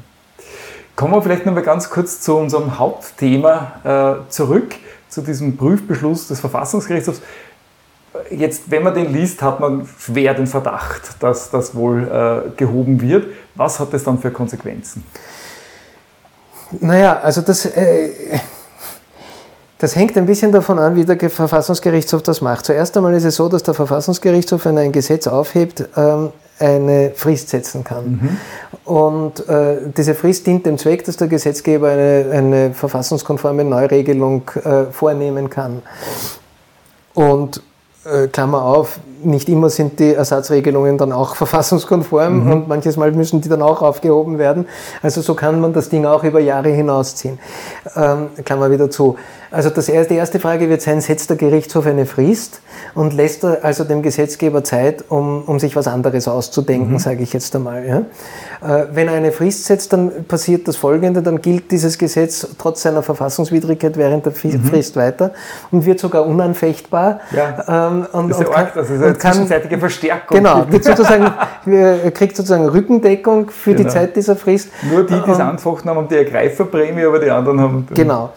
Kommen 0.98 1.14
wir 1.14 1.22
vielleicht 1.22 1.46
noch 1.46 1.54
mal 1.54 1.62
ganz 1.62 1.92
kurz 1.92 2.22
zu 2.22 2.36
unserem 2.36 2.80
Hauptthema 2.80 4.24
äh, 4.26 4.32
zurück, 4.32 4.74
zu 5.08 5.22
diesem 5.22 5.56
Prüfbeschluss 5.56 6.28
des 6.28 6.40
Verfassungsgerichtshofs. 6.40 7.22
Jetzt, 8.32 8.64
wenn 8.72 8.82
man 8.82 8.96
den 8.96 9.14
liest, 9.14 9.44
hat 9.44 9.60
man 9.60 9.88
schwer 10.00 10.34
den 10.34 10.48
Verdacht, 10.48 11.22
dass 11.22 11.52
das 11.52 11.76
wohl 11.76 12.02
äh, 12.08 12.50
gehoben 12.58 13.00
wird. 13.00 13.28
Was 13.54 13.80
hat 13.80 13.94
das 13.94 14.06
dann 14.06 14.18
für 14.18 14.32
Konsequenzen? 14.32 15.04
Naja, 16.80 17.20
also 17.20 17.42
das, 17.42 17.68
äh, 17.68 18.40
das 19.78 19.96
hängt 19.96 20.18
ein 20.18 20.26
bisschen 20.26 20.52
davon 20.52 20.80
an, 20.80 20.96
wie 20.96 21.06
der 21.06 21.30
Verfassungsgerichtshof 21.30 22.24
das 22.24 22.42
macht. 22.42 22.66
Zuerst 22.66 22.98
einmal 22.98 23.14
ist 23.14 23.24
es 23.24 23.36
so, 23.36 23.48
dass 23.50 23.62
der 23.62 23.76
Verfassungsgerichtshof, 23.76 24.66
wenn 24.66 24.78
er 24.78 24.84
ein 24.84 24.92
Gesetz 24.92 25.28
aufhebt, 25.28 25.88
ähm, 25.96 26.32
eine 26.60 27.12
Frist 27.15 27.50
setzen 27.50 27.84
kann. 27.84 28.06
Mhm. 28.06 28.38
Und 28.91 29.48
äh, 29.48 29.78
diese 29.96 30.15
Frist 30.15 30.48
dient 30.48 30.65
dem 30.65 30.78
Zweck, 30.78 31.04
dass 31.06 31.17
der 31.17 31.28
Gesetzgeber 31.28 31.89
eine, 31.89 32.26
eine 32.32 32.74
verfassungskonforme 32.74 33.63
Neuregelung 33.63 34.50
äh, 34.63 34.86
vornehmen 34.86 35.50
kann. 35.50 35.82
Und 37.13 37.62
äh, 38.06 38.28
Klammer 38.28 38.63
auf, 38.63 39.00
nicht 39.23 39.49
immer 39.49 39.69
sind 39.69 39.99
die 39.99 40.13
Ersatzregelungen 40.13 40.97
dann 40.97 41.12
auch 41.12 41.36
verfassungskonform 41.38 42.45
mhm. 42.45 42.51
und 42.51 42.67
manches 42.67 42.97
Mal 42.97 43.12
müssen 43.12 43.41
die 43.41 43.49
dann 43.49 43.62
auch 43.62 43.82
aufgehoben 43.82 44.38
werden. 44.38 44.67
Also 45.01 45.21
so 45.21 45.34
kann 45.36 45.60
man 45.62 45.73
das 45.73 45.89
Ding 45.89 46.06
auch 46.06 46.23
über 46.23 46.39
Jahre 46.39 46.69
hinausziehen. 46.69 47.39
Ähm, 47.95 48.30
Klammer 48.43 48.71
wieder 48.71 48.89
zu. 48.89 49.15
Also 49.49 49.69
das 49.69 49.88
erste, 49.88 50.13
die 50.13 50.19
erste 50.19 50.39
Frage 50.39 50.69
wird 50.69 50.82
sein, 50.82 50.99
setzt 50.99 51.30
der 51.30 51.38
Gerichtshof 51.38 51.86
eine 51.86 52.06
Frist 52.06 52.62
und 52.95 53.13
lässt 53.13 53.43
er 53.43 53.63
also 53.63 53.86
dem 53.86 54.01
Gesetzgeber 54.01 54.63
Zeit, 54.63 55.06
um, 55.10 55.43
um 55.43 55.60
sich 55.60 55.75
was 55.75 55.88
anderes 55.88 56.27
auszudenken, 56.27 56.93
mhm. 56.93 56.99
sage 56.99 57.23
ich 57.23 57.32
jetzt 57.32 57.56
einmal. 57.56 57.86
Ja? 57.86 57.97
Äh, 58.62 58.88
wenn 58.91 59.08
er 59.08 59.13
eine 59.13 59.32
Frist 59.32 59.65
setzt, 59.65 59.93
dann 59.93 60.25
passiert 60.25 60.67
das 60.67 60.75
Folgende, 60.75 61.21
dann 61.21 61.41
gilt 61.41 61.71
dieses 61.71 61.97
Gesetz 61.97 62.45
trotz 62.58 62.82
seiner 62.82 63.03
Verfassungswidrigkeit 63.03 63.95
während 63.95 64.25
der 64.25 64.34
mhm. 64.34 64.63
Frist 64.63 64.95
mhm. 64.95 64.99
weiter 64.99 65.32
und 65.71 65.86
wird 65.86 65.99
sogar 65.99 66.25
unanfechtbar. 66.25 67.21
Ja. 67.32 67.88
Ähm, 67.88 68.08
und, 68.12 68.30
das 68.30 68.41
ist 68.41 68.49
ja 68.49 68.56
arg, 68.56 68.73
das 68.73 68.89
ist 68.89 69.01
eine 69.08 69.17
zwischenzeitige 69.17 69.78
Verstärkung. 69.78 70.38
Genau, 70.38 70.65
wird 70.70 70.84
sozusagen, 70.84 71.32
kriegt 72.13 72.36
sozusagen 72.36 72.67
Rückendeckung 72.67 73.50
für 73.50 73.74
genau. 73.74 73.84
die 73.84 73.93
Zeit 73.93 74.15
dieser 74.15 74.36
Frist. 74.36 74.70
Nur 74.91 75.04
die, 75.04 75.13
die 75.13 75.32
es 75.32 75.39
ähm, 75.39 75.48
anfochten 75.48 75.89
haben, 75.89 75.98
haben 75.98 76.08
die 76.08 76.15
Ergreiferprämie, 76.15 77.06
aber 77.06 77.20
die 77.20 77.30
anderen 77.30 77.60
haben... 77.60 77.88
Genau. 77.93 78.32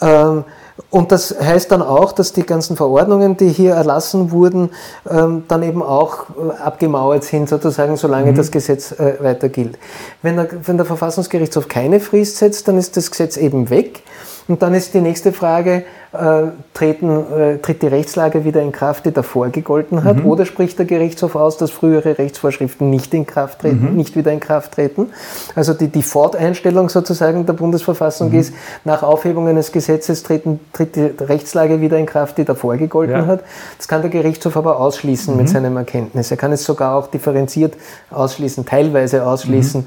Ähm, 0.00 0.44
und 0.88 1.12
das 1.12 1.36
heißt 1.38 1.70
dann 1.70 1.82
auch, 1.82 2.12
dass 2.12 2.32
die 2.32 2.44
ganzen 2.44 2.76
Verordnungen, 2.76 3.36
die 3.36 3.48
hier 3.48 3.74
erlassen 3.74 4.30
wurden, 4.30 4.70
ähm, 5.08 5.44
dann 5.46 5.62
eben 5.62 5.82
auch 5.82 6.24
äh, 6.30 6.62
abgemauert 6.62 7.24
sind, 7.24 7.48
sozusagen, 7.48 7.96
solange 7.96 8.32
mhm. 8.32 8.36
das 8.36 8.50
Gesetz 8.50 8.92
äh, 8.92 9.14
weiter 9.20 9.48
gilt. 9.48 9.78
Wenn 10.22 10.36
der, 10.36 10.48
wenn 10.64 10.76
der 10.78 10.86
Verfassungsgerichtshof 10.86 11.68
keine 11.68 12.00
Frist 12.00 12.38
setzt, 12.38 12.66
dann 12.66 12.78
ist 12.78 12.96
das 12.96 13.10
Gesetz 13.10 13.36
eben 13.36 13.70
weg. 13.70 14.02
Und 14.48 14.62
dann 14.62 14.74
ist 14.74 14.94
die 14.94 15.00
nächste 15.00 15.32
Frage, 15.32 15.84
äh, 16.12 16.48
treten, 16.74 17.08
äh, 17.08 17.58
tritt 17.58 17.82
die 17.82 17.86
Rechtslage 17.86 18.44
wieder 18.44 18.60
in 18.60 18.72
Kraft, 18.72 19.06
die 19.06 19.12
davor 19.12 19.48
gegolten 19.50 20.02
hat, 20.02 20.18
mhm. 20.18 20.26
oder 20.26 20.44
spricht 20.44 20.78
der 20.78 20.86
Gerichtshof 20.86 21.36
aus, 21.36 21.56
dass 21.56 21.70
frühere 21.70 22.18
Rechtsvorschriften 22.18 22.90
nicht 22.90 23.14
in 23.14 23.26
Kraft 23.26 23.60
treten, 23.60 23.90
mhm. 23.90 23.96
nicht 23.96 24.16
wieder 24.16 24.32
in 24.32 24.40
Kraft 24.40 24.72
treten. 24.72 25.10
Also 25.54 25.72
die 25.72 25.88
Default-Einstellung 25.88 26.88
sozusagen 26.88 27.46
der 27.46 27.52
Bundesverfassung 27.52 28.30
mhm. 28.30 28.40
ist, 28.40 28.54
nach 28.84 29.04
Aufhebung 29.04 29.46
eines 29.46 29.70
Gesetzes 29.70 30.24
treten, 30.24 30.58
tritt 30.72 30.96
die 30.96 31.12
Rechtslage 31.20 31.80
wieder 31.80 31.96
in 31.96 32.06
Kraft, 32.06 32.38
die 32.38 32.44
davor 32.44 32.76
gegolten 32.76 33.14
ja. 33.14 33.26
hat. 33.26 33.44
Das 33.78 33.86
kann 33.86 34.02
der 34.02 34.10
Gerichtshof 34.10 34.56
aber 34.56 34.80
ausschließen 34.80 35.36
mit 35.36 35.46
mhm. 35.46 35.52
seinem 35.52 35.76
Erkenntnis. 35.76 36.30
Er 36.30 36.36
kann 36.36 36.50
es 36.50 36.64
sogar 36.64 36.96
auch 36.96 37.06
differenziert 37.06 37.74
ausschließen, 38.10 38.66
teilweise 38.66 39.24
ausschließen. 39.24 39.82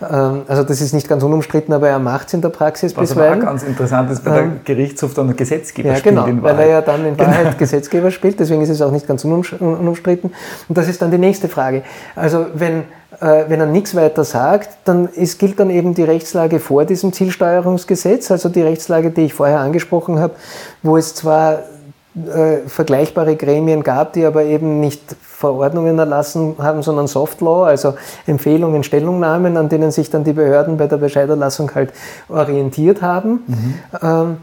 Mhm. 0.00 0.06
Ähm, 0.10 0.42
also 0.48 0.64
das 0.64 0.80
ist 0.80 0.92
nicht 0.92 1.08
ganz 1.08 1.22
unumstritten, 1.22 1.72
aber 1.72 1.88
er 1.88 2.00
macht 2.00 2.28
es 2.28 2.34
in 2.34 2.40
der 2.40 2.48
Praxis 2.48 2.96
Was 2.96 3.10
bisweilen. 3.10 3.38
Was 3.40 3.46
ganz 3.46 3.62
interessant 3.62 4.10
ist, 4.10 4.24
bei 4.24 4.30
der 4.32 4.42
ähm, 4.42 4.60
Gerichtshof 4.64 5.14
dann 5.14 5.36
Gesetz 5.36 5.67
Gesetzgeber 5.74 5.88
ja, 5.88 6.00
genau, 6.00 6.22
spielt. 6.22 6.42
weil 6.42 6.58
er 6.58 6.66
ja 6.68 6.80
dann 6.80 7.06
in 7.06 7.16
genau. 7.16 7.28
Wahrheit 7.28 7.44
genau. 7.44 7.58
Gesetzgeber 7.58 8.10
spielt, 8.10 8.40
deswegen 8.40 8.62
ist 8.62 8.68
es 8.68 8.82
auch 8.82 8.90
nicht 8.90 9.06
ganz 9.06 9.24
unumstritten. 9.24 10.32
Und 10.68 10.78
das 10.78 10.88
ist 10.88 11.02
dann 11.02 11.10
die 11.10 11.18
nächste 11.18 11.48
Frage. 11.48 11.82
Also 12.14 12.46
wenn, 12.54 12.84
äh, 13.20 13.44
wenn 13.48 13.60
er 13.60 13.66
nichts 13.66 13.94
weiter 13.94 14.24
sagt, 14.24 14.70
dann 14.84 15.08
ist, 15.08 15.38
gilt 15.38 15.58
dann 15.60 15.70
eben 15.70 15.94
die 15.94 16.04
Rechtslage 16.04 16.60
vor 16.60 16.84
diesem 16.84 17.12
Zielsteuerungsgesetz, 17.12 18.30
also 18.30 18.48
die 18.48 18.62
Rechtslage, 18.62 19.10
die 19.10 19.22
ich 19.22 19.34
vorher 19.34 19.60
angesprochen 19.60 20.18
habe, 20.18 20.34
wo 20.82 20.96
es 20.96 21.14
zwar 21.14 21.60
äh, 22.26 22.68
vergleichbare 22.68 23.36
Gremien 23.36 23.82
gab, 23.82 24.12
die 24.14 24.24
aber 24.24 24.44
eben 24.44 24.80
nicht 24.80 25.16
Verordnungen 25.20 25.98
erlassen 25.98 26.56
haben, 26.58 26.82
sondern 26.82 27.06
Soft 27.06 27.40
Law, 27.40 27.64
also 27.64 27.94
Empfehlungen, 28.26 28.82
Stellungnahmen, 28.82 29.56
an 29.56 29.68
denen 29.68 29.92
sich 29.92 30.10
dann 30.10 30.24
die 30.24 30.32
Behörden 30.32 30.78
bei 30.78 30.88
der 30.88 30.96
Bescheiderlassung 30.96 31.72
halt 31.74 31.92
orientiert 32.28 33.02
haben. 33.02 33.44
Mhm. 33.46 33.74
Ähm, 34.02 34.36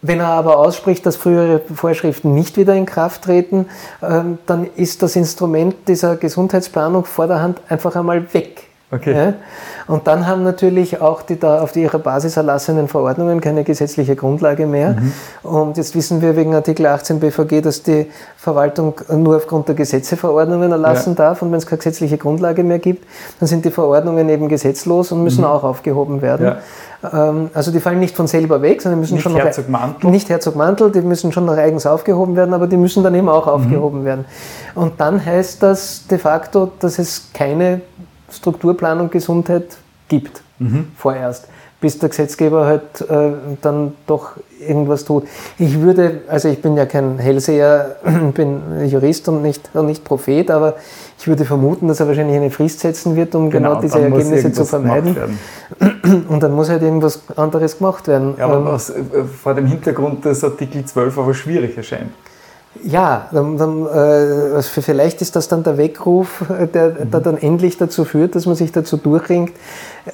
wenn 0.00 0.20
er 0.20 0.28
aber 0.28 0.58
ausspricht, 0.58 1.04
dass 1.06 1.16
frühere 1.16 1.60
Vorschriften 1.74 2.34
nicht 2.34 2.56
wieder 2.56 2.74
in 2.74 2.86
Kraft 2.86 3.22
treten, 3.22 3.66
ähm, 4.02 4.38
dann 4.46 4.68
ist 4.76 5.02
das 5.02 5.16
Instrument 5.16 5.74
dieser 5.88 6.16
Gesundheitsplanung 6.16 7.04
vor 7.04 7.26
der 7.26 7.40
Hand 7.42 7.60
einfach 7.68 7.96
einmal 7.96 8.32
weg. 8.32 8.67
Okay. 8.90 9.14
Ja? 9.14 9.34
Und 9.86 10.06
dann 10.06 10.26
haben 10.26 10.44
natürlich 10.44 11.00
auch 11.00 11.20
die 11.20 11.38
da 11.38 11.60
auf 11.60 11.72
die 11.72 11.82
ihrer 11.82 11.98
Basis 11.98 12.38
erlassenen 12.38 12.88
Verordnungen 12.88 13.40
keine 13.42 13.62
gesetzliche 13.62 14.16
Grundlage 14.16 14.66
mehr. 14.66 14.94
Mhm. 14.94 15.12
Und 15.42 15.76
jetzt 15.76 15.94
wissen 15.94 16.22
wir 16.22 16.36
wegen 16.36 16.54
Artikel 16.54 16.86
18 16.86 17.20
BVG, 17.20 17.60
dass 17.60 17.82
die 17.82 18.06
Verwaltung 18.36 18.94
nur 19.14 19.36
aufgrund 19.36 19.68
der 19.68 19.74
Gesetze 19.74 20.16
Verordnungen 20.16 20.72
erlassen 20.72 21.10
ja. 21.10 21.24
darf. 21.24 21.42
Und 21.42 21.52
wenn 21.52 21.58
es 21.58 21.66
keine 21.66 21.78
gesetzliche 21.78 22.16
Grundlage 22.16 22.64
mehr 22.64 22.78
gibt, 22.78 23.06
dann 23.40 23.46
sind 23.46 23.66
die 23.66 23.70
Verordnungen 23.70 24.26
eben 24.30 24.48
gesetzlos 24.48 25.12
und 25.12 25.22
müssen 25.22 25.42
mhm. 25.42 25.48
auch 25.48 25.64
aufgehoben 25.64 26.22
werden. 26.22 26.46
Ja. 26.46 26.58
Ähm, 27.12 27.50
also 27.52 27.70
die 27.70 27.80
fallen 27.80 28.00
nicht 28.00 28.16
von 28.16 28.26
selber 28.26 28.62
weg, 28.62 28.80
sondern 28.80 29.00
müssen 29.00 29.14
nicht 29.14 29.22
schon 29.22 29.36
Herzog 29.36 29.68
Mantel. 29.68 30.10
nicht 30.10 30.30
Herzog 30.30 30.56
Mantel, 30.56 30.90
die 30.90 31.02
müssen 31.02 31.30
schon 31.30 31.44
noch 31.44 31.56
eigens 31.56 31.84
aufgehoben 31.84 32.36
werden, 32.36 32.54
aber 32.54 32.66
die 32.66 32.78
müssen 32.78 33.04
dann 33.04 33.14
eben 33.14 33.28
auch 33.28 33.46
mhm. 33.46 33.52
aufgehoben 33.52 34.04
werden. 34.06 34.24
Und 34.74 34.98
dann 34.98 35.22
heißt 35.24 35.62
das 35.62 36.06
de 36.06 36.16
facto, 36.16 36.72
dass 36.80 36.98
es 36.98 37.30
keine 37.34 37.82
Strukturplanung 38.30 39.10
Gesundheit 39.10 39.76
gibt, 40.08 40.42
mhm. 40.58 40.86
vorerst 40.96 41.48
bis 41.80 41.98
der 41.98 42.08
Gesetzgeber 42.08 42.66
halt 42.66 43.00
äh, 43.08 43.32
dann 43.62 43.92
doch 44.06 44.32
irgendwas 44.66 45.04
tut. 45.04 45.24
Ich 45.58 45.80
würde, 45.80 46.22
also 46.26 46.48
ich 46.48 46.60
bin 46.60 46.76
ja 46.76 46.86
kein 46.86 47.18
Hellseher, 47.18 47.96
bin 48.34 48.62
Jurist 48.86 49.28
und 49.28 49.42
nicht, 49.42 49.70
und 49.74 49.86
nicht 49.86 50.02
Prophet, 50.02 50.50
aber 50.50 50.74
ich 51.18 51.28
würde 51.28 51.44
vermuten, 51.44 51.86
dass 51.86 52.00
er 52.00 52.08
wahrscheinlich 52.08 52.36
eine 52.36 52.50
Frist 52.50 52.80
setzen 52.80 53.14
wird, 53.14 53.34
um 53.36 53.50
genau, 53.50 53.70
genau 53.70 53.80
diese 53.80 54.00
Ergebnisse 54.00 54.52
zu 54.52 54.64
vermeiden. 54.64 55.16
Und 56.28 56.42
dann 56.42 56.52
muss 56.52 56.70
halt 56.70 56.82
irgendwas 56.82 57.22
anderes 57.36 57.78
gemacht 57.78 58.08
werden. 58.08 58.34
Ja, 58.38 58.46
aber 58.46 58.56
ähm, 58.56 58.64
was 58.64 58.90
äh, 58.90 59.02
vor 59.24 59.54
dem 59.54 59.66
Hintergrund 59.66 60.24
des 60.24 60.42
Artikel 60.42 60.84
12 60.84 61.18
aber 61.18 61.34
schwierig 61.34 61.76
erscheint. 61.76 62.10
Ja, 62.84 63.28
dann, 63.32 63.56
dann, 63.58 63.86
äh, 63.86 64.62
vielleicht 64.62 65.20
ist 65.22 65.36
das 65.36 65.48
dann 65.48 65.62
der 65.62 65.78
Weckruf, 65.78 66.44
der, 66.74 66.90
mhm. 66.90 67.10
der, 67.10 67.20
dann 67.20 67.38
endlich 67.38 67.76
dazu 67.76 68.04
führt, 68.04 68.34
dass 68.34 68.46
man 68.46 68.54
sich 68.54 68.72
dazu 68.72 68.96
durchringt, 68.96 69.52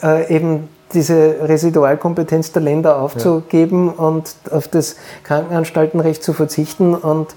äh, 0.03 0.35
eben 0.35 0.69
diese 0.93 1.37
Residualkompetenz 1.43 2.53
der 2.53 2.63
Länder 2.63 3.01
aufzugeben 3.01 3.87
ja. 3.87 4.05
und 4.05 4.35
auf 4.51 4.69
das 4.69 4.97
Krankenanstaltenrecht 5.25 6.23
zu 6.23 6.33
verzichten 6.33 6.95
und, 6.95 7.35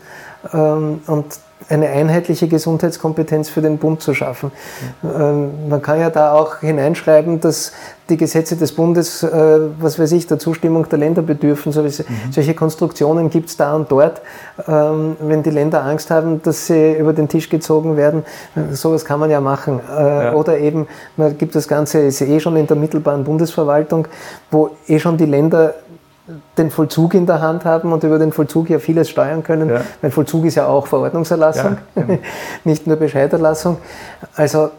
ähm, 0.53 1.01
und 1.07 1.25
eine 1.69 1.89
einheitliche 1.89 2.47
Gesundheitskompetenz 2.47 3.49
für 3.49 3.61
den 3.61 3.77
Bund 3.77 4.01
zu 4.01 4.13
schaffen. 4.13 4.51
Ähm, 5.03 5.69
man 5.69 5.81
kann 5.81 5.99
ja 5.99 6.09
da 6.09 6.33
auch 6.33 6.59
hineinschreiben, 6.59 7.41
dass 7.41 7.73
die 8.09 8.15
Gesetze 8.15 8.55
des 8.55 8.71
Bundes, 8.71 9.21
äh, 9.21 9.59
was 9.79 9.99
weiß 9.99 10.13
ich, 10.13 10.27
der 10.27 10.39
Zustimmung 10.39 10.87
der 10.87 10.97
Länder 10.97 11.21
bedürfen. 11.21 11.73
So, 11.73 11.83
mhm. 11.83 11.91
Solche 12.31 12.53
Konstruktionen 12.53 13.29
gibt 13.29 13.49
es 13.49 13.57
da 13.57 13.75
und 13.75 13.91
dort. 13.91 14.21
Ähm, 14.67 15.17
wenn 15.19 15.43
die 15.43 15.49
Länder 15.49 15.83
Angst 15.83 16.09
haben, 16.09 16.41
dass 16.41 16.67
sie 16.67 16.93
über 16.93 17.11
den 17.11 17.27
Tisch 17.27 17.49
gezogen 17.49 17.97
werden, 17.97 18.23
sowas 18.71 19.03
kann 19.03 19.19
man 19.19 19.29
ja 19.29 19.41
machen. 19.41 19.81
Äh, 19.89 20.25
ja. 20.25 20.33
Oder 20.33 20.57
eben, 20.59 20.87
man 21.17 21.37
gibt 21.37 21.55
das 21.55 21.67
Ganze, 21.67 21.99
ist 21.99 22.21
eh 22.21 22.39
schon 22.39 22.55
in 22.55 22.67
der 22.67 22.77
mittelbaren 22.77 23.25
Bundesverwaltung, 23.25 24.07
wo 24.51 24.69
eh 24.87 24.99
schon 24.99 25.17
die 25.17 25.25
Länder 25.25 25.73
den 26.57 26.71
Vollzug 26.71 27.13
in 27.13 27.25
der 27.25 27.41
Hand 27.41 27.65
haben 27.65 27.93
und 27.93 28.03
über 28.03 28.19
den 28.19 28.31
Vollzug 28.31 28.69
ja 28.69 28.79
vieles 28.79 29.09
steuern 29.09 29.43
können. 29.43 29.69
Ja. 29.69 29.81
Weil 30.01 30.11
Vollzug 30.11 30.45
ist 30.45 30.55
ja 30.55 30.67
auch 30.67 30.87
Verordnungserlassung, 30.87 31.77
ja, 31.95 32.01
genau. 32.01 32.19
nicht 32.63 32.87
nur 32.87 32.97
Bescheiderlassung. 32.97 33.77
Also 34.35 34.71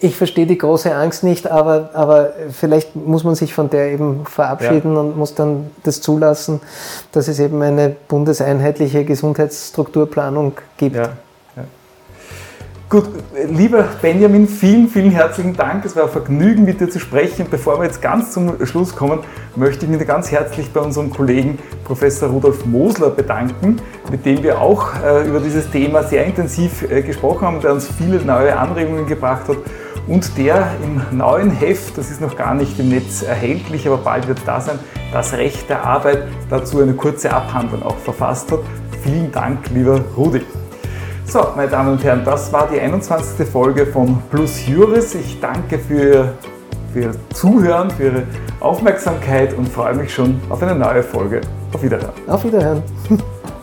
ich 0.00 0.16
verstehe 0.16 0.46
die 0.46 0.58
große 0.58 0.94
Angst 0.94 1.24
nicht, 1.24 1.50
aber, 1.50 1.90
aber 1.94 2.30
vielleicht 2.50 2.96
muss 2.96 3.24
man 3.24 3.34
sich 3.34 3.54
von 3.54 3.70
der 3.70 3.92
eben 3.92 4.26
verabschieden 4.26 4.94
ja. 4.94 5.00
und 5.00 5.16
muss 5.16 5.34
dann 5.34 5.70
das 5.82 6.00
zulassen, 6.00 6.60
dass 7.12 7.28
es 7.28 7.38
eben 7.38 7.62
eine 7.62 7.90
bundeseinheitliche 8.08 9.04
Gesundheitsstrukturplanung 9.04 10.52
gibt. 10.76 10.96
Ja. 10.96 11.10
Gut, 12.90 13.04
lieber 13.48 13.88
Benjamin, 14.02 14.46
vielen, 14.46 14.88
vielen 14.88 15.10
herzlichen 15.10 15.56
Dank. 15.56 15.84
Es 15.86 15.96
war 15.96 16.04
ein 16.04 16.10
Vergnügen, 16.10 16.64
mit 16.64 16.80
dir 16.80 16.90
zu 16.90 17.00
sprechen. 17.00 17.46
Bevor 17.50 17.78
wir 17.80 17.86
jetzt 17.86 18.02
ganz 18.02 18.32
zum 18.32 18.64
Schluss 18.66 18.94
kommen, 18.94 19.20
möchte 19.56 19.86
ich 19.86 19.90
mich 19.90 20.06
ganz 20.06 20.30
herzlich 20.30 20.70
bei 20.70 20.80
unserem 20.80 21.10
Kollegen 21.10 21.58
Professor 21.84 22.28
Rudolf 22.28 22.66
Mosler 22.66 23.08
bedanken, 23.08 23.80
mit 24.10 24.26
dem 24.26 24.42
wir 24.42 24.60
auch 24.60 24.90
äh, 25.02 25.26
über 25.26 25.40
dieses 25.40 25.70
Thema 25.70 26.02
sehr 26.02 26.26
intensiv 26.26 26.82
äh, 26.82 27.00
gesprochen 27.00 27.46
haben, 27.46 27.60
der 27.62 27.72
uns 27.72 27.88
viele 27.88 28.22
neue 28.22 28.56
Anregungen 28.56 29.06
gebracht 29.06 29.48
hat 29.48 29.56
und 30.06 30.36
der 30.36 30.68
im 30.84 31.16
neuen 31.16 31.50
Heft, 31.50 31.96
das 31.96 32.10
ist 32.10 32.20
noch 32.20 32.36
gar 32.36 32.54
nicht 32.54 32.78
im 32.78 32.90
Netz 32.90 33.22
erhältlich, 33.22 33.86
aber 33.86 33.96
bald 33.96 34.28
wird 34.28 34.38
es 34.38 34.44
da 34.44 34.60
sein, 34.60 34.78
das 35.10 35.32
Recht 35.32 35.70
der 35.70 35.84
Arbeit 35.84 36.24
dazu 36.50 36.82
eine 36.82 36.92
kurze 36.92 37.32
Abhandlung 37.32 37.82
auch 37.82 37.96
verfasst 37.96 38.52
hat. 38.52 38.60
Vielen 39.02 39.32
Dank, 39.32 39.70
lieber 39.70 40.00
Rudi. 40.16 40.42
So, 41.26 41.46
meine 41.56 41.68
Damen 41.68 41.92
und 41.92 42.04
Herren, 42.04 42.22
das 42.24 42.52
war 42.52 42.68
die 42.70 42.78
21. 42.78 43.48
Folge 43.48 43.86
von 43.86 44.22
Plus 44.30 44.66
Juris. 44.66 45.14
Ich 45.14 45.40
danke 45.40 45.78
für, 45.78 46.34
für 46.92 47.00
Ihr 47.00 47.14
Zuhören, 47.32 47.90
für 47.90 48.04
Ihre 48.04 48.22
Aufmerksamkeit 48.60 49.54
und 49.54 49.68
freue 49.68 49.94
mich 49.94 50.12
schon 50.14 50.40
auf 50.50 50.62
eine 50.62 50.74
neue 50.74 51.02
Folge. 51.02 51.40
Auf 51.72 51.82
Wiederhören. 51.82 52.12
Auf 52.28 52.44
Wiederhören. 52.44 52.82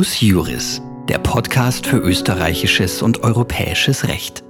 Plus 0.00 0.22
Juris, 0.22 0.80
der 1.10 1.18
Podcast 1.18 1.86
für 1.86 1.98
österreichisches 1.98 3.02
und 3.02 3.22
europäisches 3.22 4.08
Recht 4.08 4.42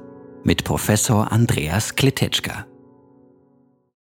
mit 0.44 0.62
Professor 0.62 1.32
Andreas 1.32 1.96
Kletetschka. 1.96 2.69